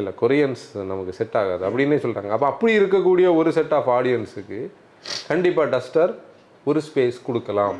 இல்லை 0.00 0.12
கொரியன்ஸ் 0.22 0.64
நமக்கு 0.92 1.12
செட் 1.18 1.36
ஆகாது. 1.42 1.62
அப்படின்னே 1.68 1.98
சொல்கிறாங்க 2.04 2.32
அப்போ 2.36 2.48
அப்படி 2.52 2.72
இருக்கக்கூடிய 2.80 3.28
ஒரு 3.40 3.52
செட் 3.58 3.74
ஆஃப் 3.78 3.90
ஆடியன்ஸுக்கு 3.98 4.60
கண்டிப்பாக 5.30 5.68
டஸ்டர் 5.76 6.12
ஒரு 6.70 6.80
ஸ்பேஸ் 6.88 7.18
கொடுக்கலாம். 7.28 7.78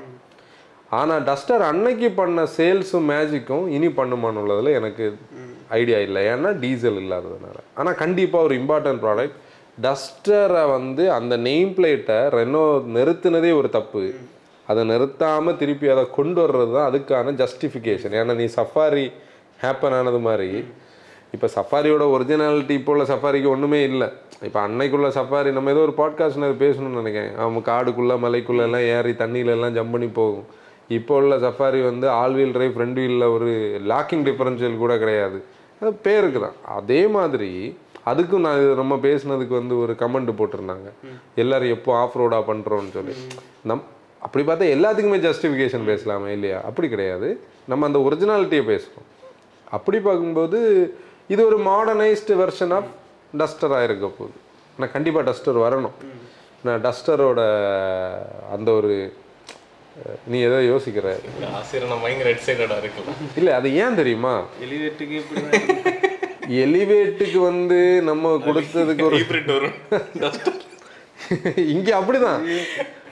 ஆனால் 0.99 1.23
டஸ்டர் 1.29 1.63
அன்னைக்கு 1.71 2.09
பண்ண 2.21 2.43
சேல்ஸும் 2.59 3.09
மேஜிக்கும் 3.13 3.65
இனி 3.77 3.89
பண்ணுமான்னு 4.01 4.43
உள்ளதில் 4.43 4.77
எனக்கு 4.81 5.07
ஐடியா 5.81 5.99
இல்லை. 6.07 6.23
ஏன்னா 6.33 6.51
டீசல் 6.63 7.01
இல்லாததுனால. 7.03 7.59
ஆனால் 7.75 7.99
கண்டிப்பாக 8.03 8.47
ஒரு 8.49 8.55
இம்பார்ட்டன்ட் 8.61 9.03
ப்ராடக்ட் 9.05 9.37
டஸ்டரை 9.85 10.65
வந்து 10.77 11.05
அந்த 11.19 11.37
நெய்ம் 11.37 11.73
பிளேட்டை 11.79 12.19
ரெனோ 12.37 12.65
நிறுத்தினதே 12.97 13.53
ஒரு 13.61 13.71
தப்பு. 13.79 14.05
அதை 14.67 14.83
நிறுத்தாமல் 14.85 15.59
திருப்பி 15.61 15.87
அதை 15.95 16.05
கொண்டு 16.19 16.39
வர்றது 16.45 16.73
தான் 16.77 16.89
அதுக்கான 16.91 17.35
ஜஸ்டிஃபிகேஷன் 17.43 18.17
ஏன்னா 18.21 18.35
நீ 18.41 18.47
சஃபாரி 18.59 19.07
ஹேப்பன் 19.63 19.97
ஆனது 19.99 20.21
மாதிரி 20.29 20.51
இப்போ 21.35 21.49
சஃபாரியோட 21.55 22.05
ஒரிஜினாலிட்டி 22.15 22.75
இப்போ 22.81 22.93
உள்ள 22.93 23.05
சஃபாரிக்கு 23.11 23.49
ஒன்றுமே 23.55 23.83
இல்லை. 23.91 24.09
இப்போ 24.47 24.61
அன்னைக்குள்ள 24.67 25.09
சஃபாரி 25.17 25.51
நம்ம 25.57 25.71
ஏதோ 25.75 25.83
ஒரு 25.87 25.95
பாட்காஸ்ட் 26.03 26.63
பேசணும்னு 26.63 27.01
நினைக்கிறேன். 27.03 27.35
அவங்க 27.43 27.61
காடுக்குள்ளே 27.73 28.17
மலைக்குள்ளெல்லாம் 28.25 28.87
ஏறி 28.95 29.13
தண்ணியிலெல்லாம் 29.23 29.77
ஜம்ப் 29.79 29.95
பண்ணி 29.97 30.09
போகும். 30.21 30.47
இப்போ 30.97 31.15
உள்ள 31.21 31.37
சஃபாரி 31.45 31.81
வந்து 31.89 32.07
ஆல் 32.19 32.37
வீல் 32.39 32.55
டிரைவ் 32.57 32.75
ஃப்ரண்ட் 32.77 32.99
வீலில் 33.03 33.33
ஒரு 33.37 33.51
லாக்கிங் 33.93 34.25
டிஃபரன்ஷியல் 34.29 34.77
கூட 34.83 34.93
கிடையாது. 35.03 35.39
அது 35.81 35.93
பேருக்கு 36.07 36.41
தான். 36.45 36.57
அதே 36.79 37.01
மாதிரி 37.17 37.51
அதுக்கும் 38.11 38.45
நான் 38.47 38.61
இது 38.61 38.75
நம்ம 38.81 38.95
பேசுனதுக்கு 39.07 39.55
வந்து 39.61 39.75
ஒரு 39.85 39.93
கமெண்ட் 40.03 40.31
போட்டிருந்தாங்க. 40.39 40.89
எல்லாரும் 41.43 41.75
எப்போ 41.77 41.91
ஆஃப் 42.03 42.17
ரோடாக 42.21 42.45
பண்ணுறோன்னு 42.51 42.93
சொல்லி. 42.99 43.15
நம் 43.71 43.85
அப்படி 44.27 44.45
பார்த்தா 44.49 44.71
எல்லாத்துக்குமே 44.77 45.19
ஜஸ்டிஃபிகேஷன் 45.27 45.89
பேசலாமே 45.91 46.31
இல்லையா? 46.37 46.61
அப்படி 46.69 46.89
கிடையாது. 46.95 47.29
நம்ம 47.73 47.87
அந்த 47.87 47.99
ஒரிஜினாலிட்டியை 48.07 48.65
பேசுகிறோம் 48.73 49.11
அப்படி 49.77 49.99
பார்க்கும்போது 50.09 50.59
இது 51.35 51.41
ஒரு 51.51 51.59
மாடர்னைஸ்டு 51.71 52.35
வெர்ஷன் 52.45 52.75
ஆஃப் 52.79 52.91
டஸ்டராக 53.41 53.87
இருக்க 53.89 54.07
போகுது. 54.19 54.37
ஆனால் 54.77 54.93
கண்டிப்பாக 54.97 55.25
டஸ்டர் 55.31 55.65
வரணும். 55.67 55.97
நான் 56.67 56.83
டஸ்டரோட 56.87 57.41
அந்த 58.57 58.71
ஒரு 58.81 58.95
நீ 60.33 60.39
எதோ 60.47 60.59
யோசிக்கிற. 60.71 61.07
ஆசிரியர் 61.59 61.91
நான் 61.93 62.03
பயங்கர 62.05 62.29
எக்ஸைட்டடாக 62.35 62.83
இருக்கலாம் 62.85 63.21
இல்லை 63.41 63.53
அது 63.59 63.69
ஏன் 63.83 63.99
தெரியுமா? 64.01 64.35
எலிவேட்டுக்கு. 64.65 65.19
எலிவேட்டுக்கு 66.65 67.39
வந்து 67.51 67.79
நம்ம 68.09 68.35
கொடுத்ததுக்கு 68.49 69.07
ஒரு 69.09 69.21
வரும். 69.55 69.77
இங்கே 71.75 71.93
அப்படிதான். 71.99 72.43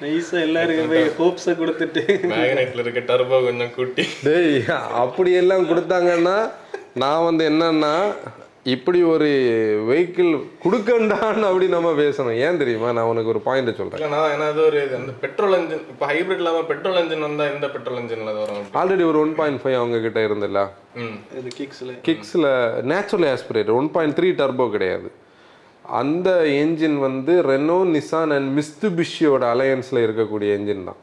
நைஸா 0.03 0.37
எல்லாருக்கும் 0.47 0.93
போய் 0.93 1.09
ஹோப்ஸை 1.21 1.53
கொடுத்துட்டு. 1.61 2.03
மேக்னெட்டில் 2.33 2.83
இருக்க 2.85 3.01
டர்போ 3.11 3.37
கொஞ்சம் 3.47 3.75
கூட்டி. 3.77 4.05
டேய் 4.27 4.63
அப்படி 5.05 5.33
எல்லாம் 5.43 5.69
கொடுத்தாங்கன்னா 5.71 6.37
நான் 7.03 7.27
வந்து 7.29 7.45
என்னன்னா 7.51 7.95
இப்படி 8.67 8.99
ஒரு 9.05 9.27
வெஹிக்கிள் 9.89 10.31
கொடுக்கண்டான்னு 10.63 11.47
அப்படி 11.49 11.67
நம்ம 11.75 11.89
பேசணும். 11.99 12.37
ஏன் 12.45 12.61
தெரியுமா? 12.61 12.91
நான் 12.97 13.09
உனக்கு 13.11 13.33
ஒரு 13.33 13.41
பாயிண்ட் 13.47 13.71
சொல்கிறேன் 13.81 13.99
இல்லைண்ணா 14.01 14.21
ஏன்னா 14.35 14.47
அது 14.53 14.61
ஒரு 14.69 14.79
இது. 14.85 14.95
அந்த 15.01 15.13
பெட்ரோல் 15.25 15.57
இன்ஜின் 15.59 15.83
இப்போ 15.93 16.07
ஹைப்ரிட் 16.11 16.41
இல்லாமல் 16.43 16.69
பெட்ரோல் 16.71 16.99
இன்ஜின் 17.03 17.27
வந்தால் 17.27 17.51
எந்த 17.55 17.69
பெட்ரோல் 17.75 18.01
இன்ஜினில் 18.03 18.39
வரும்? 18.39 18.63
ஆல்ரெடி 18.83 19.05
ஒரு 19.11 19.21
ஒன் 19.25 19.35
பாயிண்ட் 19.41 19.61
ஃபைவ் 19.63 19.77
அவங்க 19.81 19.99
கிட்ட 20.07 20.21
இருந்தில்ல 20.29 20.63
ம். 21.03 21.19
இது 21.41 21.51
கிக்ஸ்ல 21.59 21.97
கிக்ஸில் 22.09 22.49
natural 22.93 23.29
aspirator 23.35 23.77
one 23.81 23.91
point 23.97 24.17
three 24.21 24.31
turbo 24.41 24.67
கிடையாது. 24.77 25.11
அந்த 25.85 26.29
என்ஜின் 26.63 26.99
வந்து 27.07 27.33
ரெனோ 27.51 27.79
நிசான் 27.95 28.35
அண்ட் 28.39 28.51
மிஸ்துபிஷியோட 28.59 29.45
அலையன்ஸில் 29.55 30.05
இருக்கக்கூடிய 30.07 30.51
என்ஜின் 30.59 30.89
தான். 30.89 31.01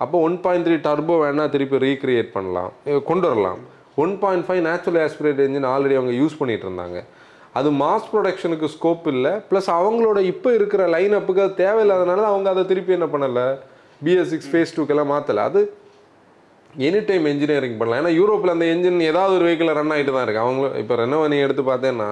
அப்போ 0.00 0.16
ஒன் 0.28 0.38
பாயிண்ட் 0.44 0.66
த்ரீ 0.66 0.78
டர்போ 0.88 1.16
வேணால் 1.24 1.52
திருப்பி 1.56 1.84
ரீக்ரியேட் 1.88 2.30
பண்ணலாம். 2.36 2.72
கொண்டு 3.10 3.26
வரலாம். 3.30 3.60
One 4.02 4.12
point 4.22 4.46
five 4.46 4.62
natural 4.68 5.00
aspirated 5.06 5.42
engine 5.46 5.68
already 5.72 5.96
அவங்க 6.00 6.14
யூஸ் 6.20 6.38
பண்ணிட்டு 6.40 6.66
இருந்தாங்க. 6.68 6.98
அது 7.58 7.68
மாஸ் 7.82 8.08
ப்ரொடக்ஷனுக்கு 8.10 8.66
ஸ்கோப் 8.76 9.06
இல்லை. 9.12 9.32
ப்ளஸ் 9.50 9.68
அவங்களோட 9.78 10.18
இப்போ 10.32 10.48
இருக்கிற 10.58 10.82
லைன் 10.94 11.14
அப்புக்கு 11.18 11.44
அது 11.44 11.54
தேவையில்லாதனால 11.64 12.24
அவங்க 12.32 12.48
அதை 12.54 12.62
திருப்பி 12.72 12.92
என்ன 12.96 13.06
பண்ணலை? 13.14 13.46
பிஎஸ் 14.04 14.30
சிக்ஸ் 14.32 14.50
ஃபேஸ் 14.50 14.74
டூக்கெல்லாம் 14.76 15.10
மாற்றலை 15.12 15.44
அது 15.50 15.60
எனி 16.86 17.00
டைம் 17.08 17.24
இன்ஜினியரிங் 17.32 17.78
பண்ணலாம். 17.78 18.00
ஏன்னா 18.02 18.12
யூரோப்பில் 18.18 18.52
அந்த 18.54 18.66
என்ஜின் 18.74 19.00
ஏதாவது 19.10 19.32
ஒரு 19.38 19.46
வெஹிக்கில் 19.48 19.74
ரன் 19.78 19.92
ஆகிட்டு 19.94 20.12
தான் 20.16 20.24
இருக்குது 20.26 20.44
அவங்களும் 20.44 20.76
இப்போ 20.82 20.94
ரெனோ 21.00 21.18
நீ 21.32 21.38
எடுத்து 21.46 21.62
பார்த்தேன்னா 21.70 22.08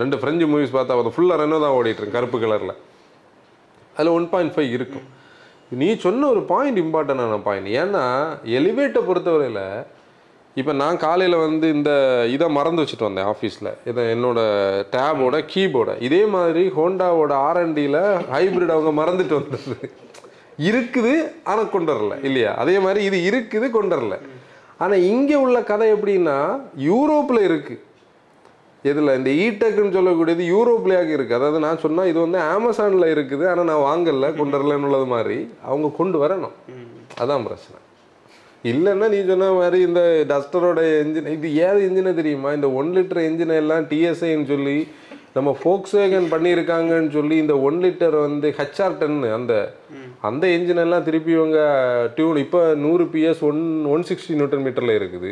ரெண்டு 0.00 0.16
ஃப்ரெஞ்சு 0.20 0.46
மூவிஸ் 0.50 0.74
பார்த்தா 0.76 0.98
அது 1.02 1.14
ஃபுல்லாக 1.14 1.38
ரெனோ 1.42 1.60
தான் 1.64 1.76
ஓடிட்டு 1.78 2.12
கருப்பு 2.16 2.40
கலரில் 2.42 2.74
அதில் 3.96 4.12
ஒன் 4.18 4.28
பாயிண்ட் 4.32 4.52
ஃபைவ் 4.56 4.70
இருக்கும். 4.78 5.06
நீ 5.80 5.88
சொன்ன 6.04 6.28
ஒரு 6.34 6.42
பாயிண்ட் 6.52 6.78
இம்பார்ட்டண்டான 6.82 7.40
பாயிண்ட் 7.48 7.70
ஏன்னா 7.80 8.04
எலிவேட்டை 8.58 9.00
பொறுத்தவரையில் 9.08 9.64
இப்போ 10.56 10.72
நான் 10.72 10.96
காலையில் 11.04 11.36
வந்து 11.44 11.66
இந்த 11.74 11.90
இதை 12.34 12.46
மறந்து 12.56 12.82
வச்சுட்டு 12.82 13.06
வந்தேன் 13.08 13.28
ஆஃபீஸில் 13.32 13.68
இதை 13.90 14.02
என்னோட 14.14 14.40
டேபோட 14.94 15.36
கீபோர்டை 15.52 15.94
இதே 16.06 16.22
மாதிரி 16.36 16.62
ஹோண்டாவோட 16.78 17.32
ஆர்என்டியில் 17.48 18.00
ஹைப்ரிட் 18.32 18.74
அவங்க 18.76 18.92
மறந்துட்டு 19.00 19.36
வந்தது. 19.40 19.76
இருக்குது 20.68 21.12
ஆனால் 21.50 21.70
கொண்டு 21.74 21.90
வரல. 21.92 22.14
இல்லையா? 22.28 22.50
அதே 22.62 22.74
மாதிரி 22.78 23.00
இது 23.08 23.18
இருக்குது 23.30 23.66
கொண்டு 23.76 23.94
வரல. 23.96 24.16
ஆனால் 24.82 25.04
இங்கே 25.12 25.36
உள்ள 25.44 25.58
கதை 25.70 25.86
எப்படின்னா 25.94 26.36
யூரோப்பில் 26.90 27.40
இருக்குது 27.48 27.80
இதில் 28.84 29.16
இந்த 29.18 29.30
ஈடெக்னு 29.44 29.96
சொல்லக்கூடியது 29.96 30.44
யூரோப்லேயாக 30.54 31.14
இருக்குது 31.16 31.38
அதாவது 31.38 31.58
நான் 31.66 31.82
சொன்னால் 31.84 32.10
இது 32.12 32.18
வந்து 32.26 32.38
அமேசானில் 32.54 33.12
இருக்குது 33.14 33.44
ஆனால் 33.52 33.68
நான் 33.70 33.86
வாங்கல 33.90 34.30
கொண்டு 34.40 34.56
வரலன்னு 34.58 34.88
உள்ளது 34.90 35.08
மாதிரி. 35.14 35.38
அவங்க 35.68 35.90
கொண்டு 36.00 36.18
வரணும். 36.24 36.56
அதான் 37.22 37.46
பிரச்சனை. 37.48 37.78
இல்லைன்னா 38.64 39.06
நீ 39.12 39.18
சொன்ன 39.28 39.50
மாதிரி 39.58 39.78
இந்த 39.88 40.00
டஸ்டரோட 40.30 40.80
என்ஜின் 41.02 41.30
இது 41.34 41.48
ஏது 41.66 41.80
இன்ஜினை 41.88 42.12
தெரியுமா? 42.18 42.50
இந்த 42.58 42.68
ஒன் 42.80 42.90
லிட்டர் 42.96 43.20
என்ஜினை 43.28 43.54
எல்லாம் 43.62 43.86
டிஎஸ்ஐன்னு 43.90 44.50
சொல்லி 44.50 44.76
நம்ம 45.36 45.50
ஃபோக்ஸ்வேகன் 45.60 46.26
பண்ணியிருக்காங்கன்னு 46.32 47.10
சொல்லி 47.16 47.36
இந்த 47.42 47.54
ஒன் 47.68 47.78
லிட்டர் 47.84 48.16
வந்து 48.26 48.48
ஹெச்ஆர் 48.58 48.98
டென்னு 49.00 49.28
அந்த 49.38 49.54
அந்த 50.28 50.44
என்ஜின் 50.56 50.82
எல்லாம் 50.84 51.06
திருப்பி 51.08 51.32
இவங்க 51.36 51.60
டியூன் 52.16 52.40
இப்போ 52.44 52.60
நூறு 52.84 53.04
PS 53.12 53.42
one 53.50 53.62
one 53.94 54.06
sixty 54.08 54.38
newton 54.38 54.64
மீட்டரில் 54.66 54.98
இருக்குது. 55.00 55.30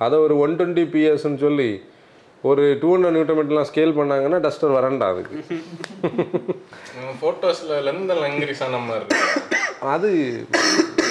அதை 0.00 0.16
ஒரு 0.24 0.34
ஒன் 0.44 0.56
டுவெண்ட்டி 0.58 0.84
பிஎஸ்ன்னு 0.94 1.42
சொல்லி 1.46 1.70
ஒரு 2.44 2.64
டூ 2.82 2.88
ஹண்ட்ரட் 2.94 3.16
நியூட்டன் 3.16 3.38
மீட்டர்லாம் 3.38 3.68
ஸ்கேல் 3.70 3.96
பண்ணாங்கன்னா 4.00 4.40
டஸ்டர் 4.46 4.76
வரண்டா 4.78 5.06
அதுக்கு. 5.12 5.38
ஃபோட்டோஸில் 7.22 7.74
லெந்தெல்லாம் 7.88 8.30
இன்க்ரீஸ் 8.34 8.62
ஆன 8.66 8.80
மாதிரி 8.88 9.06
அது 9.94 10.10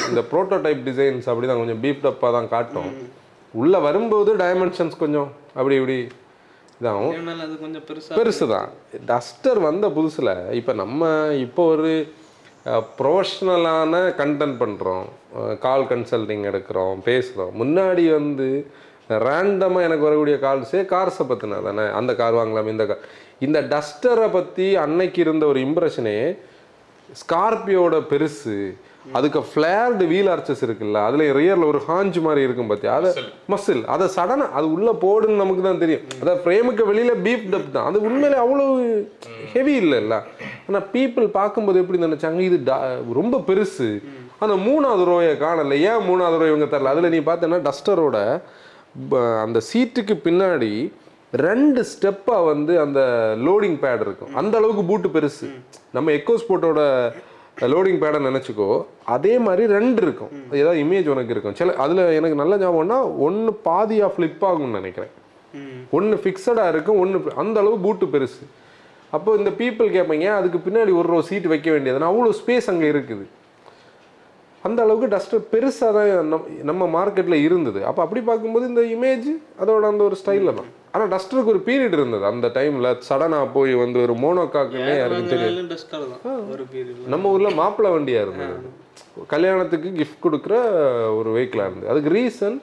இந்த 0.10 0.22
ப்ரோட்டோடைப் 0.32 0.82
டிசைன்ஸ் 0.90 1.28
அப்படி 1.32 1.48
தான் 1.50 1.62
கொஞ்சம் 1.62 1.82
பீஃப்ட் 1.86 2.10
அப்பாக 2.12 2.32
தான் 2.38 2.52
காட்டும். 2.54 2.92
உள்ளே 3.54 3.80
வரும்போது 3.88 4.32
டைமென்ஷன்ஸ் 4.44 4.96
கொஞ்சம் 5.04 5.30
அப்படி 5.58 5.76
இப்படி 5.82 5.98
இதாகும். 6.80 7.12
பெருசு 8.20 8.46
தான் 8.54 8.70
டஸ்டர் 9.12 9.60
வந்த 9.68 9.86
புதுசில் 9.98 10.32
இப்போ 10.60 10.74
நம்ம 10.84 11.02
இப்போ 11.46 11.64
ஒரு 11.74 11.92
ப்ரொஃபஷ்னலான 13.00 13.94
கண்டென்ட் 14.22 14.58
பண்ணுறோம் 14.62 15.06
கால் 15.66 15.86
கன்சல்டிங் 15.92 16.44
எடுக்கிறோம் 16.52 17.00
பேசுகிறோம் 17.10 17.54
முன்னாடி 17.62 18.06
வந்து 18.18 18.48
ரேண்டமாக 19.28 19.88
எனக்கு 19.88 20.08
வரக்கூடிய 20.08 20.36
கால்ஸே 20.46 20.82
கார்ஸை 20.94 21.26
பற்றின 21.32 21.62
தானே. 21.68 21.86
அந்த 22.00 22.12
கார் 22.22 22.38
வாங்கலாம் 22.40 22.72
இந்த 22.74 22.86
கார் 22.92 23.04
இந்த 23.48 23.60
டஸ்டரை 23.74 24.28
பற்றி 24.38 24.68
அன்னைக்கு 24.86 25.20
இருந்த 25.26 25.46
ஒரு 25.52 25.60
இம்ப்ரெஷனே 25.68 26.18
ஸ்கார்பியோட 27.22 27.96
பெருசு 28.12 28.58
அதுக்கு 29.18 29.40
ஃப்ளேர்டு 29.50 30.06
வீல் 30.12 30.30
ஆர்ச்சஸ் 30.34 30.64
இருக்குல்ல 30.66 31.02
அதில் 31.08 31.24
ரியரில் 31.38 31.68
ஒரு 31.72 31.80
ஹாஞ்ச் 31.88 32.18
மாதிரி 32.28 32.42
இருக்கும் 32.48 32.70
பார்த்தியா 32.72 32.94
அதை 33.00 33.12
மசில் 33.54 33.84
அதை 33.94 34.06
சடனாக 34.16 34.56
அது 34.58 34.68
உள்ளே 34.76 34.94
போடுன்னு 35.04 35.42
நமக்கு 35.44 35.64
தான் 35.68 35.82
தெரியும் 35.84 36.04
அதான் 36.22 36.42
ஃப்ரேமுக்கு 36.44 36.86
வெளியில் 36.90 37.22
பீப் 37.28 37.48
டப் 37.54 37.70
தான். 37.78 37.88
அது 37.90 38.02
உண்மையிலே 38.08 38.40
அவ்வளோ 38.44 38.66
ஹெவி 39.54 39.76
இல்லைல்ல. 39.84 40.18
ஆனால் 40.68 40.86
பீப்புள் 40.96 41.28
பார்க்கும்போது 41.40 41.82
எப்படி 41.84 42.02
நினச்சாங்க 42.06 42.42
இது 42.50 42.60
ரொம்ப 43.20 43.44
பெருசு. 43.50 43.90
அந்த 44.44 44.56
மூணாவது 44.68 45.04
ரோயை 45.12 45.34
காணல. 45.46 45.76
ஏன் 45.92 46.06
மூணாவது 46.10 46.40
ரோ 46.42 46.48
இவங்க 46.52 46.70
தரல? 46.72 46.94
அதில் 46.96 47.14
நீ 47.16 47.22
பார்த்தேன்னா 47.32 47.60
டஸ்டரோட 47.70 48.18
அந்த 49.46 49.60
சீட்டுக்கு 49.70 50.16
பின்னாடி 50.26 50.74
ரெண்டு 51.44 51.82
ஸ்டெப்பாக 51.92 52.44
வந்து 52.50 52.74
அந்த 52.84 53.00
லோடிங் 53.46 53.80
பேட் 53.86 54.04
இருக்கும். 54.06 54.36
அந்த 54.42 54.54
அளவுக்கு 54.60 54.84
பூட்டு 54.90 55.10
பெருசு. 55.16 55.48
நம்ம 55.96 56.12
எக்கோ 56.18 56.36
ஸ்போர்ட்டோட 56.44 56.82
லோடிங் 57.72 58.00
பேடை 58.02 58.20
நினச்சிக்கோ 58.28 58.68
அதே 59.16 59.34
மாதிரி 59.46 59.64
ரெண்டு 59.78 60.00
இருக்கும். 60.06 60.32
ஏதாவது 60.60 60.80
இமேஜ் 60.86 61.08
உனக்கு 61.14 61.34
இருக்கும். 61.36 61.56
சில 61.60 61.76
அதில் 61.84 62.02
எனக்கு 62.20 62.42
நல்ல 62.42 62.58
ஞாபகம்னா 62.64 62.98
ஒன்று 63.28 63.52
பாதியாக 63.68 64.12
ஃப்ளிப் 64.16 64.44
ஆகும்னு 64.50 64.78
நினைக்கிறேன். 64.80 65.14
ஒன்று 65.98 66.16
ஃபிக்ஸடாக 66.24 66.72
இருக்கும் 66.74 67.00
ஒன்று 67.04 67.38
அந்த 67.44 67.58
அளவு 67.64 67.78
பூட்டு 67.86 68.08
பெருசு. 68.14 68.44
அப்போ 69.16 69.32
இந்த 69.40 69.52
பீப்புள் 69.60 69.90
கேட்பீங்க 69.96 70.28
அதுக்கு 70.40 70.60
பின்னாடி 70.68 70.94
ஒரு 71.00 71.08
ரோ 71.14 71.20
சீட் 71.30 71.52
வைக்க 71.54 71.68
வேண்டியதுன்னா 71.76 72.12
அவ்வளோ 72.12 72.32
ஸ்பேஸ் 72.42 72.70
அங்கே 72.74 72.88
இருக்குது. 72.94 73.26
அந்த 74.68 74.80
அளவுக்கு 74.86 75.08
டஸ்டர் 75.14 75.44
பெருசாக 75.54 75.92
தான் 75.98 76.30
நம் 76.32 76.48
நம்ம 76.70 76.84
மார்க்கெட்டில் 76.98 77.44
இருந்தது. 77.48 77.80
அப்போ 77.90 78.02
அப்படி 78.06 78.22
பார்க்கும்போது 78.30 78.66
இந்த 78.72 78.84
இமேஜ் 78.96 79.30
அதோட 79.62 79.84
அந்த 79.94 80.04
ஒரு 80.10 80.18
ஸ்டைலில் 80.22 80.58
தான். 80.60 80.70
ஆனால் 80.96 81.10
டஸ்டருக்கு 81.14 81.54
ஒரு 81.54 81.62
பீரியட் 81.68 81.96
இருந்தது. 82.00 82.24
அந்த 82.32 82.48
டைமில் 82.58 82.90
சடனாக 83.08 83.48
போய் 83.56 83.74
வந்து 83.84 83.98
ஒரு 84.06 84.14
மோனோகாக்குன்னே 84.24 84.96
யாருக்கும் 85.00 85.32
பீரியட்ல 85.34 87.12
நம்ம 87.16 87.32
ஊரில் 87.36 87.58
மாப்பிள்ளை 87.62 87.92
வண்டியாக 87.96 88.26
இருந்தது. 88.28 88.56
கல்யாணத்துக்கு 89.34 89.90
கிஃப்ட் 90.00 90.24
கொடுக்குற 90.26 90.56
ஒரு 91.20 91.30
வெஹிக்கிளாக 91.36 91.70
இருந்தது. 91.70 91.92
அதுக்கு 91.94 92.16
ரீசன் 92.20 92.58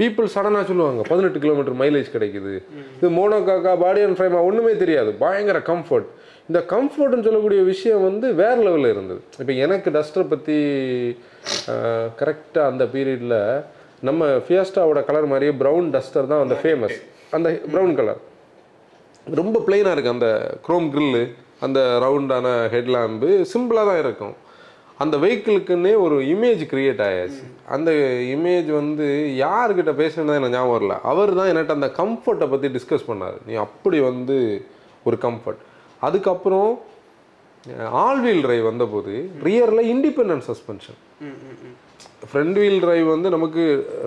பீப்புள் 0.00 0.32
சடனாக 0.34 0.64
சொல்லுவாங்க 0.70 1.02
பதினெட்டு 1.10 1.38
கிலோமீட்டர் 1.42 1.76
மைலேஜ் 1.82 2.08
கிடைக்குது. 2.14 2.52
இது 2.98 3.08
மோனோகாக்கா 3.18 3.72
பாடி 3.84 4.00
அண்ட் 4.06 4.18
ஃப்ரைமா 4.18 4.40
ஒன்றுமே 4.48 4.72
தெரியாது. 4.82 5.10
பயங்கர 5.24 5.58
கம்ஃபர்ட் 5.70 6.08
இந்த 6.50 6.60
கம்ஃபர்ட்னு 6.72 7.26
சொல்லக்கூடிய 7.26 7.60
விஷயம் 7.72 8.06
வந்து 8.08 8.26
வேற 8.40 8.56
லெவலில் 8.66 8.92
இருந்தது. 8.94 9.20
இப்போ 9.42 9.54
எனக்கு 9.64 9.88
டஸ்டரை 9.96 10.24
பற்றி 10.32 10.56
கரெக்டாக 12.20 12.70
அந்த 12.70 12.84
பீரியடில் 12.94 13.38
நம்ம 14.08 14.28
ஃபியஸ்டாவோட 14.46 15.00
கலர் 15.08 15.30
மாதிரியே 15.32 15.54
ப்ரௌன் 15.62 15.88
டஸ்டர் 15.96 16.30
தான் 16.32 16.44
அந்த 16.44 16.56
ஃபேமஸ் 16.62 16.98
அந்த 17.36 17.48
ப்ரௌன் 17.72 17.96
கலர் 17.98 18.20
ரொம்ப 19.40 19.56
பிளெயினாக 19.66 19.94
இருக்குது 19.94 20.16
அந்த 20.16 20.28
குரோம் 20.66 20.86
கிரில்லு 20.94 21.24
அந்த 21.64 21.80
ரவுண்டான 22.04 22.46
ஹெட்லாம்பு 22.74 23.28
சிம்பிளாக 23.52 23.86
தான் 23.88 24.00
இருக்கும். 24.04 24.34
அந்த 25.02 25.16
வெஹிக்கிளுக்குன்னே 25.22 25.92
ஒரு 26.04 26.16
இமேஜ் 26.32 26.62
கிரியேட் 26.72 27.02
ஆயாச்சு. 27.08 27.44
அந்த 27.74 27.90
இமேஜ் 28.34 28.70
வந்து 28.80 29.06
யார்கிட்ட 29.42 29.92
பேசுனது 30.00 30.38
எனக்கு 30.40 30.56
ஞாபகம் 30.56 30.74
வரல. 30.76 30.96
அவர் 31.10 31.32
தான் 31.38 31.50
என்கிட்ட 31.50 31.78
அந்த 31.78 31.88
கம்ஃபர்ட்டை 32.00 32.48
பற்றி 32.52 32.70
டிஸ்கஸ் 32.76 33.08
பண்ணார். 33.10 33.38
நீ 33.48 33.54
அப்படி 33.66 34.00
வந்து 34.10 34.36
ஒரு 35.08 35.18
கம்ஃபர்ட் 35.26 35.62
அதுக்கப்புறம் 36.08 36.70
ஆல் 38.04 38.20
வீல் 38.26 38.44
டிரைவ் 38.46 38.64
வந்தபோது 38.70 39.14
ரியரில் 39.48 39.88
independent 39.94 40.46
suspension 40.50 40.98
front 42.30 42.58
wheel 42.62 42.80
drive 42.84 43.06
வந்து 43.14 43.28
நமக்கு 43.36 43.62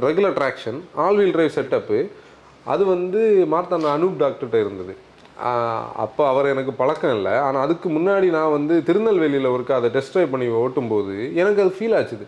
regular 0.08 0.36
traction 0.40 0.80
all 1.04 1.20
wheel 1.20 1.36
drive 1.36 1.56
setup 1.58 2.00
அது 2.74 2.84
வந்து 2.96 3.22
மார்த்தாண்ட 3.54 3.90
அனூப் 3.96 4.22
டாக்டர்கிட்ட 4.24 4.60
இருந்தது. 4.66 4.94
அப்போ 6.04 6.24
அவர் 6.32 6.50
எனக்கு 6.52 6.72
பழக்கம் 6.82 7.14
இல்லை. 7.16 7.34
ஆனால் 7.46 7.64
அதுக்கு 7.66 7.88
முன்னாடி 7.96 8.28
நான் 8.36 8.54
வந்து 8.58 8.76
திருநெல்வேலியில் 8.88 9.50
ஒருக்க 9.54 9.72
அதை 9.78 9.90
டெஸ்ட் 9.96 10.14
ட்ரைவ் 10.14 10.32
பண்ணி 10.34 10.48
ஓட்டும்போது 10.60 11.16
எனக்கு 11.42 11.64
அது 11.64 11.72
ஃபீல் 11.78 11.96
ஆச்சுது. 12.00 12.26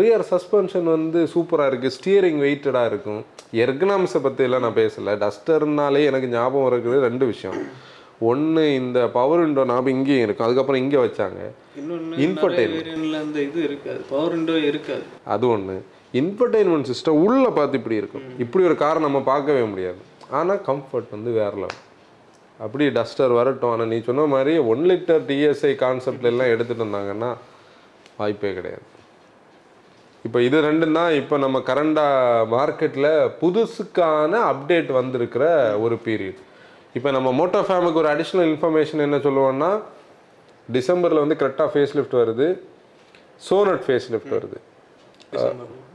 ரியர் 0.00 0.24
சஸ்பென்ஷன் 0.32 0.88
வந்து 0.96 1.20
சூப்பராக 1.34 1.70
இருக்குது 1.70 1.94
ஸ்டியரிங் 1.96 2.40
வெயிட்டடாக 2.44 2.90
இருக்கும். 2.92 3.22
எர்கனாமிஸை 3.64 4.20
பற்றியெல்லாம் 4.26 4.64
நான் 4.66 4.78
பேசலை. 4.82 5.14
டஸ்டர்னாலே 5.24 6.02
எனக்கு 6.10 6.30
ஞாபகம் 6.36 6.68
இருக்கிறது 6.72 7.06
ரெண்டு 7.08 7.26
விஷயம். 7.32 7.58
ஒன்று 8.30 8.64
இந்த 8.80 8.98
பவர் 9.16 9.42
விண்டோ 9.44 9.64
ஞாபகம் 9.72 9.94
இங்கேயும் 9.96 10.26
இருக்கும். 10.26 10.46
அதுக்கப்புறம் 10.48 10.82
இங்கே 10.84 11.00
வச்சாங்க. 11.06 11.40
அந்த 13.22 13.38
இது 13.48 13.60
இருக்காது. 13.68 14.02
பவர் 14.12 14.34
விண்டோ 14.36 14.56
இருக்காது. 14.70 15.04
அது 15.36 15.44
ஒன்று 15.54 15.76
இன்ஃபர்டைன்மெண்ட் 16.20 16.88
சிஸ்டம் 16.90 17.20
உள்ளே 17.24 17.50
பார்த்து 17.58 17.78
இப்படி 17.80 17.96
இருக்கும். 18.02 18.24
இப்படி 18.44 18.62
ஒரு 18.70 18.76
காரை 18.82 19.00
நம்ம 19.06 19.18
பார்க்கவே 19.32 19.64
முடியாது. 19.72 20.00
ஆனால் 20.38 20.62
கம்ஃபர்ட் 20.68 21.10
வந்து 21.16 21.30
வேற 21.40 21.52
லெவல் 21.62 21.80
அப்படி 22.64 22.84
டஸ்டர் 22.98 23.32
வரட்டும். 23.40 23.72
ஆனால் 23.74 23.90
நீ 23.92 23.98
சொன்ன 24.08 24.26
மாதிரி 24.34 24.54
ஒன் 24.72 24.84
லிட்டர் 24.90 25.22
டிஎஸ்ஐ 25.28 25.72
கான்செப்ட்ல 25.84 26.32
எல்லாம் 26.32 26.52
எடுத்துகிட்டு 26.54 26.86
வந்தாங்கன்னா 26.86 27.30
வாய்ப்பே 28.18 28.52
கிடையாது. 28.58 28.86
இப்போ 30.26 30.38
இது 30.46 30.58
ரெண்டும் 30.66 30.96
தான் 30.98 31.12
இப்போ 31.20 31.36
நம்ம 31.44 31.60
கரண்டாக 31.68 32.44
மார்க்கெட்டில் 32.54 33.10
புதுசுக்கான 33.40 34.32
அப்டேட் 34.50 34.90
வந்திருக்கிற 34.98 35.44
ஒரு 35.84 35.96
பீரியட் 36.06 36.40
இப்போ 36.98 37.10
நம்ம 37.16 37.28
மோட்டோ 37.38 37.60
ஃபேமுக்கு 37.68 38.00
ஒரு 38.02 38.10
அடிஷ்னல் 38.14 38.48
இன்ஃபர்மேஷன் 38.50 39.04
என்ன 39.06 39.18
சொல்லுவோம்னா 39.26 39.70
டிசம்பரில் 40.68 41.22
வந்து 41.24 41.38
கரெக்டாக 41.40 41.68
ஃபேஸ் 41.72 41.94
லிஃப்ட் 41.98 42.16
வருது. 42.22 42.48
சோனட் 43.48 43.84
ஃபேஸ் 43.86 44.08
லிஃப்ட் 44.14 44.34
வருது 44.36 44.58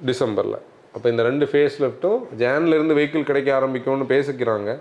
டிசம்பரில். 0.09 0.59
அப்போ 0.95 1.07
இந்த 1.13 1.23
ரெண்டு 1.29 1.45
ஃபேஸ் 1.51 1.75
லிஃப்ட்டும் 1.83 2.19
ஜான்லேருந்து 2.41 2.97
வெஹிக்கிள் 2.99 3.27
கிடைக்க 3.29 3.49
ஆரம்பிக்கும்னு 3.57 4.07
பேசிக்கிறாங்க. 4.13 4.71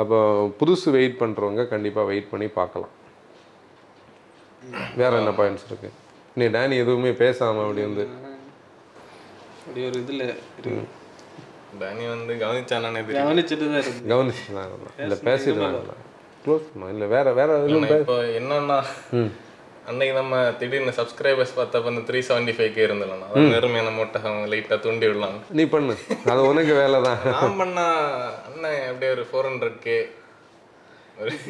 அப்போ 0.00 0.18
புதுசு 0.60 0.88
வெயிட் 0.96 1.20
பண்ணுறவங்க 1.22 1.62
கண்டிப்பாக 1.72 2.06
வெயிட் 2.10 2.30
பண்ணி 2.32 2.48
பார்க்கலாம். 2.60 2.94
வேற 5.00 5.10
என்ன 5.20 5.32
பாயிண்ட்ஸ் 5.40 5.66
இருக்கு? 5.68 5.90
நீ 6.38 6.46
டேனி 6.56 6.76
எதுவுமே 6.84 7.12
பேசாம 7.24 7.62
அப்படி 7.66 7.82
வந்து 7.88 8.04
அப்படி 9.64 9.80
ஒரு 9.88 9.98
இதுல 10.02 10.24
டேனி 11.82 12.04
வந்து 12.14 12.32
கவனிச்சானே 12.44 13.02
கவனிச்சுட்டு 13.18 13.66
தான் 13.72 13.82
இருக்கு. 13.82 14.08
கவனிச்சுலாம் 14.12 14.72
இல்லை 15.04 15.18
பேசிட்டு 15.28 15.68
க்ளோஸ் 16.44 16.66
பண்ணோம் 16.70 16.92
இல்லை 16.94 17.06
வேற 17.14 17.32
வேற 17.38 17.56
இப்போ 18.00 18.16
என்னன்னா 18.40 18.78
அன்னைக்கு 19.88 20.14
நம்ம 20.20 20.36
திடீர்னு 20.60 20.92
சப்ஸ்கிரைபர்ஸ் 20.98 21.54
பார்த்தப்ப 21.58 21.92
இந்த 21.92 22.02
த்ரீ 22.08 22.18
செவன்டி 22.28 22.52
ஃபைவ் 22.56 22.72
கே 22.76 22.82
இருந்தலாம் 22.86 23.22
அதான் 23.26 23.52
நேர்மையான 23.54 23.92
மூட்டை 23.98 24.18
அவங்க 24.30 24.48
லைட்டாக 24.52 24.78
தூண்டி 24.84 25.06
விடலாம். 25.10 25.36
நீ 25.58 25.64
பண்ணு. 25.74 25.94
அது 26.32 26.40
உனக்கு 26.50 26.72
வேலை 26.80 26.98
தான் 27.06 27.20
நான் 27.34 27.58
பண்ணா 27.60 27.86
அண்ணன் 28.48 28.82
அப்படியே 28.90 29.12
ஒரு 29.16 29.24
ஃபோர் 29.30 29.48
ஹண்ட்ரட் 29.50 29.78
கே 29.86 29.98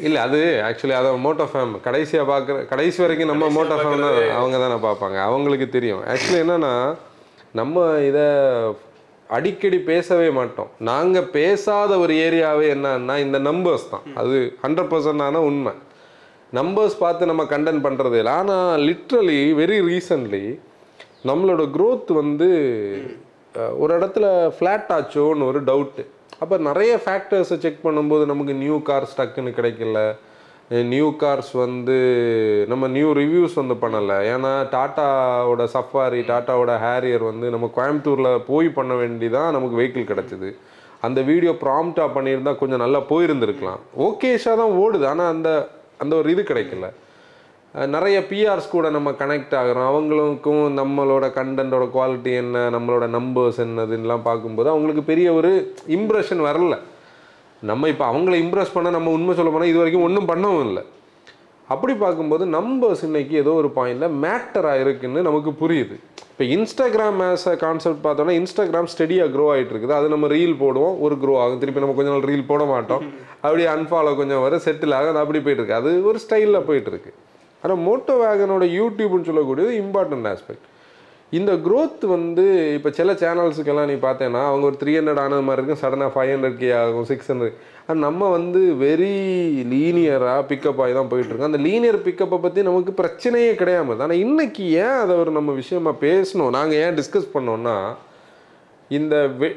இல்லை 0.07 0.19
அது 0.27 0.39
ஆக்சுவலி 0.69 0.95
அதை 0.99 1.09
மோட்டோ 1.25 1.45
ஃபேம் 1.51 1.75
கடைசியாக 1.87 2.29
பார்க்குற 2.31 2.63
கடைசி 2.71 2.99
வரைக்கும் 3.03 3.31
நம்ம 3.31 3.49
மோட்டோ 3.57 3.75
ஃபேம் 3.81 4.05
தான் 4.05 4.17
அவங்க 4.39 4.57
தானே 4.63 4.77
பார்ப்பாங்க. 4.87 5.17
அவங்களுக்கு 5.27 5.67
தெரியும். 5.77 6.01
ஆக்சுவலி 6.13 6.41
என்னன்னா 6.45 6.73
நம்ம 7.59 7.85
இதை 8.09 8.25
அடிக்கடி 9.37 9.77
பேசவே 9.91 10.27
மாட்டோம். 10.39 10.69
நாங்கள் 10.89 11.29
பேசாத 11.37 11.91
ஒரு 12.03 12.13
ஏரியாவே 12.25 12.67
என்னன்னா 12.75 13.15
இந்த 13.25 13.37
நம்பர்ஸ் 13.49 13.87
தான். 13.93 14.05
அது 14.21 14.35
ஹண்ட்ரட் 14.63 14.91
பர்சன்டான 14.93 15.43
உண்மை. 15.49 15.73
நம்பர்ஸ் 16.59 16.95
பார்த்து 17.03 17.29
நம்ம 17.31 17.43
கண்டென்ட் 17.51 17.85
பண்ணுறது 17.85 18.17
இல்லை. 18.21 18.33
ஆனால் 18.39 18.81
லிட்ரலி 18.87 19.41
வெரி 19.59 19.77
ரீசன்ட்லி 19.91 20.45
நம்மளோட 21.29 21.63
க்ரோத் 21.75 22.11
வந்து 22.21 22.49
ஒரு 23.81 23.91
இடத்துல 23.99 24.25
ஃப்ளாட் 24.57 24.91
ஆச்சோன்னு 24.97 25.47
ஒரு 25.51 25.61
டவுட்டு 25.69 26.03
அப்போ 26.43 26.55
நிறைய 26.67 26.91
ஃபேக்டர்ஸை 27.05 27.57
செக் 27.63 27.85
பண்ணும்போது 27.87 28.23
நமக்கு 28.31 28.53
நியூ 28.61 28.77
கார்ஸ் 28.89 29.17
டக்குன்னு 29.17 29.57
கிடைக்கல. 29.57 29.99
நியூ 30.91 31.07
கார்ஸ் 31.21 31.51
வந்து 31.63 31.97
நம்ம 32.71 32.87
நியூ 32.95 33.09
ரிவ்யூஸ் 33.19 33.55
வந்து 33.61 33.75
பண்ணலை. 33.81 34.17
ஏன்னா 34.33 34.51
டாட்டாவோட 34.75 35.63
சஃபாரி 35.73 36.21
டாட்டாவோட 36.29 36.73
ஹேரியர் 36.85 37.25
வந்து 37.31 37.47
நம்ம 37.55 37.69
கோயம்புத்தூரில் 37.77 38.31
போய் 38.51 38.69
பண்ண 38.77 38.93
வேண்டிதான் 39.01 39.53
நமக்கு 39.55 39.79
வெஹிக்கிள் 39.79 40.09
கிடச்சிது. 40.11 40.49
அந்த 41.07 41.19
வீடியோ 41.29 41.53
ப்ராம்ப்டாக 41.65 42.15
பண்ணியிருந்தா 42.15 42.53
கொஞ்சம் 42.61 42.83
நல்லா 42.85 43.01
போயிருந்துருக்கலாம். 43.11 43.83
ஓகேஷாக 44.07 44.59
தான் 44.61 44.75
ஓடுது. 44.83 45.05
ஆனால் 45.13 45.31
அந்த 45.35 45.51
அந்த 46.03 46.13
ஒரு 46.19 46.27
இது 46.33 46.43
கிடைக்கல. 46.49 46.87
நிறைய 47.95 48.17
பிஆர்ஸ் 48.29 48.71
கூட 48.75 48.85
நம்ம 48.95 49.09
கனெக்ட் 49.19 49.53
ஆகிறோம். 49.59 49.89
அவங்களுக்கும் 49.91 50.63
நம்மளோட 50.79 51.25
கண்டென்ட்டோட 51.37 51.85
குவாலிட்டி 51.97 52.31
என்ன 52.43 52.63
நம்மளோட 52.75 53.05
நம்பர்ஸ் 53.17 53.59
என்னதுன்னெலாம் 53.65 54.25
பார்க்கும்போது 54.29 54.69
அவங்களுக்கு 54.73 55.03
பெரிய 55.11 55.27
ஒரு 55.39 55.51
இம்ப்ரெஷன் 55.97 56.41
வரல. 56.47 56.77
நம்ம 57.69 57.89
இப்போ 57.93 58.05
அவங்கள 58.11 58.35
இம்ப்ரெஸ் 58.43 58.75
பண்ண 58.75 58.91
நம்ம 58.97 59.11
உண்மை 59.17 59.35
சொல்ல 59.39 59.51
போனால் 59.53 59.71
இது 59.71 59.81
வரைக்கும் 59.81 60.05
ஒன்றும் 60.07 60.29
பண்ணவும் 60.31 60.65
இல்லை. 60.67 60.83
அப்படி 61.73 61.93
பார்க்கும்போது 62.03 62.43
நம்ம 62.55 62.89
இன்னைக்கு 63.07 63.35
ஏதோ 63.43 63.51
ஒரு 63.61 63.69
பாயிண்டில் 63.77 64.15
மேட்டராக 64.23 64.83
இருக்குன்னு 64.83 65.21
நமக்கு 65.27 65.51
புரியுது. 65.61 65.95
இப்போ 66.31 66.45
இன்ஸ்டாகிராம் 66.55 67.19
ஆஸ் 67.27 67.45
அ 67.51 67.55
கான்செப்ட் 67.65 68.01
பார்த்தோன்னா 68.05 68.33
இன்ஸ்டாகிராம் 68.41 68.89
ஸ்டெடியாக 68.93 69.31
க்ரோ 69.33 69.45
ஆகிட்டு 69.53 69.73
இருக்குது. 69.73 69.95
அது 69.99 70.07
நம்ம 70.13 70.27
ரீல் 70.35 70.55
போடுவோம் 70.63 70.95
ஒரு 71.05 71.15
க்ரோ 71.23 71.33
ஆகும். 71.43 71.59
திருப்பி 71.63 71.83
நம்ம 71.83 71.95
கொஞ்ச 71.97 72.11
நாள் 72.13 72.27
ரீல் 72.31 72.49
போட 72.51 72.63
மாட்டோம். 72.73 73.03
அப்படியே 73.45 73.67
அன்ஃபாலோ 73.75 74.13
கொஞ்சம் 74.21 74.43
வர 74.45 74.59
செட்டில் 74.65 74.95
ஆகும் 74.97 75.11
அது 75.13 75.23
அப்படி 75.23 75.41
போயிட்டு 75.45 75.63
இருக்கு. 75.63 75.79
அது 75.81 75.91
ஒரு 76.11 76.19
ஸ்டைலில் 76.25 76.65
போயிட்டு 76.69 76.91
இருக்கு. 76.93 77.13
ஆனால் 77.63 77.81
மோட்டோ 77.87 78.13
வேகனோட 78.25 78.65
யூடியூப்னு 78.79 79.29
சொல்லக்கூடியது 79.29 79.73
இம்பார்ட்டன்ட் 79.83 80.29
ஆஸ்பெக்ட் 80.33 80.67
இந்த 81.39 81.51
க்ரோத் 81.65 82.01
வந்து 82.13 82.45
இப்போ 82.77 82.89
சில 82.97 83.11
சேனல்ஸுக்கெல்லாம் 83.21 83.89
நீ 83.91 83.97
பார்த்தேன்னா 84.07 84.41
அவங்க 84.47 84.65
ஒரு 84.69 84.77
த்ரீ 84.81 84.93
ஹண்ட்ரட் 84.97 85.21
ஆனது 85.25 85.43
மாதிரி 85.49 85.59
இருக்கும். 85.59 85.81
சடனாக 85.83 86.11
ஃபைவ் 86.15 86.31
ஹண்ட்ரட் 86.33 86.57
கே 86.61 86.71
ஆகும் 86.79 87.07
சிக்ஸ் 87.11 87.29
ஹண்ட்ரட் 87.31 87.55
நம்ம 88.05 88.29
வந்து 88.29 88.61
வெரி 88.83 89.13
லீனியராக 89.73 90.45
பிக்கப் 90.49 90.81
ஆகி 90.83 90.93
தான் 90.97 91.09
போயிட்டு 91.11 91.31
இருக்கோம். 91.31 91.51
அந்த 91.51 91.61
லீனியர் 91.67 91.97
பிக்கப்பை 92.05 92.37
பற்றி 92.41 92.61
நமக்கு 92.67 92.93
பிரச்சனையே 93.01 93.51
கிடையாம 93.61 93.97
ஆனால் 94.05 94.21
இன்னைக்கு 94.25 94.63
ஏன் 94.83 94.97
அதை 95.03 95.15
ஒரு 95.23 95.31
நம்ம 95.39 95.53
விஷயமா 95.61 95.93
பேசணும்? 96.05 96.55
நாங்கள் 96.57 96.79
ஏன் 96.83 96.97
டிஸ்கஸ் 96.99 97.33
பண்ணோம்னா 97.33 97.75
இந்த 98.99 99.15
வெ 99.41 99.49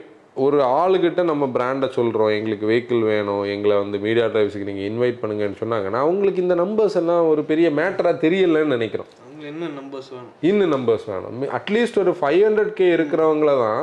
ஒரு 0.44 0.58
ஆளுகிட்ட 0.78 1.22
நம்ம 1.30 1.44
பிராண்டை 1.56 1.88
சொல்கிறோம் 1.96 2.32
எங்களுக்கு 2.36 2.68
வெஹிக்கிள் 2.70 3.02
வேணும். 3.10 3.42
எங்களை 3.54 3.74
வந்து 3.82 3.98
மீடியா 4.06 4.26
டிரைவ்ஸுக்கு 4.26 4.70
நீங்கள் 4.70 4.88
இன்வைட் 4.90 5.20
பண்ணுங்கன்னு 5.20 5.60
சொன்னாங்கன்னா 5.60 6.00
அவங்களுக்கு 6.06 6.44
இந்த 6.46 6.54
நம்பர்ஸ் 6.62 6.96
எல்லாம் 7.00 7.28
ஒரு 7.32 7.44
பெரிய 7.50 7.70
மேட்டராக 7.80 8.22
தெரியலன்னு 8.24 8.74
நினைக்கிறோம். 8.76 9.10
என்ன 9.50 9.68
நம்பர்ஸ் 9.80 10.10
வேணும். 10.14 10.32
இன்னும் 10.40 10.74
நம்பர்ஸ் 10.76 11.06
வேணும். 11.12 11.42
அட்லீஸ்ட் 11.58 12.00
ஒரு 12.04 12.14
ஃபைவ் 12.20 12.40
ஹண்ட்ரட் 12.46 12.72
கே 12.78 12.86
இருக்கிறவங்கள 12.96 13.52
தான் 13.66 13.82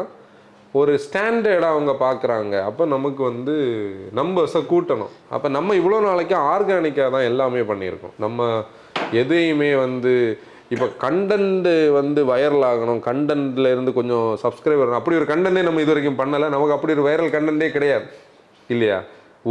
ஒரு 0.79 0.91
ஸ்டாண்டர்டாக 1.05 1.73
அவங்க 1.73 1.93
பார்க்குறாங்க 2.03 2.55
அப்போ 2.67 2.84
நமக்கு 2.93 3.21
வந்து 3.29 3.55
நம்பர்ஸை 4.19 4.62
கூட்டணும். 4.69 5.12
அப்போ 5.36 5.47
நம்ம 5.55 5.75
இவ்வளோ 5.79 5.97
நாளைக்கு 6.07 6.36
ஆர்கானிக்காக 6.53 7.10
தான் 7.15 7.27
எல்லாமே 7.31 7.62
பண்ணியிருக்கோம். 7.71 8.15
நம்ம 8.25 8.47
எதையுமே 9.21 9.71
வந்து 9.86 10.13
இப்போ 10.73 10.88
கண்டென்ட்டு 11.03 11.73
வந்து 11.97 12.21
வைரல் 12.29 12.65
ஆகணும். 12.69 13.01
கண்டென்ட்ல 13.07 13.71
இருந்து 13.73 13.93
கொஞ்சம் 13.97 14.27
சப்ஸ்கிரைபர் 14.43 14.99
அப்படி 14.99 15.17
ஒரு 15.21 15.27
கண்டென்ட்டே 15.31 15.63
நம்ம 15.67 15.81
இது 15.84 15.93
வரைக்கும் 15.93 16.21
பண்ணலை. 16.21 16.49
நமக்கு 16.55 16.75
அப்படி 16.77 16.95
ஒரு 16.97 17.05
வைரல் 17.10 17.34
கண்டென்ட்டே 17.36 17.69
கிடையாது. 17.75 18.07
இல்லையா? 18.73 18.99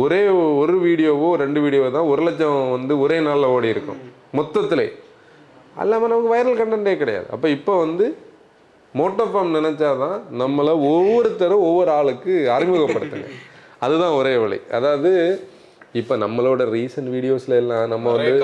ஒரே 0.02 0.22
ஒரு 0.62 0.74
வீடியோவோ 0.86 1.28
ரெண்டு 1.44 1.60
வீடியோவோ 1.66 1.90
தான் 1.98 2.10
ஒரு 2.12 2.22
லட்சம் 2.28 2.58
வந்து 2.76 2.92
ஒரே 3.04 3.16
நாளில் 3.26 3.52
ஓடி 3.54 3.74
இருக்கும் 3.74 4.00
மொத்தத்திலே. 4.38 4.88
அல்லாமல் 5.82 6.10
நமக்கு 6.12 6.34
வைரல் 6.34 6.60
கண்டென்ட்டே 6.60 6.96
கிடையாது. 7.02 7.26
அப்போ 7.34 7.46
இப்போ 7.58 7.72
வந்து 7.84 8.06
மோட்டோஃபார்ம் 8.94 9.56
நினைச்சாதான் 9.58 10.18
நம்மளை 10.42 10.72
ஒவ்வொருத்தரும் 10.92 11.66
ஒவ்வொரு 11.68 11.90
ஆளுக்கு 11.90 12.34
அறிமுகப்படுத்துங்க 12.56 13.30
அதுதான் 13.84 14.10
ஒரே 14.10 14.32
வழி. 14.36 14.60
அதாவது 14.70 15.10
இப்போ 15.92 16.14
நம்மளோட 16.16 16.62
ரீசன்ட் 16.74 17.10
வீடியோஸ்ல 17.14 17.54
எல்லாம் 17.60 17.88
நம்ம 17.88 18.10
வந்து 18.16 18.34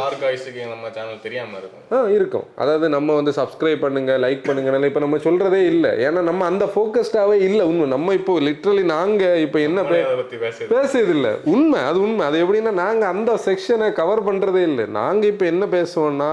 நம்ம 0.70 0.88
சேனல் 0.96 1.20
தெரியாம 1.22 1.58
இருக்கும். 1.58 1.82
ஆ 1.92 1.98
இருக்கும். 2.08 2.46
அதாவது 2.56 2.86
நம்ம 2.88 3.14
வந்து 3.14 3.32
சப்ஸ்கிரைப் 3.40 3.84
பண்ணுங்க 3.84 4.12
லைக் 4.24 4.42
பண்ணுங்க 4.46 4.86
இப்போ 4.86 5.00
நம்ம 5.00 5.16
சொல்றதே 5.16 5.60
இல்லை. 5.72 5.90
ஏன்னா 6.06 6.20
நம்ம 6.20 6.44
அந்த 6.44 6.66
ஃபோக்கஸ்டாகவே 6.74 7.36
இல்லை 7.48 7.64
உண்மை. 7.66 7.86
நம்ம 7.86 8.14
இப்போ 8.14 8.34
லிட்ரலி 8.48 8.84
நாங்கள் 8.96 9.42
இப்போ 9.46 9.60
என்ன 9.60 9.82
பேசுறது 9.82 11.12
இல்லை 11.16 11.32
உண்மை 11.44 11.80
அது 11.80 12.00
உண்மை. 12.00 12.26
அது 12.26 12.38
எப்படின்னா 12.44 12.70
நாங்கள் 12.84 13.08
அந்த 13.08 13.32
செக்ஷனை 13.46 13.92
கவர் 13.92 14.26
பண்ணுறதே 14.30 14.62
இல்லை. 14.70 14.86
நாங்கள் 15.00 15.30
இப்போ 15.30 15.46
என்ன 15.46 15.66
பேசுவோம்னா 15.66 16.30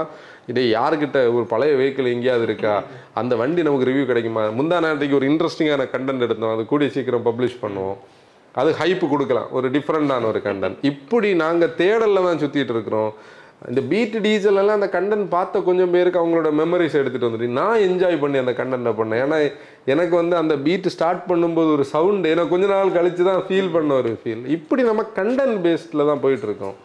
இதே 0.52 0.64
யாருக்கிட்ட 0.76 1.18
ஒரு 1.36 1.44
பழைய 1.52 1.74
வெஹிக்கிள் 1.80 2.12
எங்கேயாவது 2.14 2.46
இருக்கா? 2.48 2.74
அந்த 3.20 3.32
வண்டி 3.42 3.62
நமக்கு 3.68 3.88
ரிவ்யூ 3.90 4.04
கிடைக்குமா? 4.10 4.42
முந்தா 4.58 4.78
நேரத்துக்கு 4.86 5.18
ஒரு 5.20 5.28
இன்ட்ரெஸ்டிங்கான 5.30 5.86
கண்டென்ட் 5.94 6.26
எடுத்தோம். 6.26 6.54
அது 6.56 6.64
கூடிய 6.72 6.90
சீக்கிரம் 6.96 7.26
பப்ளிஷ் 7.28 7.62
பண்ணுவோம். 7.64 7.96
அது 8.60 8.72
ஹைப்பு 8.80 9.06
கொடுக்கலாம். 9.14 9.48
ஒரு 9.58 9.68
டிஃப்ரெண்டான 9.76 10.26
ஒரு 10.32 10.40
கண்டென்ட் 10.48 10.84
இப்படி 10.90 11.30
நாங்கள் 11.44 11.74
தேடலில் 11.80 12.26
தான் 12.28 12.42
சுற்றிட்டு 12.42 12.74
இருக்கிறோம். 12.76 13.10
இந்த 13.70 13.80
பீட் 13.90 14.16
டீசல் 14.24 14.58
எல்லாம் 14.60 14.78
அந்த 14.78 14.88
கண்டென்ட் 14.94 15.26
பார்த்த 15.34 15.60
கொஞ்சம் 15.68 15.92
பேருக்கு 15.92 16.20
அவங்களோட 16.22 16.48
மெமரிஸ் 16.60 16.96
எடுத்துகிட்டு 17.00 17.28
வந்துட்டு 17.28 17.48
நான் 17.58 17.84
என்ஜாய் 17.88 18.16
பண்ணி 18.22 18.38
அந்த 18.42 18.52
கண்டென்ட்டை 18.58 18.92
பண்ணேன். 18.98 19.20
ஏன்னா 19.24 19.36
எனக்கு 19.92 20.14
வந்து 20.20 20.34
அந்த 20.40 20.54
பீட் 20.64 20.88
ஸ்டார்ட் 20.94 21.22
பண்ணும்போது 21.30 21.70
ஒரு 21.76 21.84
சவுண்டு 21.92 22.32
எனக்கு 22.34 22.52
கொஞ்ச 22.54 22.66
நாள் 22.74 22.96
கழித்து 22.96 23.24
தான் 23.30 23.44
ஃபீல் 23.46 23.70
பண்ண 23.76 23.94
ஒரு 24.00 24.12
ஃபீல் 24.22 24.44
இப்படி 24.56 24.84
நம்ம 24.90 25.04
கண்டென்ட் 25.20 25.58
பேஸ்டில் 25.66 26.08
தான் 26.10 26.22
போயிட்டுருக்கோம் 26.24 26.76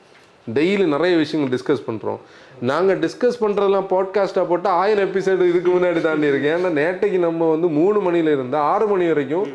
டெய்லி 0.58 0.86
நிறைய 0.96 1.16
விஷயங்கள் 1.24 1.54
டிஸ்கஸ் 1.56 1.86
பண்ணுறோம் 1.88 2.22
நாங்கள் 2.62 3.00
டிஸ்கஸ் 3.00 3.42
பண்ணுறதெல்லாம் 3.42 3.88
பாட்காஸ்ட்டாக 3.92 4.48
போட்டு 4.48 4.70
ஆயிரம் 4.70 5.06
எபிசோடு 5.08 5.44
இதுக்கு 5.52 5.70
முன்னாடி 5.76 6.02
தாண்டி 6.02 6.28
இருக்கேன் 6.28 6.56
ஏன்னா 6.58 6.72
நேற்றைக்கு 6.80 7.20
நம்ம 7.20 7.50
வந்து 7.50 7.68
மூணு 7.68 8.00
மணியில் 8.00 8.32
இருந்து 8.32 8.58
ஆறு 8.58 8.88
மணி 8.88 9.08
வரைக்கும் 9.08 9.48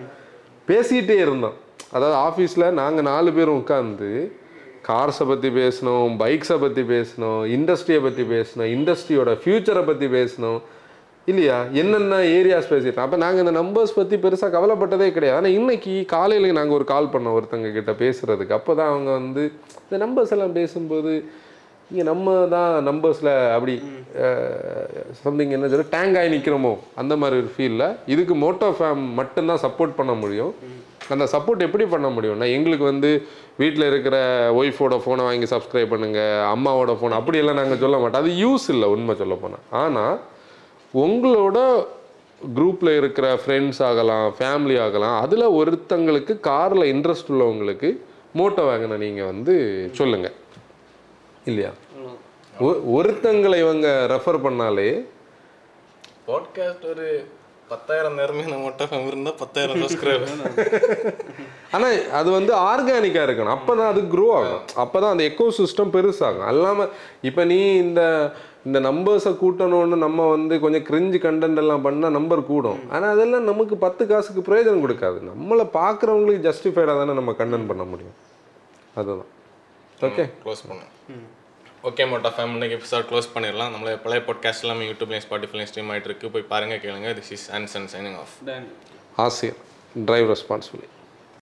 பேசிகிட்டே 0.68 1.16
இருந்தோம். 1.24 1.56
அதாவது 1.92 2.16
ஆஃபீஸில் 2.16 2.72
நாங்கள் 2.72 3.04
நாலு 3.04 3.32
பேரும் 3.32 3.60
உட்காந்து 3.62 4.32
கார்ஸை 4.88 5.26
பற்றி 5.26 5.48
பேசணும் 5.48 6.14
பைக்ஸை 6.22 6.56
பற்றி 6.60 6.82
பேசணும் 6.82 7.42
இண்டஸ்ட்ரியை 7.56 8.00
பற்றி 8.02 8.22
பேசணும் 8.22 8.70
இண்டஸ்ட்ரியோட 8.76 9.32
ஃப்யூச்சரை 9.42 9.84
பற்றி 9.84 10.06
பேசணும் 10.06 10.58
இல்லையா? 11.26 11.58
என்னென்ன 11.72 12.16
ஏரியாஸ் 12.16 12.72
பேசிட்டோம் 12.72 13.04
அப்போ 13.04 13.16
நாங்கள் 13.16 13.42
இந்த 13.46 13.54
நம்பர்ஸ் 13.60 13.94
பற்றி 13.94 14.16
பெருசாக 14.16 14.50
கவலைப்பட்டதே 14.56 15.12
கிடையாது. 15.12 15.38
ஆனால் 15.38 15.56
இன்றைக்கி 15.58 16.04
காலையில் 16.06 16.58
நாங்கள் 16.58 16.76
ஒரு 16.78 16.84
கால் 16.84 17.12
பண்ணோம் 17.14 17.36
ஒருத்தங்க 17.38 17.70
கிட்ட 17.72 17.92
பேசுகிறதுக்கு 17.92 18.56
அப்போ 18.58 18.74
தான் 18.74 18.90
அவங்க 18.92 19.10
வந்து 19.10 19.52
இந்த 19.86 20.06
நம்பர்ஸ் 20.06 20.34
எல்லாம் 20.36 20.52
பேசும்போது 20.52 21.24
இங்கே 21.90 22.04
நம்ம 22.10 22.32
தான் 22.54 22.70
நம்பர்ஸில் 22.88 23.32
அப்படி 23.56 23.74
சம்திங் 25.24 25.52
என்ன 25.56 25.68
சொல்ல 25.72 25.86
டேங்க் 25.96 26.16
ஆகி 26.20 26.30
நிற்கிறோமோ 26.34 26.72
அந்த 27.00 27.14
மாதிரி 27.20 27.36
ஒரு 27.42 27.50
ஃபீலில் 27.56 27.86
இதுக்கு 28.12 28.34
மோட்டோ 28.44 28.68
ஃபேம் 28.78 29.02
மட்டும்தான் 29.20 29.62
சப்போர்ட் 29.64 29.98
பண்ண 29.98 30.12
முடியும். 30.22 30.52
அந்த 31.14 31.24
சப்போர்ட் 31.32 31.64
எப்படி 31.66 31.84
பண்ண 31.94 32.08
முடியும்னா 32.16 32.46
எங்களுக்கு 32.58 32.84
வந்து 32.92 33.10
வீட்டில் 33.62 33.88
இருக்கிற 33.90 34.16
ஒய்ஃபோட 34.60 34.96
ஃபோனை 35.02 35.24
வாங்கி 35.26 35.48
சப்ஸ்கிரைப் 35.54 35.92
பண்ணுங்கள் 35.94 36.38
அம்மாவோட 36.52 36.92
ஃபோன் 37.00 37.18
அப்படியெல்லாம் 37.18 37.60
நாங்கள் 37.60 37.82
சொல்ல 37.82 37.98
மாட்டோம். 38.02 38.22
அது 38.24 38.32
யூஸ் 38.44 38.66
இல்லை 38.74 38.88
உண்மை 38.94 39.16
சொல்ல 39.22 39.36
போனால் 39.42 39.66
ஆனால் 39.82 40.16
உங்களோட 40.94 41.58
குரூப்பில் 42.56 42.92
இருக்கிற 43.00 43.26
ஃப்ரெண்ட்ஸ் 43.42 43.82
ஆகலாம் 43.88 44.26
ஃபேமிலி 44.38 44.78
ஆகலாம் 44.86 45.16
அதில் 45.24 45.54
ஒருத்தங்களுக்கு 45.60 46.34
காரில் 46.48 46.90
இன்ட்ரெஸ்ட் 46.94 47.30
உள்ளவங்களுக்கு 47.34 47.90
மோட்டோ 48.40 48.62
வாங்கின 48.70 48.98
நீங்கள் 49.04 49.30
வந்து 49.32 49.54
சொல்லுங்கள் 49.98 50.34
இல்லையா? 51.50 51.72
ஒருத்தங்களை 52.96 53.56
இவங்க 53.64 53.88
ரெஃபர் 54.12 54.44
பண்ணாலே 54.44 54.90
பாட்காஸ்ட் 56.28 56.84
ஒரு 56.92 57.06
பத்தாயிரம் 57.70 58.16
நேரமே 58.20 58.42
நம்ம 58.50 58.64
மட்டும் 58.66 59.06
இருந்தா 59.10 59.30
பத்தாயிரம் 59.42 59.82
சப்ஸ்கிரைபர் 59.82 60.32
ஆனால் 61.74 61.94
அது 62.18 62.28
வந்து 62.36 62.52
ஆர்கானிக்காக 62.70 63.26
இருக்கணும். 63.26 63.54
அப்போ 63.56 63.72
தான் 63.80 63.90
அது 63.92 64.00
க்ரோ 64.14 64.26
ஆகும். 64.38 64.64
அப்போ 64.82 64.96
தான் 65.02 65.12
அந்த 65.14 65.24
எக்கோ 65.30 65.46
சிஸ்டம் 65.60 65.94
பெருசாகும். 65.96 66.48
அல்லாமல் 66.52 66.90
இப்போ 67.28 67.44
நீ 67.52 67.58
இந்த 67.84 68.02
இந்த 68.68 68.78
நம்பர்ஸை 68.88 69.32
கூட்டணும்னு 69.42 69.96
நம்ம 70.06 70.28
வந்து 70.34 70.54
கொஞ்சம் 70.64 70.86
கிரிஞ்சு 70.88 71.18
கண்டென்ட் 71.26 71.60
எல்லாம் 71.62 71.84
பண்ணால் 71.86 72.16
நம்பர் 72.18 72.48
கூடும். 72.50 72.82
ஆனால் 72.94 73.12
அதெல்லாம் 73.14 73.48
நமக்கு 73.50 73.76
பத்து 73.86 74.02
காசுக்கு 74.12 74.46
பிரயோஜனம் 74.48 74.84
கொடுக்காது. 74.84 75.18
நம்மளை 75.32 75.66
பார்க்குறவங்களுக்கு 75.80 76.46
ஜஸ்டிஃபைடாக 76.48 76.98
தானே 77.02 77.20
நம்ம 77.20 77.34
கண்டென்ட் 77.40 77.70
பண்ண 77.72 77.86
முடியும். 77.92 78.16
அதுதான். 79.00 79.30
ஓகே 80.08 80.26
க்ளோஸ் 80.42 80.62
பண்ணேன் 80.68 80.92
ஓகே 81.84 82.08
மோட்டா 82.08 82.32
ஃபேம். 82.36 82.44
இன்னைக்கு 82.44 82.76
எபிசோட் 82.76 83.00
க்ளோஸ் 83.00 83.28
பண்ணிடலாம். 83.34 83.72
நம்மள 83.74 84.02
பழைய 84.02 84.24
பாட்காஸ்ட் 84.26 84.60
எல்லாமே 84.60 84.90
யூடியூப்லையும் 84.90 85.22
ஸ்பாட்டிஃபைலையும் 85.28 85.66
ஸ்ட்ரீம் 85.74 85.90
ஆயிட்டு 85.90 86.04
இருக்கு. 86.04 86.30
போய் 86.30 86.42
பாருங்க 86.42 86.74
கேளுங்க. 86.74 87.12
This 87.12 87.30
is 87.30 87.50
Anson 87.52 87.88
signing 87.96 88.16
off 88.16 88.34
tan 88.44 88.66
ஆசியர் 89.16 89.56
டிரைவ் 90.04 90.30
ரெஸ்பான்சிபிலிட்டி 90.30 90.93